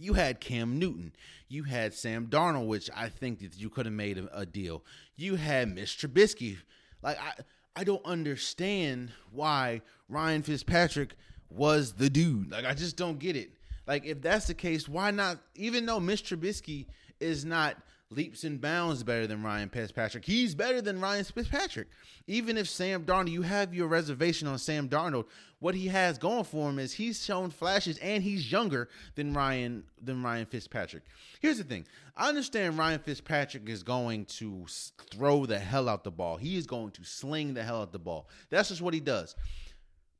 you 0.00 0.14
had 0.14 0.40
Cam 0.40 0.78
Newton, 0.78 1.12
you 1.48 1.64
had 1.64 1.94
Sam 1.94 2.26
Darnold, 2.26 2.66
which 2.66 2.90
I 2.96 3.08
think 3.08 3.40
that 3.40 3.58
you 3.58 3.70
could 3.70 3.86
have 3.86 3.94
made 3.94 4.18
a, 4.18 4.40
a 4.40 4.46
deal. 4.46 4.82
You 5.16 5.36
had 5.36 5.68
Mitch 5.74 5.98
Trubisky. 5.98 6.56
Like 7.02 7.18
I, 7.20 7.34
I 7.76 7.84
don't 7.84 8.04
understand 8.04 9.10
why 9.30 9.82
Ryan 10.08 10.42
Fitzpatrick 10.42 11.14
was 11.50 11.92
the 11.92 12.10
dude. 12.10 12.50
Like 12.50 12.64
I 12.64 12.74
just 12.74 12.96
don't 12.96 13.18
get 13.18 13.36
it. 13.36 13.50
Like, 13.86 14.06
if 14.06 14.22
that's 14.22 14.46
the 14.46 14.54
case, 14.54 14.88
why 14.88 15.10
not? 15.10 15.38
Even 15.56 15.84
though 15.84 15.98
Mitch 15.98 16.22
Trubisky 16.22 16.86
is 17.18 17.44
not 17.44 17.76
leaps 18.10 18.42
and 18.42 18.60
bounds 18.60 19.04
better 19.04 19.26
than 19.26 19.42
Ryan 19.42 19.68
Fitzpatrick, 19.68 20.24
he's 20.24 20.54
better 20.54 20.82
than 20.82 21.00
Ryan 21.00 21.24
Fitzpatrick. 21.24 21.88
Even 22.26 22.56
if 22.56 22.68
Sam 22.68 23.04
Darnold, 23.04 23.30
you 23.30 23.42
have 23.42 23.72
your 23.72 23.86
reservation 23.86 24.48
on 24.48 24.58
Sam 24.58 24.88
Darnold, 24.88 25.26
what 25.60 25.74
he 25.74 25.86
has 25.88 26.18
going 26.18 26.44
for 26.44 26.70
him 26.70 26.78
is 26.78 26.92
he's 26.92 27.24
shown 27.24 27.50
flashes 27.50 27.98
and 27.98 28.22
he's 28.22 28.50
younger 28.50 28.88
than 29.14 29.32
Ryan 29.32 29.84
than 30.02 30.22
Ryan 30.22 30.46
Fitzpatrick. 30.46 31.04
Here's 31.40 31.58
the 31.58 31.64
thing: 31.64 31.86
I 32.16 32.28
understand 32.28 32.78
Ryan 32.78 33.00
Fitzpatrick 33.00 33.68
is 33.68 33.82
going 33.82 34.24
to 34.26 34.66
throw 35.10 35.46
the 35.46 35.58
hell 35.58 35.88
out 35.88 36.02
the 36.02 36.10
ball. 36.10 36.36
He 36.36 36.56
is 36.56 36.66
going 36.66 36.90
to 36.92 37.04
sling 37.04 37.54
the 37.54 37.62
hell 37.62 37.82
out 37.82 37.92
the 37.92 37.98
ball. 37.98 38.28
That's 38.48 38.70
just 38.70 38.82
what 38.82 38.94
he 38.94 39.00
does. 39.00 39.36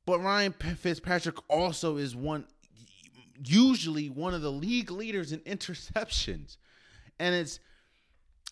But 0.05 0.21
Ryan 0.21 0.53
Fitzpatrick 0.53 1.37
also 1.49 1.97
is 1.97 2.15
one 2.15 2.45
usually 3.43 4.09
one 4.09 4.33
of 4.33 4.41
the 4.41 4.51
league 4.51 4.91
leaders 4.91 5.31
in 5.31 5.39
interceptions. 5.39 6.57
And 7.19 7.35
it's 7.35 7.59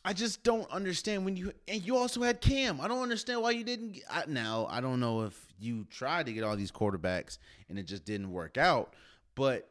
I 0.04 0.14
just 0.14 0.44
don't 0.44 0.70
understand 0.72 1.26
when 1.26 1.36
you 1.36 1.52
and 1.68 1.86
you 1.86 1.98
also 1.98 2.22
had 2.22 2.42
Cam. 2.42 2.80
I 2.80 2.88
don't 2.88 3.02
understand 3.02 3.42
why 3.42 3.52
you 3.52 3.64
didn't 3.64 4.00
I, 4.10 4.24
now, 4.28 4.68
I 4.70 4.82
don't 4.82 5.00
know 5.00 5.24
if 5.24 5.38
you 5.60 5.86
tried 5.90 6.26
to 6.28 6.34
get 6.34 6.44
all 6.44 6.56
these 6.56 6.72
quarterbacks 6.72 7.38
and 7.70 7.78
it 7.78 7.84
just 7.84 8.06
didn't 8.06 8.32
work 8.32 8.58
out, 8.58 8.94
but 9.36 9.70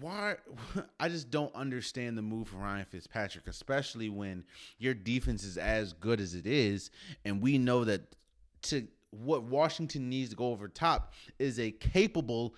why 0.00 0.36
I 1.00 1.08
just 1.08 1.30
don't 1.30 1.54
understand 1.54 2.16
the 2.16 2.22
move 2.22 2.48
for 2.48 2.56
Ryan 2.56 2.86
Fitzpatrick, 2.86 3.46
especially 3.48 4.08
when 4.08 4.44
your 4.78 4.94
defense 4.94 5.44
is 5.44 5.58
as 5.58 5.92
good 5.92 6.20
as 6.20 6.34
it 6.34 6.46
is 6.46 6.90
and 7.24 7.42
we 7.42 7.58
know 7.58 7.84
that 7.84 8.16
to 8.62 8.88
what 9.10 9.44
Washington 9.44 10.08
needs 10.08 10.30
to 10.30 10.36
go 10.36 10.48
over 10.48 10.68
top 10.68 11.12
is 11.38 11.58
a 11.60 11.70
capable 11.70 12.54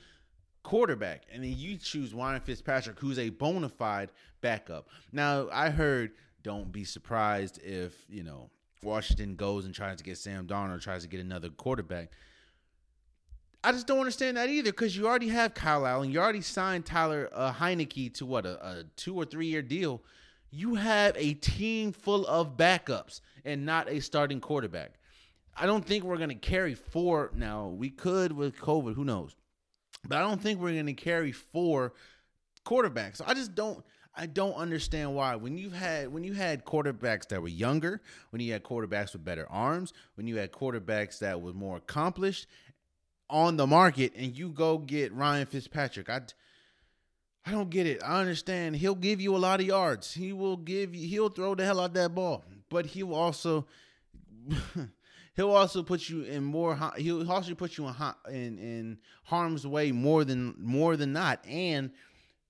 quarterback, 0.63 1.23
and 1.33 1.43
then 1.43 1.55
you 1.57 1.77
choose 1.77 2.13
Ryan 2.13 2.41
Fitzpatrick, 2.41 2.99
who's 2.99 3.19
a 3.19 3.31
bona 3.31 3.69
fide 3.69 4.11
backup. 4.41 4.89
Now, 5.13 5.49
I 5.53 5.71
heard 5.71 6.13
don't 6.43 6.71
be 6.73 6.85
surprised 6.85 7.61
if, 7.63 7.95
you 8.09 8.23
know, 8.23 8.51
Washington 8.83 9.35
goes 9.35 9.65
and 9.65 9.75
tries 9.75 9.99
to 9.99 10.05
get 10.05 10.19
Sam 10.19 10.47
or 10.51 10.79
tries 10.79 11.03
to 11.03 11.09
get 11.09 11.21
another 11.21 11.49
quarterback. 11.49 12.11
I 13.65 13.73
just 13.73 13.87
don't 13.89 13.99
understand 13.99 14.37
that 14.37 14.49
either 14.49 14.71
because 14.71 14.97
you 14.97 15.07
already 15.09 15.29
have 15.29 15.53
Kyle 15.53 15.85
Allen. 15.85 16.11
You 16.11 16.21
already 16.21 16.43
signed 16.43 16.87
Tyler 16.87 17.29
uh, 17.33 17.53
Heinicke 17.53 18.15
to 18.15 18.27
what, 18.27 18.47
a, 18.47 18.65
a 18.65 18.85
two 18.97 19.17
or 19.17 19.25
three 19.25 19.47
year 19.47 19.63
deal. 19.63 20.03
You 20.51 20.77
have 20.77 21.15
a 21.17 21.35
team 21.35 21.93
full 21.93 22.27
of 22.27 22.57
backups 22.57 23.21
and 23.45 23.67
not 23.67 23.89
a 23.91 24.01
starting 24.01 24.41
quarterback. 24.41 24.93
I 25.57 25.67
don't 25.67 25.85
think 25.85 26.05
we're 26.05 26.17
going 26.19 26.29
to 26.29 26.37
carry 26.37 26.75
four. 26.75 27.33
Now, 27.35 27.67
we 27.67 27.91
could 27.91 28.33
with 28.33 28.57
COVID, 28.59 28.95
who 28.95 29.05
knows? 29.05 29.35
But 30.07 30.19
I 30.19 30.21
don't 30.21 30.41
think 30.41 30.61
we're 30.61 30.73
going 30.73 30.87
to 30.87 30.93
carry 30.93 31.33
four 31.33 31.95
quarterbacks. 32.65 33.21
I 33.27 33.35
just 33.35 33.55
don't. 33.55 33.85
I 34.19 34.27
don't 34.27 34.55
understand 34.55 35.15
why. 35.15 35.37
When 35.37 35.57
you 35.57 35.71
had 35.71 36.13
when 36.13 36.25
you 36.25 36.35
had 36.35 36.65
quarterbacks 36.65 37.29
that 37.29 37.41
were 37.41 37.49
younger, 37.49 38.03
when 38.31 38.43
you 38.43 38.53
had 38.53 38.65
quarterbacks 38.65 39.13
with 39.13 39.25
better 39.25 39.47
arms, 39.49 39.93
when 40.17 40.27
you 40.27 40.37
had 40.37 40.51
quarterbacks 40.51 41.21
that 41.21 41.41
were 41.41 41.53
more 41.53 41.77
accomplished 41.77 42.49
on 43.31 43.57
the 43.57 43.67
market, 43.67 44.13
and 44.17 44.37
you 44.37 44.49
go 44.49 44.77
get 44.79 45.13
Ryan 45.15 45.47
Fitzpatrick, 45.47 46.11
I. 46.11 46.21
I 47.47 47.53
don't 47.53 47.71
get 47.71 47.87
it. 47.87 48.03
I 48.05 48.21
understand 48.21 48.77
he'll 48.77 48.95
give 48.95 49.23
you 49.23 49.35
a 49.35 49.39
lot 49.39 49.61
of 49.61 49.67
yards. 49.67 50.13
He 50.13 50.35
will 50.35 50.59
give 50.59 50.95
you. 50.95 51.09
He'll 51.09 51.31
throw 51.31 51.55
the 51.55 51.65
hell 51.65 51.81
out 51.81 51.95
that 51.95 52.15
ball, 52.15 52.45
but 52.69 52.85
he 52.85 53.03
will 53.03 53.15
also 53.15 53.65
he'll 55.37 55.53
also 55.53 55.83
put 55.83 56.09
you 56.09 56.23
in 56.23 56.45
more 56.45 56.79
he'll 56.97 57.31
also 57.31 57.55
put 57.55 57.79
you 57.79 57.87
in 57.87 57.95
in, 58.29 58.59
in 58.59 58.99
harm's 59.25 59.67
way 59.67 59.93
more 59.93 60.25
than 60.25 60.55
more 60.59 60.97
than 60.97 61.13
not 61.13 61.43
and 61.47 61.91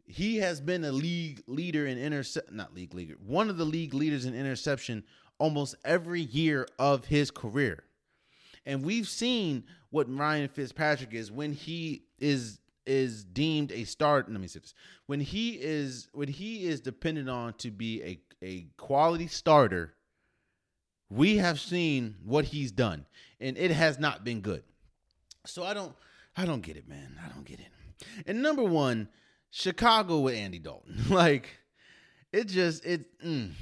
he 0.09 0.39
has 0.39 0.61
been 0.61 0.85
a 0.85 0.93
league 0.93 1.43
leader 1.47 1.87
in 1.87 1.99
intercept 1.99 2.51
not 2.53 2.75
league 2.75 2.95
leader 2.95 3.15
one 3.25 3.49
of 3.49 3.57
the 3.57 3.65
league 3.65 3.95
leaders 3.95 4.25
in 4.25 4.35
interception 4.35 5.05
almost 5.39 5.77
every 5.85 6.23
year 6.23 6.67
of 6.79 7.05
his 7.05 7.31
career 7.31 7.85
and 8.69 8.85
we've 8.85 9.09
seen 9.09 9.65
what 9.91 10.15
Ryan 10.15 10.49
Fitzpatrick 10.49 11.15
is 11.15 11.33
when 11.33 11.53
he 11.53 12.03
is 12.19 12.61
is 12.87 13.25
deemed 13.25 13.73
a 13.73 13.85
start. 13.85 14.31
Let 14.31 14.41
me 14.41 14.47
say 14.47 14.61
this: 14.61 14.75
when 15.07 15.21
he 15.21 15.53
is 15.53 16.09
when 16.13 16.29
he 16.29 16.67
is 16.67 16.81
dependent 16.81 17.31
on 17.31 17.55
to 17.55 17.71
be 17.71 18.03
a 18.03 18.21
a 18.43 18.67
quality 18.77 19.27
starter, 19.27 19.95
we 21.09 21.39
have 21.39 21.59
seen 21.59 22.17
what 22.23 22.45
he's 22.45 22.71
done, 22.71 23.07
and 23.41 23.57
it 23.57 23.71
has 23.71 23.99
not 23.99 24.23
been 24.23 24.41
good. 24.41 24.63
So 25.47 25.65
I 25.65 25.73
don't 25.73 25.95
I 26.37 26.45
don't 26.45 26.61
get 26.61 26.77
it, 26.77 26.87
man. 26.87 27.19
I 27.25 27.29
don't 27.33 27.45
get 27.45 27.61
it. 27.61 27.69
And 28.27 28.43
number 28.43 28.63
one, 28.63 29.09
Chicago 29.51 30.21
with 30.21 30.35
Andy 30.35 30.59
Dalton, 30.59 30.97
like 31.11 31.49
it 32.33 32.49
just 32.49 32.85
it. 32.85 33.21
Mm. 33.23 33.53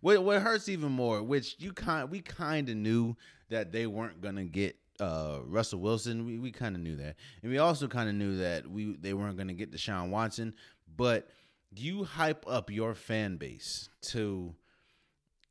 What 0.00 0.22
what 0.22 0.42
hurts 0.42 0.68
even 0.68 0.92
more, 0.92 1.22
which 1.22 1.56
you 1.58 1.72
kind 1.72 2.10
we 2.10 2.20
kind 2.20 2.68
of 2.68 2.76
knew 2.76 3.16
that 3.50 3.72
they 3.72 3.86
weren't 3.86 4.20
gonna 4.20 4.44
get 4.44 4.76
uh, 5.00 5.38
Russell 5.44 5.80
Wilson. 5.80 6.26
We 6.26 6.38
we 6.38 6.52
kind 6.52 6.74
of 6.74 6.82
knew 6.82 6.96
that, 6.96 7.16
and 7.42 7.50
we 7.50 7.58
also 7.58 7.88
kind 7.88 8.08
of 8.08 8.14
knew 8.14 8.38
that 8.38 8.68
we 8.68 8.96
they 8.96 9.14
weren't 9.14 9.36
gonna 9.36 9.54
get 9.54 9.72
Deshaun 9.72 10.10
Watson. 10.10 10.54
But 10.96 11.28
you 11.74 12.04
hype 12.04 12.44
up 12.46 12.70
your 12.70 12.94
fan 12.94 13.36
base 13.36 13.88
to, 14.02 14.54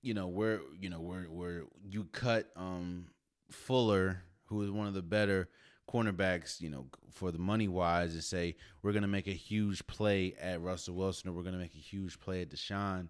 you 0.01 0.13
know, 0.13 0.27
where 0.27 0.61
you 0.79 0.89
know 0.89 1.01
where 1.01 1.23
where 1.23 1.63
you 1.83 2.05
cut 2.05 2.49
um 2.55 3.07
Fuller, 3.49 4.23
who 4.45 4.61
is 4.63 4.71
one 4.71 4.87
of 4.87 4.93
the 4.93 5.01
better 5.01 5.49
cornerbacks, 5.89 6.61
you 6.61 6.69
know, 6.69 6.87
for 7.11 7.31
the 7.31 7.39
money 7.39 7.67
wise, 7.67 8.15
to 8.15 8.21
say 8.21 8.55
we're 8.81 8.93
gonna 8.93 9.07
make 9.07 9.27
a 9.27 9.31
huge 9.31 9.85
play 9.87 10.33
at 10.41 10.61
Russell 10.61 10.95
Wilson 10.95 11.29
or 11.29 11.33
we're 11.33 11.43
gonna 11.43 11.57
make 11.57 11.75
a 11.75 11.79
huge 11.79 12.19
play 12.19 12.41
at 12.41 12.49
Deshaun, 12.49 13.09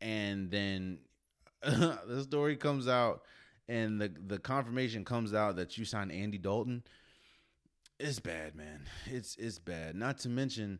and 0.00 0.50
then 0.50 0.98
the 1.62 2.22
story 2.22 2.56
comes 2.56 2.88
out 2.88 3.22
and 3.68 4.00
the 4.00 4.12
the 4.26 4.38
confirmation 4.38 5.04
comes 5.04 5.34
out 5.34 5.56
that 5.56 5.76
you 5.76 5.84
signed 5.84 6.12
Andy 6.12 6.38
Dalton. 6.38 6.82
It's 8.00 8.20
bad, 8.20 8.54
man. 8.54 8.86
It's 9.06 9.36
it's 9.36 9.58
bad. 9.58 9.94
Not 9.94 10.18
to 10.18 10.28
mention, 10.28 10.78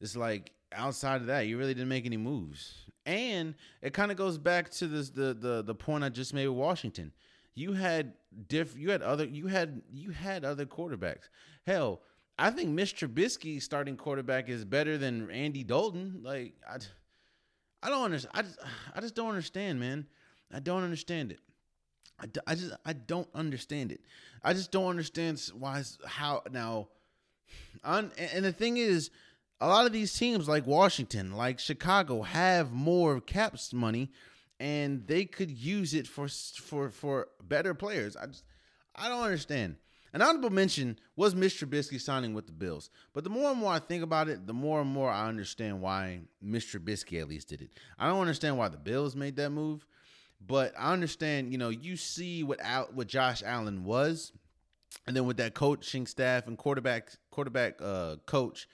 it's 0.00 0.16
like 0.16 0.52
outside 0.72 1.20
of 1.20 1.26
that, 1.28 1.46
you 1.46 1.58
really 1.58 1.74
didn't 1.74 1.88
make 1.88 2.06
any 2.06 2.16
moves, 2.16 2.86
and 3.06 3.54
it 3.82 3.94
kind 3.94 4.10
of 4.10 4.16
goes 4.16 4.38
back 4.38 4.70
to 4.72 4.86
this 4.86 5.10
the 5.10 5.34
the 5.34 5.62
the 5.62 5.74
point 5.74 6.04
I 6.04 6.08
just 6.08 6.34
made 6.34 6.48
with 6.48 6.58
Washington 6.58 7.12
you 7.60 7.74
had 7.74 8.14
diff 8.48 8.74
you 8.76 8.90
had 8.90 9.02
other 9.02 9.26
you 9.26 9.46
had 9.46 9.82
you 9.92 10.10
had 10.10 10.44
other 10.44 10.64
quarterbacks. 10.64 11.28
Hell, 11.66 12.00
I 12.38 12.50
think 12.50 12.70
Mitch 12.70 12.96
Trubisky 12.96 13.60
starting 13.60 13.96
quarterback 13.96 14.48
is 14.48 14.64
better 14.64 14.96
than 14.96 15.30
Andy 15.30 15.62
Dalton. 15.62 16.20
Like 16.22 16.54
I, 16.68 16.78
I 17.82 17.90
don't 17.90 18.04
understand. 18.04 18.32
I 18.34 18.42
just 18.42 18.58
I 18.94 19.00
just 19.00 19.14
don't 19.14 19.28
understand, 19.28 19.78
man. 19.78 20.06
I 20.52 20.60
don't 20.60 20.82
understand 20.82 21.32
it. 21.32 21.40
I, 22.18 22.26
I 22.46 22.54
just 22.54 22.72
I 22.84 22.94
don't 22.94 23.28
understand 23.34 23.92
it. 23.92 24.00
I 24.42 24.54
just 24.54 24.72
don't 24.72 24.88
understand 24.88 25.38
why 25.52 25.82
how 26.06 26.42
now. 26.50 26.88
And 27.84 28.10
the 28.42 28.52
thing 28.52 28.78
is, 28.78 29.10
a 29.60 29.68
lot 29.68 29.84
of 29.84 29.92
these 29.92 30.14
teams 30.16 30.48
like 30.48 30.66
Washington, 30.66 31.32
like 31.32 31.58
Chicago, 31.58 32.22
have 32.22 32.72
more 32.72 33.20
caps 33.20 33.72
money 33.74 34.10
and 34.60 35.06
they 35.06 35.24
could 35.24 35.50
use 35.50 35.94
it 35.94 36.06
for 36.06 36.28
for 36.28 36.90
for 36.90 37.28
better 37.42 37.74
players. 37.74 38.14
I 38.16 38.26
just 38.26 38.44
I 38.94 39.08
don't 39.08 39.24
understand. 39.24 39.76
An 40.12 40.22
honorable 40.22 40.50
mention 40.50 40.98
was 41.14 41.36
Mitch 41.36 41.60
Trubisky 41.60 42.00
signing 42.00 42.34
with 42.34 42.46
the 42.46 42.52
Bills. 42.52 42.90
But 43.12 43.22
the 43.22 43.30
more 43.30 43.52
and 43.52 43.60
more 43.60 43.72
I 43.72 43.78
think 43.78 44.02
about 44.02 44.28
it, 44.28 44.44
the 44.44 44.52
more 44.52 44.80
and 44.80 44.90
more 44.90 45.08
I 45.08 45.28
understand 45.28 45.80
why 45.80 46.22
Mitch 46.42 46.72
Trubisky 46.72 47.20
at 47.20 47.28
least 47.28 47.48
did 47.48 47.62
it. 47.62 47.70
I 47.96 48.08
don't 48.08 48.20
understand 48.20 48.58
why 48.58 48.68
the 48.68 48.76
Bills 48.76 49.14
made 49.14 49.36
that 49.36 49.50
move, 49.50 49.86
but 50.44 50.74
I 50.76 50.92
understand, 50.92 51.52
you 51.52 51.58
know, 51.58 51.68
you 51.68 51.96
see 51.96 52.42
what 52.42 52.60
out 52.60 52.94
what 52.94 53.06
Josh 53.06 53.42
Allen 53.44 53.84
was, 53.84 54.32
and 55.06 55.16
then 55.16 55.24
with 55.24 55.38
that 55.38 55.54
coaching 55.54 56.06
staff 56.06 56.46
and 56.46 56.58
quarterback 56.58 57.12
quarterback 57.30 57.80
uh 57.80 58.16
coach, 58.26 58.68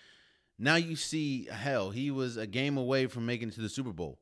now 0.59 0.77
you 0.77 0.97
see 0.97 1.47
hell, 1.53 1.91
he 1.91 2.11
was 2.11 2.37
a 2.39 2.47
game 2.47 2.77
away 2.77 3.07
from 3.07 3.25
making 3.27 3.49
it 3.49 3.55
to 3.55 3.61
the 3.61 3.69
Super 3.69 3.93
Bowl 3.93 4.19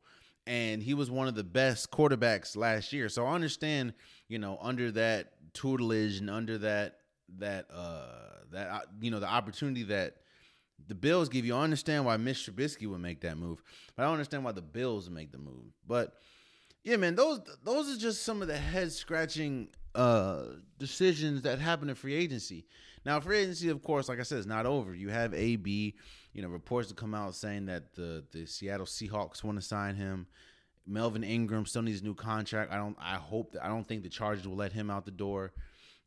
and 0.46 0.82
he 0.82 0.94
was 0.94 1.10
one 1.10 1.28
of 1.28 1.34
the 1.34 1.44
best 1.44 1.90
quarterbacks 1.90 2.56
last 2.56 2.92
year. 2.92 3.08
So 3.08 3.26
I 3.26 3.34
understand, 3.34 3.94
you 4.28 4.38
know, 4.38 4.58
under 4.60 4.90
that 4.92 5.32
tutelage 5.54 6.18
and 6.18 6.28
under 6.28 6.58
that 6.58 6.96
that 7.38 7.66
uh 7.72 8.06
that 8.52 8.70
uh, 8.70 8.80
you 9.00 9.10
know 9.10 9.20
the 9.20 9.28
opportunity 9.28 9.84
that 9.84 10.16
the 10.86 10.94
Bills 10.94 11.28
give 11.28 11.44
you. 11.44 11.54
I 11.54 11.62
understand 11.62 12.04
why 12.04 12.16
Mitch 12.16 12.46
Trubisky 12.46 12.86
would 12.86 13.00
make 13.00 13.20
that 13.22 13.38
move, 13.38 13.62
but 13.96 14.02
I 14.02 14.06
don't 14.06 14.14
understand 14.14 14.44
why 14.44 14.52
the 14.52 14.62
Bills 14.62 15.08
make 15.08 15.32
the 15.32 15.38
move. 15.38 15.72
But 15.86 16.14
yeah, 16.82 16.96
man, 16.96 17.14
those 17.14 17.40
those 17.64 17.94
are 17.94 17.98
just 17.98 18.22
some 18.22 18.42
of 18.42 18.48
the 18.48 18.56
head 18.56 18.92
scratching 18.92 19.68
uh 19.94 20.42
decisions 20.78 21.42
that 21.42 21.60
happen 21.60 21.88
in 21.88 21.94
free 21.94 22.14
agency. 22.14 22.66
Now, 23.04 23.20
free 23.20 23.38
agency, 23.38 23.68
of 23.68 23.82
course, 23.82 24.08
like 24.08 24.18
I 24.18 24.22
said, 24.22 24.38
is 24.38 24.46
not 24.46 24.66
over. 24.66 24.94
You 24.94 25.10
have 25.10 25.34
AB, 25.34 25.94
you 26.32 26.42
know, 26.42 26.48
reports 26.48 26.88
to 26.88 26.94
come 26.94 27.14
out 27.14 27.34
saying 27.34 27.66
that 27.66 27.94
the 27.94 28.24
the 28.32 28.46
Seattle 28.46 28.86
Seahawks 28.86 29.44
want 29.44 29.60
to 29.60 29.66
sign 29.66 29.96
him. 29.96 30.26
Melvin 30.86 31.24
Ingram 31.24 31.66
still 31.66 31.82
needs 31.82 32.00
a 32.00 32.04
new 32.04 32.14
contract. 32.14 32.72
I 32.72 32.76
don't. 32.76 32.96
I 33.00 33.16
hope 33.16 33.52
that 33.52 33.64
I 33.64 33.68
don't 33.68 33.86
think 33.86 34.02
the 34.02 34.08
Chargers 34.08 34.46
will 34.46 34.56
let 34.56 34.72
him 34.72 34.90
out 34.90 35.04
the 35.04 35.10
door. 35.10 35.52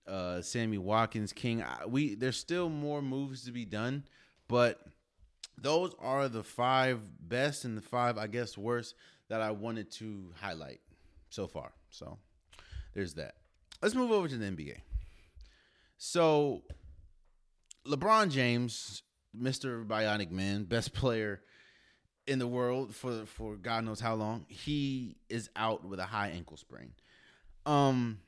Uh, 0.08 0.42
Sammy 0.42 0.78
Watkins, 0.78 1.34
King. 1.34 1.64
We 1.88 2.16
there's 2.16 2.38
still 2.38 2.70
more 2.70 3.02
moves 3.02 3.46
to 3.46 3.52
be 3.52 3.66
done, 3.66 4.04
but 4.48 4.82
those 5.58 5.94
are 6.00 6.30
the 6.30 6.44
five 6.44 7.00
best 7.20 7.66
and 7.66 7.78
the 7.78 7.82
five, 7.82 8.18
I 8.18 8.28
guess, 8.28 8.58
worst 8.58 8.96
that 9.30 9.42
I 9.42 9.52
wanted 9.52 9.92
to 9.94 10.32
highlight 10.40 10.80
so 11.30 11.48
far. 11.48 11.74
So 11.90 12.18
there's 12.94 13.16
that. 13.16 13.36
Let's 13.82 13.96
move 13.96 14.12
over 14.12 14.28
to 14.28 14.38
the 14.38 14.46
NBA. 14.46 14.78
So 15.98 16.64
LeBron 17.88 18.30
James, 18.30 19.04
Mr. 19.40 19.86
Bionic 19.86 20.32
Man, 20.32 20.66
best 20.66 20.94
player 20.94 21.42
in 22.26 22.40
the 22.40 22.48
world 22.48 22.94
for 22.94 23.26
for 23.26 23.56
God 23.56 23.86
knows 23.86 24.00
how 24.00 24.16
long, 24.16 24.46
he 24.50 25.16
is 25.30 25.50
out 25.56 25.86
with 25.86 26.00
a 26.00 26.06
high 26.06 26.30
ankle 26.30 26.58
sprain. 26.58 26.92
Um 27.66 28.20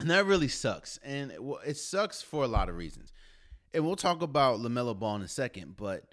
and 0.00 0.10
that 0.10 0.26
really 0.26 0.48
sucks. 0.48 0.98
And 1.04 1.30
it, 1.30 1.40
it 1.64 1.76
sucks 1.76 2.22
for 2.22 2.42
a 2.42 2.48
lot 2.48 2.68
of 2.68 2.76
reasons. 2.76 3.12
And 3.72 3.86
we'll 3.86 3.96
talk 3.96 4.20
about 4.20 4.58
LaMelo 4.58 4.98
Ball 4.98 5.16
in 5.16 5.22
a 5.22 5.28
second, 5.28 5.76
but 5.76 6.12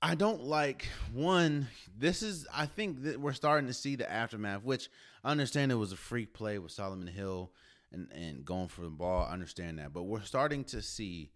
I 0.00 0.14
don't 0.14 0.42
like 0.42 0.86
one. 1.12 1.68
This 1.96 2.22
is, 2.22 2.46
I 2.52 2.66
think 2.66 3.02
that 3.02 3.20
we're 3.20 3.34
starting 3.34 3.66
to 3.68 3.74
see 3.74 3.96
the 3.96 4.10
aftermath, 4.10 4.64
which 4.64 4.88
I 5.22 5.30
understand 5.30 5.72
it 5.72 5.76
was 5.76 5.92
a 5.92 5.96
freak 5.96 6.32
play 6.32 6.58
with 6.58 6.72
Solomon 6.72 7.06
Hill 7.06 7.52
and, 7.94 8.10
and 8.12 8.44
going 8.44 8.68
for 8.68 8.82
the 8.82 8.88
ball. 8.90 9.26
I 9.28 9.32
understand 9.32 9.78
that. 9.78 9.92
But 9.92 10.02
we're 10.02 10.22
starting 10.22 10.64
to 10.64 10.82
see 10.82 11.30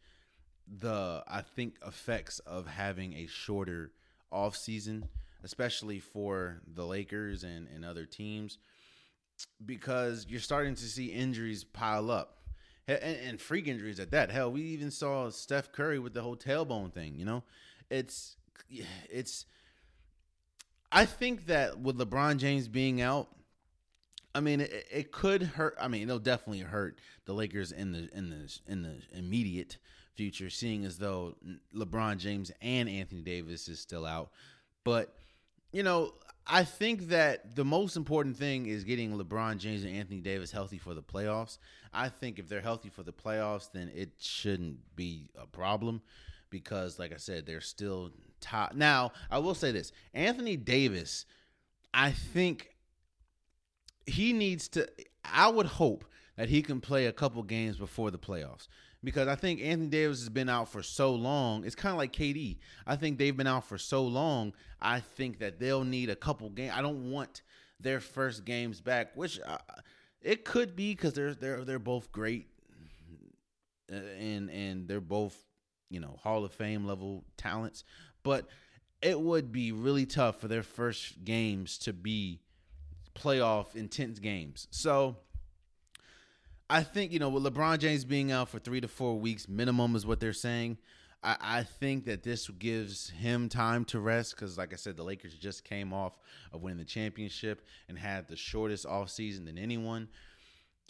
the, 0.66 1.22
I 1.26 1.42
think, 1.42 1.76
effects 1.86 2.40
of 2.40 2.66
having 2.66 3.14
a 3.14 3.26
shorter 3.26 3.92
off 4.30 4.56
season, 4.56 5.08
especially 5.42 6.00
for 6.00 6.60
the 6.66 6.84
Lakers 6.84 7.44
and, 7.44 7.68
and 7.74 7.84
other 7.84 8.04
teams, 8.04 8.58
because 9.64 10.26
you're 10.28 10.40
starting 10.40 10.74
to 10.74 10.84
see 10.84 11.06
injuries 11.06 11.64
pile 11.64 12.10
up. 12.10 12.34
And, 12.86 13.02
and 13.02 13.40
freak 13.40 13.68
injuries 13.68 14.00
at 14.00 14.12
that. 14.12 14.30
Hell, 14.30 14.50
we 14.50 14.62
even 14.62 14.90
saw 14.90 15.28
Steph 15.28 15.72
Curry 15.72 15.98
with 15.98 16.14
the 16.14 16.22
whole 16.22 16.38
tailbone 16.38 16.90
thing. 16.90 17.16
You 17.18 17.26
know, 17.26 17.44
it's 17.90 18.36
it's. 19.10 19.44
I 20.90 21.04
think 21.04 21.48
that 21.48 21.78
with 21.78 21.98
LeBron 21.98 22.38
James 22.38 22.66
being 22.66 23.02
out, 23.02 23.28
I 24.38 24.40
mean, 24.40 24.60
it, 24.60 24.86
it, 24.88 25.10
could 25.10 25.42
hurt. 25.42 25.76
I 25.80 25.88
mean, 25.88 26.04
it'll 26.04 26.20
definitely 26.20 26.60
hurt 26.60 27.00
the 27.24 27.32
Lakers 27.32 27.72
in 27.72 27.90
the 27.90 28.08
in 28.14 28.30
the 28.30 28.72
in 28.72 28.82
the 28.82 28.94
immediate 29.12 29.78
future, 30.14 30.48
seeing 30.48 30.84
as 30.84 30.96
though 30.96 31.34
LeBron 31.74 32.18
James 32.18 32.52
and 32.62 32.88
Anthony 32.88 33.20
Davis 33.20 33.66
is 33.66 33.80
still 33.80 34.06
out. 34.06 34.30
But 34.84 35.12
you 35.72 35.82
know, 35.82 36.14
I 36.46 36.62
think 36.62 37.08
that 37.08 37.56
the 37.56 37.64
most 37.64 37.96
important 37.96 38.36
thing 38.36 38.66
is 38.66 38.84
getting 38.84 39.18
LeBron 39.18 39.58
James 39.58 39.82
and 39.82 39.92
Anthony 39.92 40.20
Davis 40.20 40.52
healthy 40.52 40.78
for 40.78 40.94
the 40.94 41.02
playoffs. 41.02 41.58
I 41.92 42.08
think 42.08 42.38
if 42.38 42.48
they're 42.48 42.60
healthy 42.60 42.90
for 42.90 43.02
the 43.02 43.12
playoffs, 43.12 43.72
then 43.72 43.90
it 43.92 44.10
shouldn't 44.20 44.78
be 44.94 45.30
a 45.36 45.48
problem 45.48 46.00
because, 46.48 46.96
like 47.00 47.12
I 47.12 47.16
said, 47.16 47.44
they're 47.44 47.60
still 47.60 48.12
top. 48.40 48.76
Now, 48.76 49.10
I 49.32 49.38
will 49.38 49.56
say 49.56 49.72
this 49.72 49.90
Anthony 50.14 50.56
Davis, 50.56 51.26
I 51.92 52.12
think 52.12 52.68
he 54.08 54.32
needs 54.32 54.68
to, 54.68 54.88
I 55.24 55.48
would 55.48 55.66
hope 55.66 56.04
that 56.36 56.48
he 56.48 56.62
can 56.62 56.80
play 56.80 57.06
a 57.06 57.12
couple 57.12 57.42
games 57.42 57.76
before 57.76 58.10
the 58.10 58.18
playoffs 58.18 58.68
because 59.02 59.28
I 59.28 59.34
think 59.34 59.60
Anthony 59.60 59.88
Davis 59.88 60.20
has 60.20 60.28
been 60.28 60.48
out 60.48 60.68
for 60.68 60.82
so 60.82 61.14
long. 61.14 61.64
It's 61.64 61.74
kind 61.74 61.92
of 61.92 61.98
like 61.98 62.12
KD. 62.12 62.58
I 62.86 62.96
think 62.96 63.18
they've 63.18 63.36
been 63.36 63.46
out 63.46 63.64
for 63.64 63.78
so 63.78 64.04
long. 64.04 64.52
I 64.80 65.00
think 65.00 65.38
that 65.38 65.58
they'll 65.58 65.84
need 65.84 66.10
a 66.10 66.16
couple 66.16 66.50
games. 66.50 66.72
I 66.74 66.82
don't 66.82 67.10
want 67.10 67.42
their 67.80 68.00
first 68.00 68.44
games 68.44 68.80
back, 68.80 69.16
which 69.16 69.40
uh, 69.46 69.58
it 70.20 70.44
could 70.44 70.74
be 70.74 70.94
because 70.94 71.12
they're 71.12 71.34
they're 71.34 71.64
they're 71.64 71.78
both 71.78 72.10
great, 72.10 72.48
uh, 73.92 73.96
and 73.96 74.50
and 74.50 74.88
they're 74.88 75.00
both 75.00 75.36
you 75.90 76.00
know 76.00 76.18
Hall 76.22 76.44
of 76.44 76.52
Fame 76.52 76.84
level 76.84 77.24
talents, 77.36 77.84
but 78.24 78.46
it 79.00 79.20
would 79.20 79.52
be 79.52 79.70
really 79.70 80.06
tough 80.06 80.40
for 80.40 80.48
their 80.48 80.64
first 80.64 81.24
games 81.24 81.78
to 81.78 81.92
be 81.92 82.40
playoff 83.18 83.74
intense 83.74 84.18
games. 84.18 84.68
So 84.70 85.16
I 86.70 86.82
think 86.82 87.12
you 87.12 87.18
know 87.18 87.28
with 87.28 87.44
LeBron 87.44 87.78
James 87.78 88.04
being 88.04 88.30
out 88.32 88.48
for 88.48 88.58
three 88.58 88.80
to 88.80 88.88
four 88.88 89.18
weeks 89.18 89.48
minimum 89.48 89.96
is 89.96 90.06
what 90.06 90.20
they're 90.20 90.32
saying. 90.32 90.78
I, 91.22 91.36
I 91.40 91.62
think 91.64 92.04
that 92.04 92.22
this 92.22 92.48
gives 92.48 93.10
him 93.10 93.48
time 93.48 93.84
to 93.86 94.00
rest 94.00 94.36
because, 94.36 94.56
like 94.56 94.72
I 94.72 94.76
said, 94.76 94.96
the 94.96 95.02
Lakers 95.02 95.34
just 95.34 95.64
came 95.64 95.92
off 95.92 96.12
of 96.52 96.62
winning 96.62 96.78
the 96.78 96.84
championship 96.84 97.66
and 97.88 97.98
had 97.98 98.28
the 98.28 98.36
shortest 98.36 98.86
off 98.86 99.10
season 99.10 99.44
than 99.44 99.58
anyone. 99.58 100.08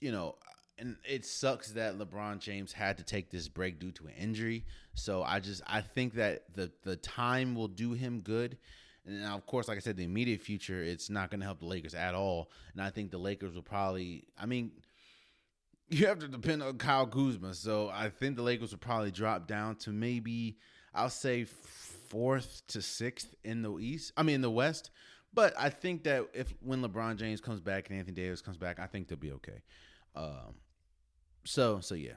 You 0.00 0.12
know, 0.12 0.36
and 0.78 0.96
it 1.08 1.24
sucks 1.24 1.72
that 1.72 1.98
LeBron 1.98 2.40
James 2.40 2.72
had 2.72 2.98
to 2.98 3.04
take 3.04 3.30
this 3.30 3.48
break 3.48 3.80
due 3.80 3.90
to 3.92 4.06
an 4.06 4.14
injury. 4.18 4.64
So 4.94 5.22
I 5.22 5.40
just 5.40 5.62
I 5.66 5.80
think 5.80 6.14
that 6.14 6.44
the 6.54 6.70
the 6.82 6.96
time 6.96 7.54
will 7.54 7.68
do 7.68 7.92
him 7.92 8.20
good. 8.20 8.58
And 9.08 9.22
now, 9.22 9.34
of 9.34 9.46
course, 9.46 9.68
like 9.68 9.78
I 9.78 9.80
said, 9.80 9.96
the 9.96 10.04
immediate 10.04 10.42
future, 10.42 10.82
it's 10.82 11.08
not 11.08 11.30
going 11.30 11.40
to 11.40 11.46
help 11.46 11.60
the 11.60 11.66
Lakers 11.66 11.94
at 11.94 12.14
all. 12.14 12.50
And 12.74 12.82
I 12.82 12.90
think 12.90 13.10
the 13.10 13.18
Lakers 13.18 13.54
will 13.54 13.62
probably, 13.62 14.24
I 14.38 14.44
mean, 14.44 14.70
you 15.88 16.06
have 16.06 16.18
to 16.18 16.28
depend 16.28 16.62
on 16.62 16.76
Kyle 16.76 17.06
Kuzma. 17.06 17.54
So 17.54 17.90
I 17.92 18.10
think 18.10 18.36
the 18.36 18.42
Lakers 18.42 18.72
will 18.72 18.78
probably 18.78 19.10
drop 19.10 19.46
down 19.46 19.76
to 19.76 19.90
maybe, 19.90 20.58
I'll 20.94 21.08
say 21.08 21.44
fourth 21.44 22.62
to 22.68 22.82
sixth 22.82 23.34
in 23.44 23.62
the 23.62 23.78
East. 23.78 24.12
I 24.14 24.22
mean, 24.22 24.36
in 24.36 24.42
the 24.42 24.50
West. 24.50 24.90
But 25.32 25.54
I 25.58 25.70
think 25.70 26.04
that 26.04 26.26
if 26.34 26.52
when 26.60 26.82
LeBron 26.82 27.16
James 27.16 27.40
comes 27.40 27.60
back 27.60 27.88
and 27.88 27.98
Anthony 27.98 28.14
Davis 28.14 28.42
comes 28.42 28.56
back, 28.58 28.78
I 28.78 28.86
think 28.86 29.08
they'll 29.08 29.18
be 29.18 29.32
okay. 29.32 29.62
Um, 30.14 30.54
so 31.44 31.80
so 31.80 31.94
yeah. 31.94 32.14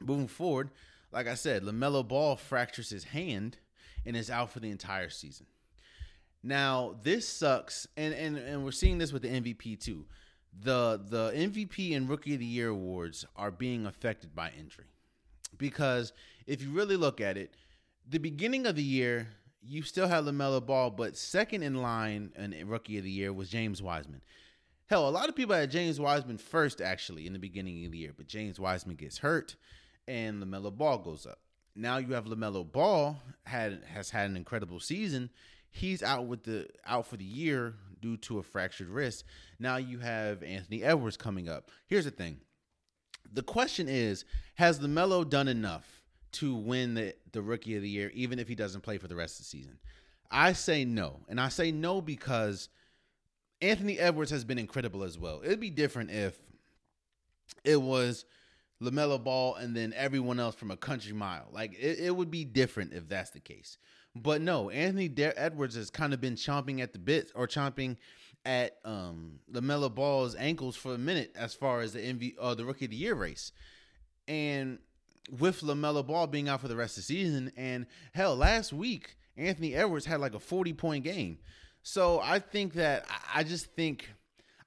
Moving 0.00 0.28
forward, 0.28 0.70
like 1.12 1.28
I 1.28 1.34
said, 1.34 1.62
LaMelo 1.62 2.06
Ball 2.06 2.36
fractures 2.36 2.90
his 2.90 3.04
hand 3.04 3.58
and 4.04 4.16
is 4.16 4.30
out 4.30 4.50
for 4.50 4.60
the 4.60 4.70
entire 4.70 5.08
season. 5.08 5.46
Now, 6.46 6.96
this 7.02 7.26
sucks, 7.26 7.88
and, 7.96 8.12
and, 8.12 8.36
and 8.36 8.64
we're 8.64 8.70
seeing 8.70 8.98
this 8.98 9.14
with 9.14 9.22
the 9.22 9.28
MVP 9.28 9.80
too. 9.80 10.04
The 10.60 11.00
the 11.08 11.32
MVP 11.32 11.96
and 11.96 12.08
Rookie 12.08 12.34
of 12.34 12.40
the 12.40 12.46
Year 12.46 12.68
awards 12.68 13.24
are 13.34 13.50
being 13.50 13.86
affected 13.86 14.36
by 14.36 14.52
injury. 14.56 14.84
Because 15.56 16.12
if 16.46 16.62
you 16.62 16.70
really 16.70 16.96
look 16.96 17.20
at 17.20 17.38
it, 17.38 17.54
the 18.08 18.18
beginning 18.18 18.66
of 18.66 18.76
the 18.76 18.82
year, 18.82 19.28
you 19.62 19.82
still 19.82 20.06
had 20.06 20.24
LaMelo 20.24 20.64
Ball, 20.64 20.90
but 20.90 21.16
second 21.16 21.62
in 21.62 21.80
line 21.80 22.30
and 22.36 22.54
Rookie 22.68 22.98
of 22.98 23.04
the 23.04 23.10
Year 23.10 23.32
was 23.32 23.48
James 23.48 23.80
Wiseman. 23.80 24.20
Hell, 24.86 25.08
a 25.08 25.10
lot 25.10 25.30
of 25.30 25.34
people 25.34 25.54
had 25.54 25.70
James 25.70 25.98
Wiseman 25.98 26.36
first 26.36 26.82
actually 26.82 27.26
in 27.26 27.32
the 27.32 27.38
beginning 27.38 27.86
of 27.86 27.92
the 27.92 27.98
year, 27.98 28.12
but 28.14 28.26
James 28.26 28.60
Wiseman 28.60 28.96
gets 28.96 29.18
hurt 29.18 29.56
and 30.06 30.42
LaMelo 30.42 30.76
Ball 30.76 30.98
goes 30.98 31.26
up. 31.26 31.38
Now 31.74 31.96
you 31.96 32.12
have 32.12 32.26
LaMelo 32.26 32.70
Ball 32.70 33.18
had 33.46 33.82
has 33.86 34.10
had 34.10 34.28
an 34.28 34.36
incredible 34.36 34.78
season. 34.78 35.30
He's 35.74 36.04
out 36.04 36.26
with 36.26 36.44
the 36.44 36.68
out 36.86 37.08
for 37.08 37.16
the 37.16 37.24
year 37.24 37.74
due 38.00 38.16
to 38.18 38.38
a 38.38 38.44
fractured 38.44 38.88
wrist. 38.88 39.24
Now 39.58 39.76
you 39.76 39.98
have 39.98 40.44
Anthony 40.44 40.84
Edwards 40.84 41.16
coming 41.16 41.48
up. 41.48 41.72
Here's 41.88 42.04
the 42.04 42.12
thing. 42.12 42.38
The 43.32 43.42
question 43.42 43.88
is, 43.88 44.24
has 44.54 44.78
LaMelo 44.78 45.28
done 45.28 45.48
enough 45.48 46.04
to 46.34 46.54
win 46.54 46.94
the, 46.94 47.16
the 47.32 47.42
rookie 47.42 47.74
of 47.74 47.82
the 47.82 47.88
year, 47.88 48.12
even 48.14 48.38
if 48.38 48.46
he 48.46 48.54
doesn't 48.54 48.82
play 48.82 48.98
for 48.98 49.08
the 49.08 49.16
rest 49.16 49.40
of 49.40 49.46
the 49.46 49.48
season? 49.48 49.78
I 50.30 50.52
say 50.52 50.84
no. 50.84 51.22
And 51.28 51.40
I 51.40 51.48
say 51.48 51.72
no 51.72 52.00
because 52.00 52.68
Anthony 53.60 53.98
Edwards 53.98 54.30
has 54.30 54.44
been 54.44 54.58
incredible 54.58 55.02
as 55.02 55.18
well. 55.18 55.40
It'd 55.44 55.58
be 55.58 55.70
different 55.70 56.12
if 56.12 56.38
it 57.64 57.82
was 57.82 58.26
LaMelo 58.80 59.22
Ball 59.22 59.56
and 59.56 59.74
then 59.74 59.92
everyone 59.96 60.38
else 60.38 60.54
from 60.54 60.70
a 60.70 60.76
country 60.76 61.12
mile. 61.12 61.48
Like 61.50 61.72
it, 61.72 61.98
it 61.98 62.14
would 62.14 62.30
be 62.30 62.44
different 62.44 62.92
if 62.92 63.08
that's 63.08 63.30
the 63.30 63.40
case. 63.40 63.76
But 64.16 64.40
no, 64.40 64.70
Anthony 64.70 65.08
De- 65.08 65.38
Edwards 65.38 65.74
has 65.74 65.90
kind 65.90 66.14
of 66.14 66.20
been 66.20 66.34
chomping 66.34 66.80
at 66.80 66.92
the 66.92 66.98
bits 66.98 67.32
or 67.34 67.46
chomping 67.46 67.96
at 68.46 68.76
um 68.84 69.38
LaMelo 69.50 69.92
Ball's 69.92 70.34
ankles 70.36 70.76
for 70.76 70.94
a 70.94 70.98
minute 70.98 71.32
as 71.34 71.54
far 71.54 71.80
as 71.80 71.94
the 71.94 72.00
MV 72.00 72.34
uh, 72.38 72.54
the 72.54 72.64
rookie 72.64 72.84
of 72.84 72.90
the 72.90 72.96
year 72.96 73.14
race. 73.14 73.52
And 74.28 74.78
with 75.38 75.62
LaMelo 75.62 76.06
Ball 76.06 76.26
being 76.26 76.48
out 76.48 76.60
for 76.60 76.68
the 76.68 76.76
rest 76.76 76.98
of 76.98 77.06
the 77.06 77.14
season 77.14 77.52
and 77.56 77.86
hell 78.12 78.36
last 78.36 78.72
week 78.72 79.16
Anthony 79.36 79.74
Edwards 79.74 80.06
had 80.06 80.20
like 80.20 80.34
a 80.34 80.38
40 80.38 80.72
point 80.74 81.04
game. 81.04 81.38
So 81.82 82.20
I 82.22 82.38
think 82.38 82.74
that 82.74 83.06
I 83.34 83.44
just 83.44 83.66
think 83.74 84.10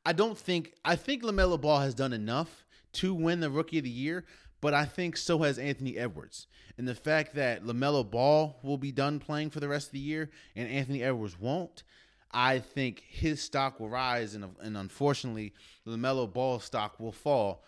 I 0.05 0.13
don't 0.13 0.37
think 0.37 0.73
I 0.83 0.95
think 0.95 1.23
LaMelo 1.23 1.59
Ball 1.59 1.79
has 1.79 1.93
done 1.93 2.13
enough 2.13 2.65
to 2.93 3.13
win 3.13 3.39
the 3.39 3.49
rookie 3.49 3.77
of 3.77 3.83
the 3.83 3.89
year, 3.89 4.25
but 4.61 4.73
I 4.73 4.85
think 4.85 5.17
so 5.17 5.39
has 5.39 5.59
Anthony 5.59 5.97
Edwards. 5.97 6.47
And 6.77 6.87
the 6.87 6.95
fact 6.95 7.35
that 7.35 7.63
LaMelo 7.63 8.09
Ball 8.09 8.57
will 8.63 8.77
be 8.77 8.91
done 8.91 9.19
playing 9.19 9.49
for 9.49 9.59
the 9.59 9.67
rest 9.67 9.87
of 9.87 9.93
the 9.93 9.99
year 9.99 10.29
and 10.55 10.69
Anthony 10.69 11.03
Edwards 11.03 11.39
won't, 11.39 11.83
I 12.31 12.59
think 12.59 13.03
his 13.07 13.41
stock 13.41 13.79
will 13.79 13.89
rise 13.89 14.35
and, 14.35 14.45
and 14.61 14.77
unfortunately 14.77 15.53
LaMelo 15.87 16.31
Ball's 16.31 16.63
stock 16.63 16.99
will 16.99 17.11
fall 17.11 17.63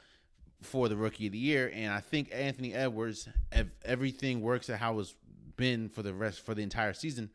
for 0.61 0.89
the 0.89 0.97
rookie 0.97 1.27
of 1.27 1.31
the 1.31 1.39
year. 1.39 1.71
And 1.73 1.91
I 1.91 2.01
think 2.01 2.29
Anthony 2.33 2.73
Edwards, 2.73 3.27
if 3.51 3.67
everything 3.85 4.41
works 4.41 4.69
at 4.69 4.79
how 4.79 4.99
it's 4.99 5.15
been 5.55 5.89
for 5.89 6.03
the 6.03 6.13
rest 6.13 6.45
for 6.45 6.53
the 6.53 6.61
entire 6.61 6.93
season, 6.93 7.29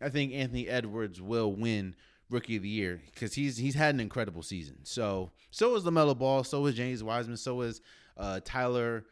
I 0.00 0.08
think 0.08 0.32
Anthony 0.32 0.68
Edwards 0.68 1.20
will 1.20 1.52
win 1.52 1.94
rookie 2.28 2.56
of 2.56 2.62
the 2.62 2.68
year 2.68 3.00
because 3.14 3.34
he's 3.34 3.56
he's 3.56 3.74
had 3.74 3.94
an 3.94 4.00
incredible 4.00 4.42
season. 4.42 4.78
So 4.82 5.30
so 5.50 5.74
is 5.76 5.84
LaMelo 5.84 6.18
Ball, 6.18 6.44
so 6.44 6.66
is 6.66 6.74
James 6.74 7.02
Wiseman, 7.02 7.36
so 7.36 7.60
is 7.62 7.80
uh, 8.16 8.40
Tyler 8.44 9.04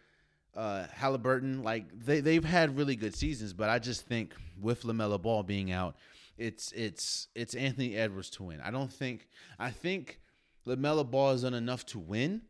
uh, 0.57 0.87
Haliburton. 0.97 1.63
Like 1.63 1.87
they 1.99 2.21
they've 2.21 2.45
had 2.45 2.77
really 2.77 2.97
good 2.97 3.15
seasons, 3.15 3.53
but 3.53 3.71
I 3.71 3.79
just 3.79 4.07
think 4.07 4.35
with 4.61 4.83
LaMelo 4.83 5.21
Ball 5.21 5.43
being 5.43 5.73
out, 5.73 5.97
it's 6.39 6.73
it's 6.73 7.29
it's 7.35 7.55
Anthony 7.55 7.97
Edwards 7.97 8.31
to 8.31 8.45
win. 8.45 8.61
I 8.61 8.71
don't 8.71 8.93
think 8.93 9.29
I 9.59 9.71
think 9.71 10.21
LaMelo 10.67 11.09
Ball 11.09 11.33
has 11.33 11.43
done 11.43 11.55
enough 11.55 11.85
to 11.87 11.99
win. 11.99 12.43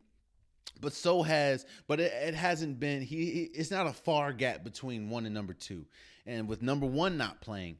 But 0.81 0.91
so 0.91 1.21
has, 1.21 1.65
but 1.87 2.01
it, 2.01 2.11
it 2.11 2.35
hasn't 2.35 2.81
been. 2.81 3.01
He, 3.01 3.25
he, 3.31 3.41
it's 3.53 3.71
not 3.71 3.87
a 3.87 3.93
far 3.93 4.33
gap 4.33 4.63
between 4.65 5.09
one 5.09 5.25
and 5.25 5.33
number 5.33 5.53
two, 5.53 5.85
and 6.25 6.49
with 6.49 6.61
number 6.61 6.85
one 6.85 7.17
not 7.17 7.39
playing, 7.39 7.77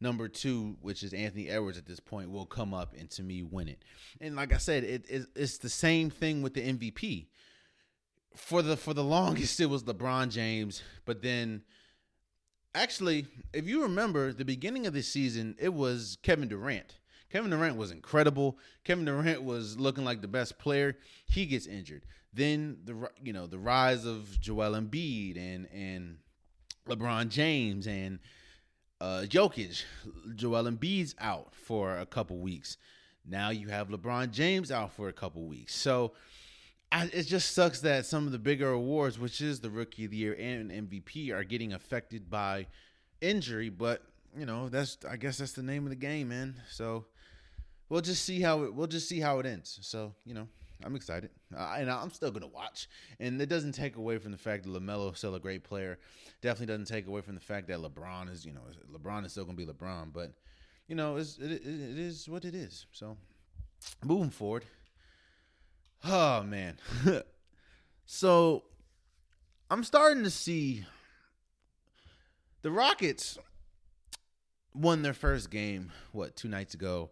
number 0.00 0.26
two, 0.26 0.76
which 0.80 1.04
is 1.04 1.14
Anthony 1.14 1.48
Edwards 1.48 1.78
at 1.78 1.86
this 1.86 2.00
point, 2.00 2.30
will 2.30 2.46
come 2.46 2.74
up 2.74 2.94
and 2.98 3.08
to 3.10 3.22
me 3.22 3.44
win 3.44 3.68
it. 3.68 3.84
And 4.20 4.34
like 4.34 4.52
I 4.52 4.56
said, 4.56 4.82
it, 4.82 5.04
it, 5.08 5.26
it's 5.36 5.58
the 5.58 5.68
same 5.68 6.10
thing 6.10 6.42
with 6.42 6.54
the 6.54 6.62
MVP. 6.62 7.26
For 8.36 8.62
the 8.62 8.76
for 8.76 8.94
the 8.94 9.04
longest, 9.04 9.60
it 9.60 9.66
was 9.66 9.84
LeBron 9.84 10.30
James, 10.30 10.82
but 11.04 11.22
then 11.22 11.62
actually, 12.74 13.26
if 13.52 13.66
you 13.66 13.82
remember 13.82 14.32
the 14.32 14.44
beginning 14.44 14.86
of 14.86 14.94
the 14.94 15.02
season, 15.02 15.54
it 15.58 15.74
was 15.74 16.18
Kevin 16.22 16.48
Durant. 16.48 16.98
Kevin 17.30 17.50
Durant 17.50 17.76
was 17.76 17.90
incredible. 17.90 18.58
Kevin 18.84 19.04
Durant 19.04 19.42
was 19.42 19.78
looking 19.78 20.04
like 20.04 20.20
the 20.20 20.28
best 20.28 20.58
player. 20.58 20.98
He 21.24 21.46
gets 21.46 21.66
injured. 21.66 22.04
Then 22.32 22.78
the 22.84 23.10
you 23.22 23.32
know 23.32 23.46
the 23.46 23.58
rise 23.58 24.04
of 24.04 24.40
Joel 24.40 24.72
Embiid 24.72 25.36
and 25.36 25.68
and 25.72 26.18
LeBron 26.88 27.28
James 27.28 27.86
and 27.86 28.18
uh, 29.00 29.24
Jokic, 29.26 29.82
Joel 30.34 30.64
Embiid's 30.64 31.14
out 31.18 31.54
for 31.54 31.96
a 31.98 32.06
couple 32.06 32.38
weeks. 32.38 32.76
Now 33.26 33.50
you 33.50 33.68
have 33.68 33.88
LeBron 33.88 34.30
James 34.30 34.70
out 34.70 34.92
for 34.92 35.08
a 35.08 35.12
couple 35.12 35.44
weeks. 35.46 35.74
So 35.74 36.12
I, 36.92 37.08
it 37.10 37.22
just 37.22 37.54
sucks 37.54 37.80
that 37.80 38.04
some 38.04 38.26
of 38.26 38.32
the 38.32 38.38
bigger 38.38 38.70
awards, 38.70 39.18
which 39.18 39.40
is 39.40 39.60
the 39.60 39.70
Rookie 39.70 40.04
of 40.04 40.10
the 40.10 40.18
Year 40.18 40.36
and 40.38 40.70
MVP, 40.70 41.30
are 41.30 41.42
getting 41.42 41.72
affected 41.72 42.28
by 42.28 42.66
injury. 43.22 43.70
But 43.70 44.02
you 44.38 44.44
know, 44.44 44.68
that's 44.68 44.98
I 45.08 45.16
guess 45.16 45.38
that's 45.38 45.52
the 45.52 45.62
name 45.62 45.84
of 45.84 45.90
the 45.90 45.96
game, 45.96 46.28
man. 46.28 46.54
So 46.70 47.06
we'll 47.88 48.02
just 48.02 48.24
see 48.26 48.42
how 48.42 48.64
it 48.64 48.74
we'll 48.74 48.86
just 48.86 49.08
see 49.08 49.20
how 49.20 49.38
it 49.38 49.46
ends. 49.46 49.78
So 49.80 50.12
you 50.26 50.34
know, 50.34 50.46
I'm 50.84 50.94
excited, 50.94 51.30
uh, 51.56 51.76
and 51.78 51.90
I'm 51.90 52.10
still 52.10 52.30
gonna 52.30 52.46
watch. 52.46 52.90
And 53.18 53.40
it 53.40 53.48
doesn't 53.48 53.72
take 53.72 53.96
away 53.96 54.18
from 54.18 54.30
the 54.30 54.38
fact 54.38 54.64
that 54.64 54.70
LaMelo 54.70 55.12
is 55.12 55.18
still 55.18 55.34
a 55.34 55.40
great 55.40 55.64
player. 55.64 55.98
Definitely 56.42 56.74
doesn't 56.74 56.94
take 56.94 57.06
away 57.06 57.22
from 57.22 57.34
the 57.34 57.40
fact 57.40 57.68
that 57.68 57.78
LeBron 57.78 58.30
is, 58.30 58.44
you 58.44 58.52
know, 58.52 58.60
LeBron 58.92 59.24
is 59.24 59.32
still 59.32 59.46
gonna 59.46 59.56
be 59.56 59.64
LeBron. 59.64 60.12
But 60.12 60.34
you 60.88 60.94
know, 60.94 61.16
it's, 61.16 61.38
it, 61.38 61.52
it, 61.52 61.64
it 61.64 61.98
is 61.98 62.28
what 62.28 62.44
it 62.44 62.54
is. 62.54 62.84
So 62.92 63.16
moving 64.04 64.28
forward. 64.28 64.66
Oh 66.04 66.42
man, 66.42 66.78
so 68.06 68.64
I'm 69.70 69.84
starting 69.84 70.24
to 70.24 70.30
see 70.30 70.84
the 72.62 72.70
Rockets 72.70 73.38
won 74.74 75.02
their 75.02 75.14
first 75.14 75.50
game 75.50 75.92
what 76.12 76.34
two 76.34 76.48
nights 76.48 76.74
ago 76.74 77.10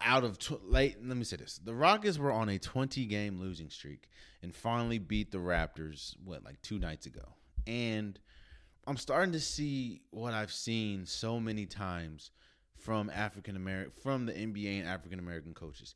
out 0.00 0.22
of 0.22 0.38
tw- 0.38 0.62
late. 0.64 0.96
Let 1.04 1.16
me 1.16 1.24
say 1.24 1.36
this: 1.36 1.58
the 1.62 1.74
Rockets 1.74 2.18
were 2.18 2.30
on 2.30 2.48
a 2.48 2.58
20 2.58 3.04
game 3.06 3.40
losing 3.40 3.68
streak 3.68 4.08
and 4.42 4.54
finally 4.54 4.98
beat 4.98 5.32
the 5.32 5.38
Raptors. 5.38 6.14
What 6.24 6.44
like 6.44 6.62
two 6.62 6.78
nights 6.78 7.06
ago, 7.06 7.34
and 7.66 8.18
I'm 8.86 8.96
starting 8.96 9.32
to 9.32 9.40
see 9.40 10.02
what 10.10 10.34
I've 10.34 10.52
seen 10.52 11.06
so 11.06 11.40
many 11.40 11.66
times 11.66 12.30
from 12.76 13.10
African 13.10 13.56
American 13.56 13.92
from 14.02 14.26
the 14.26 14.32
NBA 14.32 14.80
and 14.80 14.88
African 14.88 15.18
American 15.18 15.54
coaches. 15.54 15.94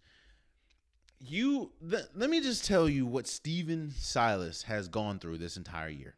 You 1.20 1.72
the, 1.80 2.08
let 2.14 2.28
me 2.28 2.40
just 2.40 2.64
tell 2.64 2.88
you 2.88 3.06
what 3.06 3.26
Stephen 3.26 3.92
Silas 3.96 4.62
has 4.64 4.88
gone 4.88 5.18
through 5.18 5.38
this 5.38 5.56
entire 5.56 5.88
year. 5.88 6.14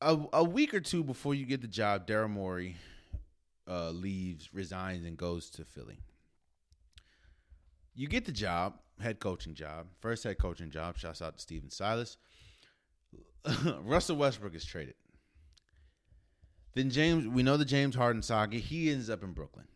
A, 0.00 0.18
a 0.32 0.44
week 0.44 0.74
or 0.74 0.80
two 0.80 1.02
before 1.02 1.34
you 1.34 1.46
get 1.46 1.62
the 1.62 1.66
job, 1.66 2.06
Daryl 2.06 2.30
Morey 2.30 2.76
uh, 3.68 3.90
leaves, 3.90 4.52
resigns, 4.52 5.04
and 5.04 5.16
goes 5.16 5.50
to 5.50 5.64
Philly. 5.64 5.98
You 7.94 8.06
get 8.06 8.26
the 8.26 8.32
job, 8.32 8.74
head 9.00 9.20
coaching 9.20 9.54
job, 9.54 9.86
first 10.00 10.22
head 10.22 10.38
coaching 10.38 10.70
job. 10.70 10.98
Shouts 10.98 11.22
out 11.22 11.36
to 11.36 11.42
Stephen 11.42 11.70
Silas. 11.70 12.18
Russell 13.82 14.16
Westbrook 14.16 14.54
is 14.54 14.64
traded. 14.64 14.94
Then 16.74 16.90
James, 16.90 17.26
we 17.26 17.42
know 17.42 17.56
the 17.56 17.64
James 17.64 17.94
Harden 17.94 18.22
saga. 18.22 18.58
He 18.58 18.90
ends 18.90 19.08
up 19.08 19.24
in 19.24 19.32
Brooklyn. 19.32 19.66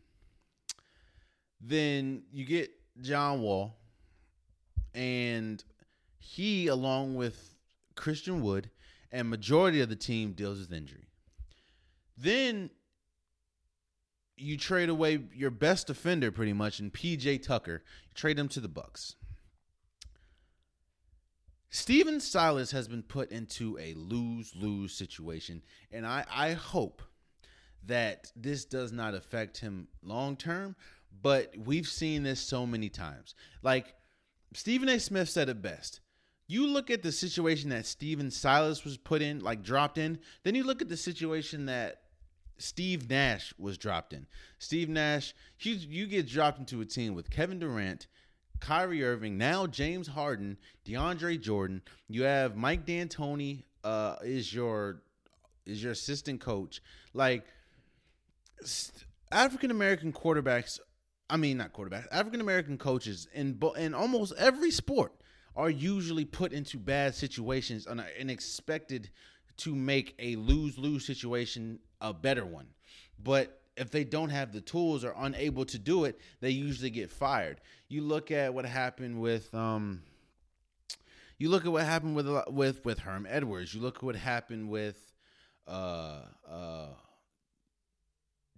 Then 1.60 2.22
you 2.32 2.44
get 2.44 2.70
John 3.00 3.42
Wall, 3.42 3.76
and 4.94 5.62
he, 6.18 6.68
along 6.68 7.16
with 7.16 7.54
Christian 7.94 8.42
Wood, 8.42 8.70
and 9.12 9.28
majority 9.28 9.80
of 9.80 9.88
the 9.88 9.96
team 9.96 10.32
deals 10.32 10.58
with 10.58 10.72
injury. 10.72 11.08
Then 12.16 12.70
you 14.36 14.56
trade 14.56 14.88
away 14.88 15.20
your 15.34 15.50
best 15.50 15.86
defender 15.86 16.30
pretty 16.30 16.52
much 16.52 16.80
and 16.80 16.92
PJ 16.92 17.42
Tucker. 17.42 17.82
You 18.08 18.14
trade 18.14 18.38
him 18.38 18.48
to 18.48 18.60
the 18.60 18.68
Bucks. 18.68 19.16
Stephen 21.68 22.18
Silas 22.18 22.72
has 22.72 22.88
been 22.88 23.02
put 23.02 23.30
into 23.30 23.78
a 23.78 23.94
lose-lose 23.94 24.92
situation, 24.92 25.62
and 25.92 26.04
I, 26.04 26.24
I 26.28 26.52
hope 26.52 27.00
that 27.86 28.32
this 28.34 28.64
does 28.64 28.90
not 28.90 29.14
affect 29.14 29.58
him 29.58 29.86
long 30.02 30.36
term, 30.36 30.74
but 31.22 31.54
we've 31.56 31.88
seen 31.88 32.22
this 32.22 32.40
so 32.40 32.66
many 32.66 32.88
times. 32.88 33.34
Like 33.62 33.94
Stephen 34.54 34.88
A. 34.88 34.98
Smith 34.98 35.28
said 35.28 35.48
it 35.48 35.62
best. 35.62 36.00
You 36.46 36.66
look 36.66 36.90
at 36.90 37.02
the 37.02 37.12
situation 37.12 37.70
that 37.70 37.86
Stephen 37.86 38.30
Silas 38.30 38.84
was 38.84 38.96
put 38.96 39.22
in, 39.22 39.38
like 39.40 39.62
dropped 39.62 39.98
in, 39.98 40.18
then 40.42 40.56
you 40.56 40.64
look 40.64 40.82
at 40.82 40.88
the 40.88 40.96
situation 40.96 41.66
that 41.66 42.02
Steve 42.58 43.08
Nash 43.08 43.54
was 43.56 43.78
dropped 43.78 44.12
in. 44.12 44.26
Steve 44.58 44.88
Nash, 44.88 45.32
you, 45.60 45.74
you 45.74 46.06
get 46.06 46.26
dropped 46.26 46.58
into 46.58 46.80
a 46.80 46.84
team 46.84 47.14
with 47.14 47.30
Kevin 47.30 47.60
Durant, 47.60 48.08
Kyrie 48.58 49.04
Irving, 49.04 49.38
now 49.38 49.66
James 49.66 50.08
Harden, 50.08 50.58
DeAndre 50.84 51.40
Jordan. 51.40 51.82
You 52.08 52.24
have 52.24 52.56
Mike 52.56 52.84
D'Antoni 52.84 53.62
uh, 53.84 54.16
is 54.22 54.52
your 54.52 55.02
is 55.66 55.82
your 55.82 55.92
assistant 55.92 56.40
coach. 56.40 56.82
Like 57.14 57.44
African 59.32 59.70
American 59.70 60.12
quarterbacks, 60.12 60.78
I 61.30 61.36
mean 61.36 61.56
not 61.58 61.72
quarterbacks, 61.72 62.08
African 62.10 62.40
American 62.40 62.76
coaches 62.76 63.28
in 63.32 63.58
in 63.78 63.94
almost 63.94 64.34
every 64.36 64.70
sport 64.70 65.12
are 65.56 65.70
usually 65.70 66.24
put 66.24 66.52
into 66.52 66.78
bad 66.78 67.14
situations 67.14 67.86
and 67.86 68.30
expected 68.30 69.10
to 69.58 69.74
make 69.74 70.14
a 70.18 70.36
lose 70.36 70.78
lose 70.78 71.06
situation 71.06 71.78
a 72.00 72.12
better 72.12 72.44
one. 72.44 72.66
But 73.22 73.60
if 73.76 73.90
they 73.90 74.04
don't 74.04 74.30
have 74.30 74.52
the 74.52 74.60
tools 74.60 75.04
or 75.04 75.14
unable 75.16 75.64
to 75.66 75.78
do 75.78 76.04
it, 76.04 76.18
they 76.40 76.50
usually 76.50 76.90
get 76.90 77.10
fired. 77.10 77.60
You 77.88 78.02
look 78.02 78.30
at 78.30 78.52
what 78.52 78.64
happened 78.64 79.20
with 79.20 79.54
um 79.54 80.02
you 81.38 81.48
look 81.48 81.64
at 81.64 81.72
what 81.72 81.84
happened 81.84 82.16
with 82.16 82.28
with 82.48 82.84
with 82.84 82.98
Herm 82.98 83.26
Edwards. 83.28 83.72
You 83.72 83.80
look 83.80 83.96
at 83.96 84.02
what 84.02 84.16
happened 84.16 84.68
with 84.68 85.12
uh 85.68 86.22
uh 86.48 86.88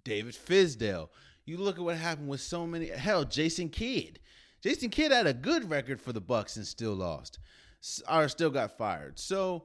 David 0.05 0.35
Fizdale. 0.35 1.09
You 1.45 1.59
look 1.59 1.79
at 1.79 1.85
what 1.85 1.97
happened 1.97 2.29
with 2.29 2.41
so 2.41 2.67
many 2.67 2.89
hell 2.89 3.25
Jason 3.25 3.69
Kidd. 3.69 4.19
Jason 4.63 4.91
Kidd 4.91 5.11
had 5.11 5.27
a 5.27 5.35
good 5.35 5.69
record 5.69 6.01
for 6.01 6.13
the 6.13 6.21
Bucks 6.21 6.57
and 6.57 6.67
still 6.67 6.95
lost, 6.95 7.39
or 8.11 8.29
still 8.29 8.51
got 8.51 8.79
fired. 8.79 9.19
So 9.19 9.65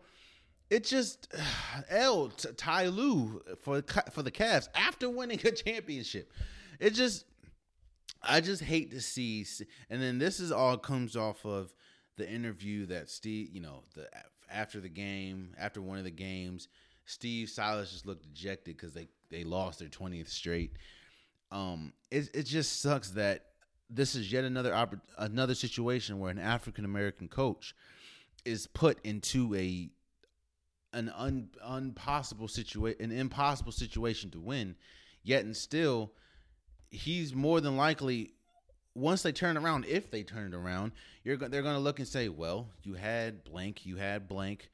it 0.70 0.84
just 0.84 1.34
L 1.90 2.30
Ty 2.30 2.88
Lue 2.88 3.42
for 3.62 3.84
for 4.12 4.24
the 4.24 4.32
Cavs 4.32 4.68
after 4.76 5.10
winning 5.10 5.40
a 5.46 5.52
championship. 5.52 6.32
It 6.80 6.92
just 6.92 7.26
I 8.22 8.42
just 8.42 8.64
hate 8.64 8.92
to 8.92 9.02
see, 9.02 9.46
and 9.90 10.02
then 10.02 10.18
this 10.18 10.40
is 10.40 10.52
all 10.52 10.78
comes 10.78 11.16
off 11.16 11.46
of 11.46 11.74
the 12.18 12.30
interview 12.30 12.88
that 12.88 13.10
Steve, 13.10 13.50
you 13.52 13.62
know, 13.62 13.84
the 13.96 14.08
after 14.52 14.80
the 14.80 14.90
game, 14.90 15.54
after 15.58 15.82
one 15.82 15.98
of 15.98 16.04
the 16.04 16.12
games, 16.12 16.68
Steve 17.06 17.50
Silas 17.50 17.92
just 17.92 18.06
looked 18.06 18.24
dejected 18.24 18.76
because 18.76 18.94
they 18.94 19.08
they 19.30 19.44
lost 19.44 19.80
their 19.80 19.90
twentieth 19.90 20.30
straight. 20.30 20.74
Um, 21.52 21.94
it 22.12 22.30
it 22.34 22.44
just 22.44 22.82
sucks 22.82 23.12
that 23.12 23.46
this 23.90 24.16
is 24.16 24.32
yet 24.32 24.44
another 24.44 25.00
another 25.18 25.56
situation 25.56 26.20
where 26.20 26.32
an 26.32 26.40
African 26.40 26.86
American 26.86 27.28
coach 27.28 27.74
is 28.46 28.68
put 28.68 29.00
into 29.06 29.54
a 29.56 29.90
an 30.94 31.12
un, 31.16 31.50
impossible 31.78 32.48
situation, 32.48 33.12
an 33.12 33.18
impossible 33.18 33.72
situation 33.72 34.32
to 34.32 34.40
win. 34.40 34.76
Yet 35.24 35.44
and 35.44 35.56
still, 35.56 36.12
he's 36.90 37.36
more 37.36 37.62
than 37.62 37.78
likely 37.78 38.32
once 38.96 39.22
they 39.22 39.32
turn 39.32 39.58
around, 39.58 39.86
if 39.86 40.10
they 40.10 40.24
turn 40.24 40.54
it 40.54 40.58
around, 40.58 40.92
you're 41.24 41.38
they're 41.38 41.62
going 41.62 41.76
to 41.76 41.80
look 41.80 42.00
and 42.00 42.08
say, 42.08 42.30
"Well, 42.30 42.70
you 42.84 42.94
had 42.96 43.44
blank, 43.44 43.86
you 43.86 43.98
had 43.98 44.28
blank, 44.28 44.70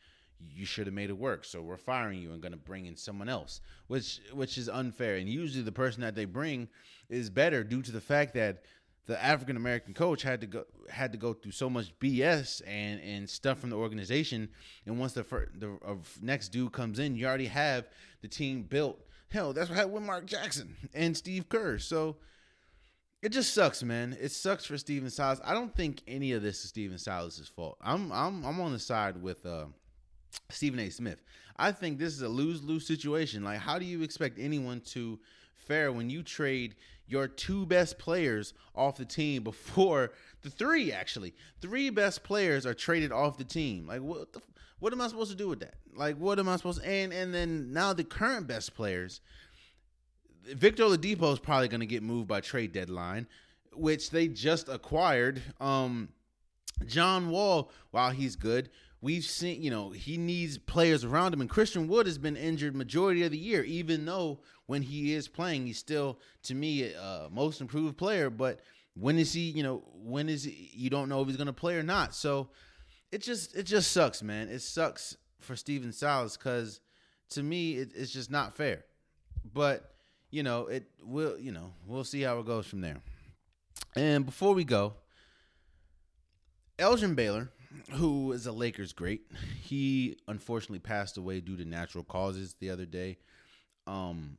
you 0.52 0.66
should 0.66 0.88
have 0.88 0.94
made 0.94 1.10
it 1.10 1.18
work. 1.18 1.46
So 1.46 1.62
we're 1.62 1.78
firing 1.78 2.22
you 2.22 2.32
and 2.32 2.42
going 2.42 2.52
to 2.54 2.58
bring 2.58 2.86
in 2.86 2.96
someone 2.96 3.30
else, 3.30 3.62
which 3.88 4.20
which 4.34 4.58
is 4.58 4.70
unfair. 4.70 5.16
And 5.16 5.30
usually 5.30 5.64
the 5.64 5.72
person 5.72 6.02
that 6.02 6.16
they 6.16 6.26
bring 6.26 6.68
is 7.10 7.30
better 7.30 7.64
due 7.64 7.82
to 7.82 7.92
the 7.92 8.02
fact 8.02 8.34
that 8.36 8.64
the 9.06 9.22
African 9.22 9.58
American 9.58 9.94
coach 9.94 10.22
had 10.22 10.42
to 10.42 10.48
go 10.48 10.64
had 10.90 11.12
to 11.12 11.18
go 11.18 11.34
through 11.34 11.52
so 11.52 11.70
much 11.70 11.98
BS 12.00 12.62
and 12.66 13.02
and 13.02 13.30
stuff 13.30 13.60
from 13.60 13.70
the 13.70 13.78
organization. 13.78 14.50
And 14.86 15.00
once 15.00 15.14
the 15.14 15.24
first, 15.24 15.60
the 15.60 15.78
uh, 15.86 15.96
next 16.22 16.50
dude 16.50 16.72
comes 16.72 17.00
in, 17.00 17.16
you 17.16 17.26
already 17.26 17.48
have 17.48 17.88
the 18.22 18.28
team 18.28 18.64
built. 18.64 19.00
Hell, 19.30 19.52
that's 19.52 19.70
what 19.70 19.76
happened 19.76 19.96
with 19.96 20.04
Mark 20.04 20.26
Jackson 20.26 20.76
and 20.94 21.18
Steve 21.18 21.50
Kerr. 21.50 21.80
So 21.80 22.18
it 23.24 23.32
just 23.32 23.54
sucks, 23.54 23.82
man. 23.82 24.18
It 24.20 24.32
sucks 24.32 24.66
for 24.66 24.78
Stephen 24.78 25.10
Silas. 25.10 25.40
I 25.44 25.54
don't 25.54 25.74
think 25.74 26.04
any 26.08 26.34
of 26.34 26.44
this 26.44 26.64
is 26.64 26.70
Stephen 26.70 26.98
Silas's 26.98 27.48
fault. 27.48 27.78
I'm 27.82 28.12
I'm 28.12 28.46
I'm 28.46 28.60
on 28.62 28.74
the 28.74 28.80
side 28.80 29.22
with 29.22 29.46
uh, 29.46 29.66
Stephen 30.50 30.80
A. 30.80 30.90
Smith. 30.90 31.24
I 31.58 31.72
think 31.72 32.00
this 32.00 32.14
is 32.14 32.22
a 32.22 32.30
lose 32.30 32.64
lose 32.64 32.86
situation. 32.88 33.44
Like, 33.44 33.60
how 33.60 33.78
do 33.78 33.86
you 33.86 34.02
expect 34.02 34.40
anyone 34.40 34.82
to 34.92 35.20
fare 35.56 35.92
when 35.92 36.10
you 36.10 36.24
trade 36.24 36.76
your 37.08 37.28
two 37.28 37.66
best 37.66 37.98
players 37.98 38.54
off 38.76 38.98
the 38.98 39.06
team 39.06 39.44
before 39.44 40.12
the 40.42 40.50
three 40.50 40.92
actually 40.92 41.34
three 41.62 41.90
best 41.90 42.24
players 42.24 42.66
are 42.66 42.74
traded 42.74 43.12
off 43.12 43.38
the 43.38 43.44
team 43.44 43.88
like 43.88 44.02
what 44.02 44.32
the, 44.34 44.42
what 44.80 44.94
am 44.94 45.02
i 45.02 45.08
supposed 45.08 45.32
to 45.32 45.38
do 45.38 45.48
with 45.48 45.60
that 45.60 45.76
like 45.96 46.16
what 46.18 46.40
am 46.40 46.50
i 46.50 46.56
supposed 46.56 46.82
to 46.82 46.88
and 46.88 47.14
and 47.14 47.34
then 47.34 47.72
now 47.72 47.94
the 47.94 48.04
current 48.04 48.48
best 48.48 48.76
players 48.76 49.22
victor 50.46 50.84
oladipo 50.84 51.32
is 51.32 51.40
probably 51.40 51.68
going 51.68 51.80
to 51.80 51.86
get 51.86 52.04
moved 52.04 52.28
by 52.28 52.42
trade 52.42 52.72
deadline 52.72 53.28
which 53.74 54.10
they 54.10 54.28
just 54.28 54.68
acquired 54.70 55.42
um 55.60 56.10
john 56.86 57.30
wall 57.30 57.72
while 57.92 58.12
he's 58.12 58.36
good 58.36 58.70
we've 59.04 59.26
seen, 59.26 59.62
you 59.62 59.70
know, 59.70 59.90
he 59.90 60.16
needs 60.16 60.58
players 60.58 61.04
around 61.04 61.34
him. 61.34 61.42
And 61.42 61.50
Christian 61.50 61.90
Wood 61.90 62.08
has 62.08 62.18
been 62.18 62.38
injured 62.38 62.74
majority 62.74 63.24
of 63.24 63.32
the 63.32 63.38
year, 63.38 63.62
even 63.66 64.06
though 64.06 64.40
when 64.66 64.82
he 64.82 65.14
is 65.14 65.28
playing, 65.28 65.68
he's 65.68 65.78
still, 65.78 66.20
to 66.44 66.56
me, 66.56 66.84
a 66.84 67.02
uh, 67.02 67.30
most 67.30 67.60
improved 67.60 67.98
player. 67.98 68.30
But 68.30 68.62
when 68.96 69.20
is 69.20 69.34
he, 69.34 69.42
you 69.42 69.62
know, 69.62 69.84
when 69.94 70.30
is 70.30 70.46
he, 70.46 70.72
you 70.74 70.90
don't 70.90 71.10
know 71.10 71.22
if 71.22 71.28
he's 71.28 71.36
going 71.36 71.48
to 71.48 71.54
play 71.54 71.76
or 71.76 71.84
not. 71.84 72.16
So 72.16 72.48
it 73.12 73.22
just, 73.22 73.54
it 73.58 73.64
just 73.64 73.92
sucks, 73.92 74.24
man. 74.24 74.48
It 74.48 74.62
sucks 74.62 75.18
for 75.42 75.58
Stephen 75.58 75.92
Silas 75.92 76.38
because 76.38 76.80
to 77.32 77.44
me, 77.44 77.74
it, 77.74 77.92
it's 77.94 78.14
just 78.14 78.32
not 78.32 78.56
fair. 78.56 78.86
But, 79.54 79.96
you 80.32 80.44
know, 80.44 80.68
it 80.68 80.86
will, 81.02 81.38
you 81.38 81.52
know, 81.52 81.74
we'll 81.86 82.06
see 82.06 82.22
how 82.22 82.40
it 82.40 82.46
goes 82.46 82.68
from 82.68 82.80
there. 82.80 83.02
And 83.98 84.26
before 84.26 84.54
we 84.54 84.64
go, 84.64 84.94
Elgin 86.80 87.16
Baylor 87.16 87.52
who 87.92 88.32
is 88.32 88.46
a 88.46 88.52
Lakers 88.52 88.94
great. 88.94 89.32
He 89.62 90.18
unfortunately 90.28 90.80
passed 90.80 91.18
away 91.18 91.42
due 91.42 91.58
to 91.58 91.66
natural 91.66 92.04
causes 92.04 92.56
the 92.60 92.70
other 92.70 92.86
day. 92.86 93.18
Um, 93.88 94.38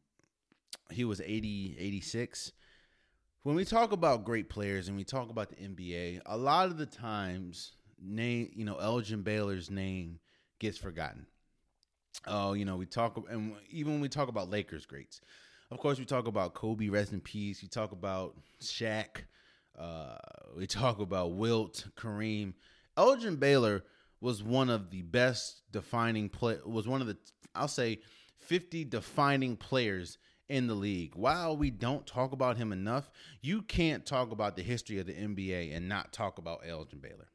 he 0.90 1.04
was 1.04 1.20
80, 1.20 1.76
86. 1.78 2.52
When 3.42 3.56
we 3.56 3.64
talk 3.64 3.92
about 3.92 4.24
great 4.24 4.48
players 4.48 4.88
and 4.88 4.96
we 4.96 5.04
talk 5.04 5.30
about 5.30 5.50
the 5.50 5.56
NBA, 5.56 6.22
a 6.26 6.36
lot 6.36 6.66
of 6.66 6.78
the 6.78 6.86
times, 6.86 7.72
name 8.00 8.50
you 8.54 8.64
know 8.64 8.76
Elgin 8.76 9.22
Baylor's 9.22 9.70
name 9.70 10.18
gets 10.58 10.78
forgotten. 10.78 11.26
Oh, 12.26 12.52
you 12.54 12.64
know 12.64 12.76
we 12.76 12.86
talk 12.86 13.22
and 13.30 13.54
even 13.70 13.92
when 13.92 14.00
we 14.00 14.08
talk 14.08 14.28
about 14.28 14.50
Lakers 14.50 14.86
greats, 14.86 15.20
of 15.70 15.78
course 15.78 15.98
we 15.98 16.04
talk 16.04 16.26
about 16.26 16.54
Kobe, 16.54 16.88
rest 16.88 17.12
in 17.12 17.20
peace. 17.20 17.62
We 17.62 17.68
talk 17.68 17.92
about 17.92 18.36
Shaq. 18.62 19.24
Uh, 19.78 20.16
we 20.56 20.66
talk 20.66 21.00
about 21.00 21.32
Wilt, 21.34 21.86
Kareem. 21.96 22.54
Elgin 22.96 23.36
Baylor 23.36 23.84
was 24.20 24.42
one 24.42 24.70
of 24.70 24.90
the 24.90 25.02
best 25.02 25.62
defining 25.70 26.28
play 26.28 26.58
was 26.64 26.88
one 26.88 27.00
of 27.00 27.06
the 27.06 27.16
I'll 27.54 27.68
say 27.68 28.00
50 28.38 28.84
defining 28.84 29.56
players 29.56 30.18
in 30.48 30.66
the 30.66 30.74
league. 30.74 31.14
While 31.14 31.56
we 31.56 31.70
don't 31.70 32.06
talk 32.06 32.32
about 32.32 32.56
him 32.56 32.72
enough, 32.72 33.10
you 33.40 33.62
can't 33.62 34.04
talk 34.04 34.30
about 34.30 34.56
the 34.56 34.62
history 34.62 34.98
of 34.98 35.06
the 35.06 35.14
NBA 35.14 35.74
and 35.74 35.88
not 35.88 36.12
talk 36.12 36.38
about 36.38 36.62
Elgin 36.66 36.98
Baylor. 37.00 37.28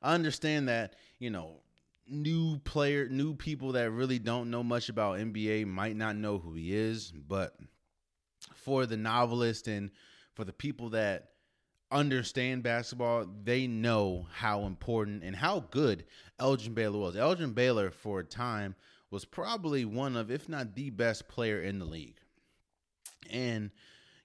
I 0.00 0.14
understand 0.14 0.68
that, 0.68 0.94
you 1.18 1.30
know, 1.30 1.60
new 2.06 2.58
player, 2.58 3.08
new 3.08 3.34
people 3.34 3.72
that 3.72 3.90
really 3.90 4.18
don't 4.18 4.50
know 4.50 4.62
much 4.62 4.88
about 4.88 5.18
NBA 5.18 5.66
might 5.66 5.96
not 5.96 6.16
know 6.16 6.38
who 6.38 6.54
he 6.54 6.74
is, 6.74 7.10
but 7.10 7.56
for 8.54 8.86
the 8.86 8.96
novelist 8.96 9.66
and 9.66 9.90
for 10.34 10.44
the 10.44 10.52
people 10.52 10.90
that 10.90 11.30
understand 11.90 12.62
basketball, 12.62 13.26
they 13.44 13.66
know 13.66 14.26
how 14.32 14.62
important 14.62 15.22
and 15.22 15.34
how 15.34 15.60
good 15.70 16.04
Elgin 16.38 16.74
Baylor 16.74 16.98
was. 16.98 17.16
Elgin 17.16 17.52
Baylor, 17.52 17.90
for 17.90 18.20
a 18.20 18.24
time, 18.24 18.74
was 19.10 19.24
probably 19.24 19.84
one 19.84 20.16
of, 20.16 20.30
if 20.30 20.48
not 20.48 20.74
the 20.74 20.90
best 20.90 21.28
player 21.28 21.60
in 21.60 21.78
the 21.78 21.84
league. 21.84 22.18
And, 23.30 23.70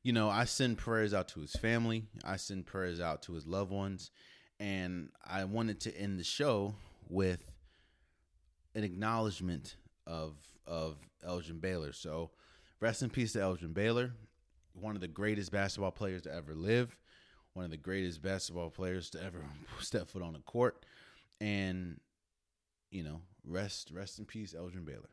you 0.02 0.12
know, 0.12 0.30
I 0.30 0.46
send 0.46 0.78
prayers 0.78 1.14
out 1.14 1.30
to 1.30 1.40
his 1.40 1.54
family, 1.54 2.04
I 2.24 2.36
send 2.36 2.66
prayers 2.66 3.00
out 3.00 3.24
to 3.24 3.34
his 3.34 3.48
loved 3.48 3.72
ones. 3.72 4.12
And 4.60 5.10
I 5.26 5.46
wanted 5.46 5.82
to 5.82 5.98
end 5.98 6.20
the 6.20 6.24
show 6.24 6.76
with 7.10 7.44
an 8.76 8.84
acknowledgement 8.84 9.76
of 10.06 10.36
of 10.66 10.98
Elgin 11.26 11.60
Baylor. 11.60 11.92
So, 11.92 12.32
rest 12.80 13.02
in 13.02 13.10
peace 13.10 13.34
to 13.34 13.42
Elgin 13.42 13.74
Baylor, 13.74 14.14
one 14.74 14.96
of 14.96 15.02
the 15.02 15.08
greatest 15.08 15.52
basketball 15.52 15.92
players 15.92 16.22
to 16.22 16.34
ever 16.34 16.54
live 16.54 16.96
one 17.54 17.66
of 17.66 17.72
the 17.72 17.78
greatest 17.78 18.22
basketball 18.22 18.70
players 18.70 19.10
to 19.12 19.24
ever 19.24 19.44
step 19.80 20.10
foot 20.10 20.22
on 20.22 20.34
the 20.34 20.40
court. 20.40 20.86
And, 21.40 22.00
you 22.92 23.04
know, 23.04 23.22
rest 23.46 23.92
rest 23.94 24.20
in 24.20 24.26
peace, 24.26 24.56
Elgin 24.58 24.86
Baylor. 24.86 25.10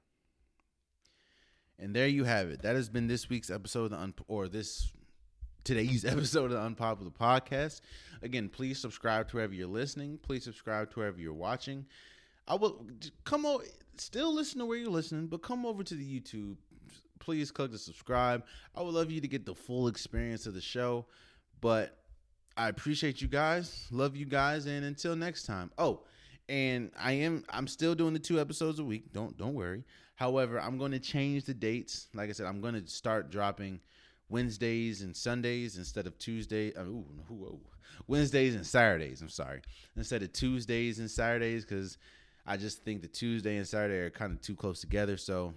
And 1.78 1.94
there 1.96 2.08
you 2.08 2.24
have 2.24 2.50
it. 2.50 2.62
That 2.62 2.76
has 2.76 2.90
been 2.90 3.06
this 3.06 3.28
week's 3.28 3.50
episode 3.50 3.84
of 3.84 3.90
the 3.92 3.98
Un- 3.98 4.14
or 4.28 4.48
this 4.48 4.92
today's 5.64 6.04
episode 6.06 6.46
of 6.46 6.50
the 6.52 6.60
Unpopular 6.60 7.10
Podcast. 7.10 7.80
Again, 8.22 8.48
please 8.48 8.78
subscribe 8.78 9.28
to 9.28 9.36
wherever 9.36 9.54
you're 9.54 9.66
listening. 9.66 10.18
Please 10.22 10.44
subscribe 10.44 10.90
to 10.92 11.00
wherever 11.00 11.18
you're 11.18 11.32
watching. 11.32 11.86
I 12.46 12.54
will 12.54 12.86
come 13.24 13.46
over. 13.46 13.64
Still 13.96 14.34
listen 14.34 14.58
to 14.60 14.66
where 14.66 14.78
you're 14.78 14.90
listening, 14.90 15.26
but 15.26 15.42
come 15.42 15.64
over 15.66 15.82
to 15.82 15.94
the 15.94 16.20
YouTube. 16.20 16.56
Please 17.18 17.50
click 17.50 17.70
the 17.70 17.78
subscribe. 17.78 18.44
I 18.74 18.82
would 18.82 18.94
love 18.94 19.10
you 19.10 19.20
to 19.20 19.28
get 19.28 19.44
the 19.44 19.54
full 19.54 19.88
experience 19.88 20.46
of 20.46 20.54
the 20.54 20.60
show. 20.60 21.06
But 21.60 21.99
I 22.60 22.68
appreciate 22.68 23.22
you 23.22 23.26
guys. 23.26 23.86
Love 23.90 24.16
you 24.16 24.26
guys, 24.26 24.66
and 24.66 24.84
until 24.84 25.16
next 25.16 25.44
time. 25.44 25.70
Oh, 25.78 26.02
and 26.46 26.90
I 27.00 27.12
am 27.12 27.42
I'm 27.48 27.66
still 27.66 27.94
doing 27.94 28.12
the 28.12 28.18
two 28.18 28.38
episodes 28.38 28.78
a 28.78 28.84
week. 28.84 29.14
Don't 29.14 29.34
don't 29.38 29.54
worry. 29.54 29.82
However, 30.14 30.60
I'm 30.60 30.76
going 30.76 30.92
to 30.92 30.98
change 30.98 31.46
the 31.46 31.54
dates. 31.54 32.08
Like 32.12 32.28
I 32.28 32.32
said, 32.32 32.44
I'm 32.44 32.60
going 32.60 32.74
to 32.74 32.86
start 32.86 33.30
dropping 33.30 33.80
Wednesdays 34.28 35.00
and 35.00 35.16
Sundays 35.16 35.78
instead 35.78 36.06
of 36.06 36.18
Tuesday. 36.18 36.74
Uh, 36.74 36.82
ooh, 36.82 37.06
ooh, 37.30 37.60
Wednesdays 38.06 38.54
and 38.54 38.66
Saturdays. 38.66 39.22
I'm 39.22 39.30
sorry, 39.30 39.62
instead 39.96 40.22
of 40.22 40.30
Tuesdays 40.34 40.98
and 40.98 41.10
Saturdays 41.10 41.64
because 41.64 41.96
I 42.46 42.58
just 42.58 42.84
think 42.84 43.00
the 43.00 43.08
Tuesday 43.08 43.56
and 43.56 43.66
Saturday 43.66 44.00
are 44.00 44.10
kind 44.10 44.32
of 44.32 44.42
too 44.42 44.54
close 44.54 44.82
together. 44.82 45.16
So 45.16 45.54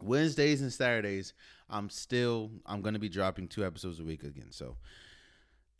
Wednesdays 0.00 0.60
and 0.60 0.72
Saturdays, 0.72 1.32
I'm 1.68 1.90
still 1.90 2.52
I'm 2.66 2.82
going 2.82 2.94
to 2.94 3.00
be 3.00 3.08
dropping 3.08 3.48
two 3.48 3.66
episodes 3.66 3.98
a 3.98 4.04
week 4.04 4.22
again. 4.22 4.52
So 4.52 4.76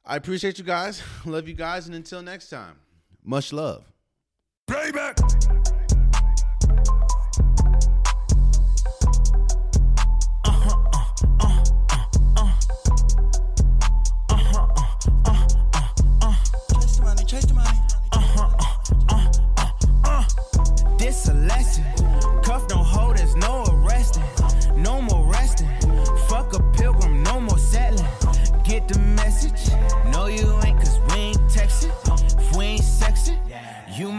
I 0.07 0.17
appreciate 0.17 0.59
you 0.59 0.65
guys. 0.65 1.03
Love 1.25 1.49
you 1.49 1.55
guys. 1.55 1.87
And 1.87 1.95
until 1.95 2.23
next 2.23 2.51
time, 2.51 2.77
much 3.25 3.53
love. 3.53 3.85
Playback. 4.67 5.04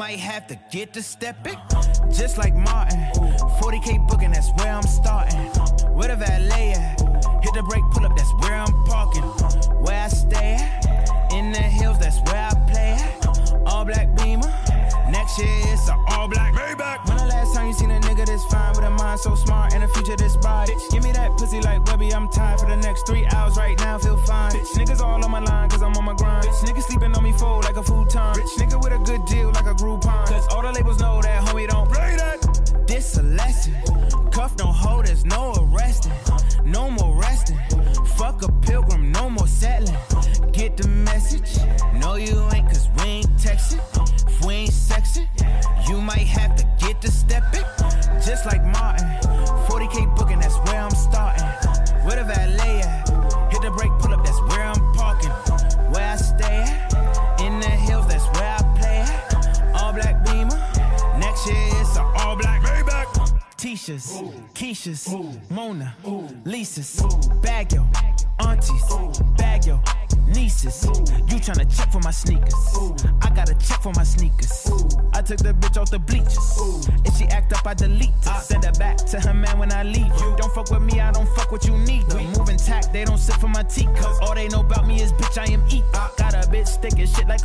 Might 0.06 0.20
have 0.20 0.46
to 0.46 0.56
get 0.70 0.94
to 0.94 1.02
stepping. 1.02 1.58
Just 2.12 2.38
like 2.38 2.54
Martin. 2.54 3.00
40k 3.60 4.08
booking, 4.08 4.32
that's 4.34 4.52
where 4.58 4.72
I'm 4.72 4.84
starting. 4.84 5.50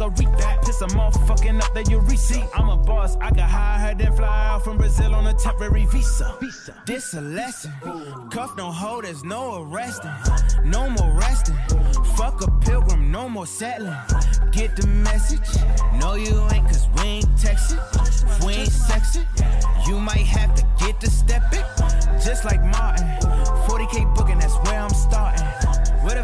Sticking 0.01 0.26
shit 0.26 0.40
like 0.40 0.40
a 0.40 0.51
Rita. 0.51 0.59
Piss 0.64 0.78
them 0.78 1.01
off, 1.01 1.28
fucking 1.28 1.57
up 1.57 1.74
the 1.74 1.84
urethra. 1.90 2.48
I'm 2.55 2.68
a 2.68 2.76
boss, 2.76 3.16
I 3.20 3.30
can 3.30 3.48
hire 3.48 3.78
her, 3.88 3.94
then 3.94 4.12
fly 4.12 4.46
out 4.48 4.64
from 4.64 4.78
Brazil 4.78 5.14
on 5.14 5.26
a 5.26 5.34
temporary 5.34 5.86
visa. 5.86 6.36
This 6.86 7.14
a 7.14 7.20
lesson. 7.20 7.72
Cuff 8.30 8.57
don't 8.57 8.72
hold, 8.72 9.05
there's 9.05 9.24
no 9.24 9.62
arresting. 9.62 10.11
No 10.64 10.88
more 10.90 11.12
resting. 11.12 11.57
Fuck 12.16 12.42
a 12.42 12.51
pilgrim, 12.61 13.11
no 13.11 13.28
more 13.28 13.46
settling. 13.46 13.96
Get 14.53 14.76
the 14.76 14.86
message. 14.86 15.48
No, 15.98 16.14
you 16.14 16.48
ain't, 16.53 16.66
cause 16.66 16.88
we 16.96 17.03
ain't 17.03 17.28
texting. 17.36 17.80
If 18.24 18.44
we 18.44 18.55
ain't 18.55 18.70
sexing, 18.70 19.26
you 19.86 19.98
might 19.98 20.26
have 20.26 20.55
to 20.55 20.64
get 20.78 21.01
to 21.01 21.11
stepping. 21.11 21.64
Just 22.24 22.44
like 22.44 22.62
Martin. 22.62 23.07
40k 23.66 24.14
booking, 24.14 24.38
that's 24.38 24.57
where 24.64 24.80
I'm 24.80 24.90
starting. 24.90 25.46
Where 26.05 26.14
the 26.14 26.22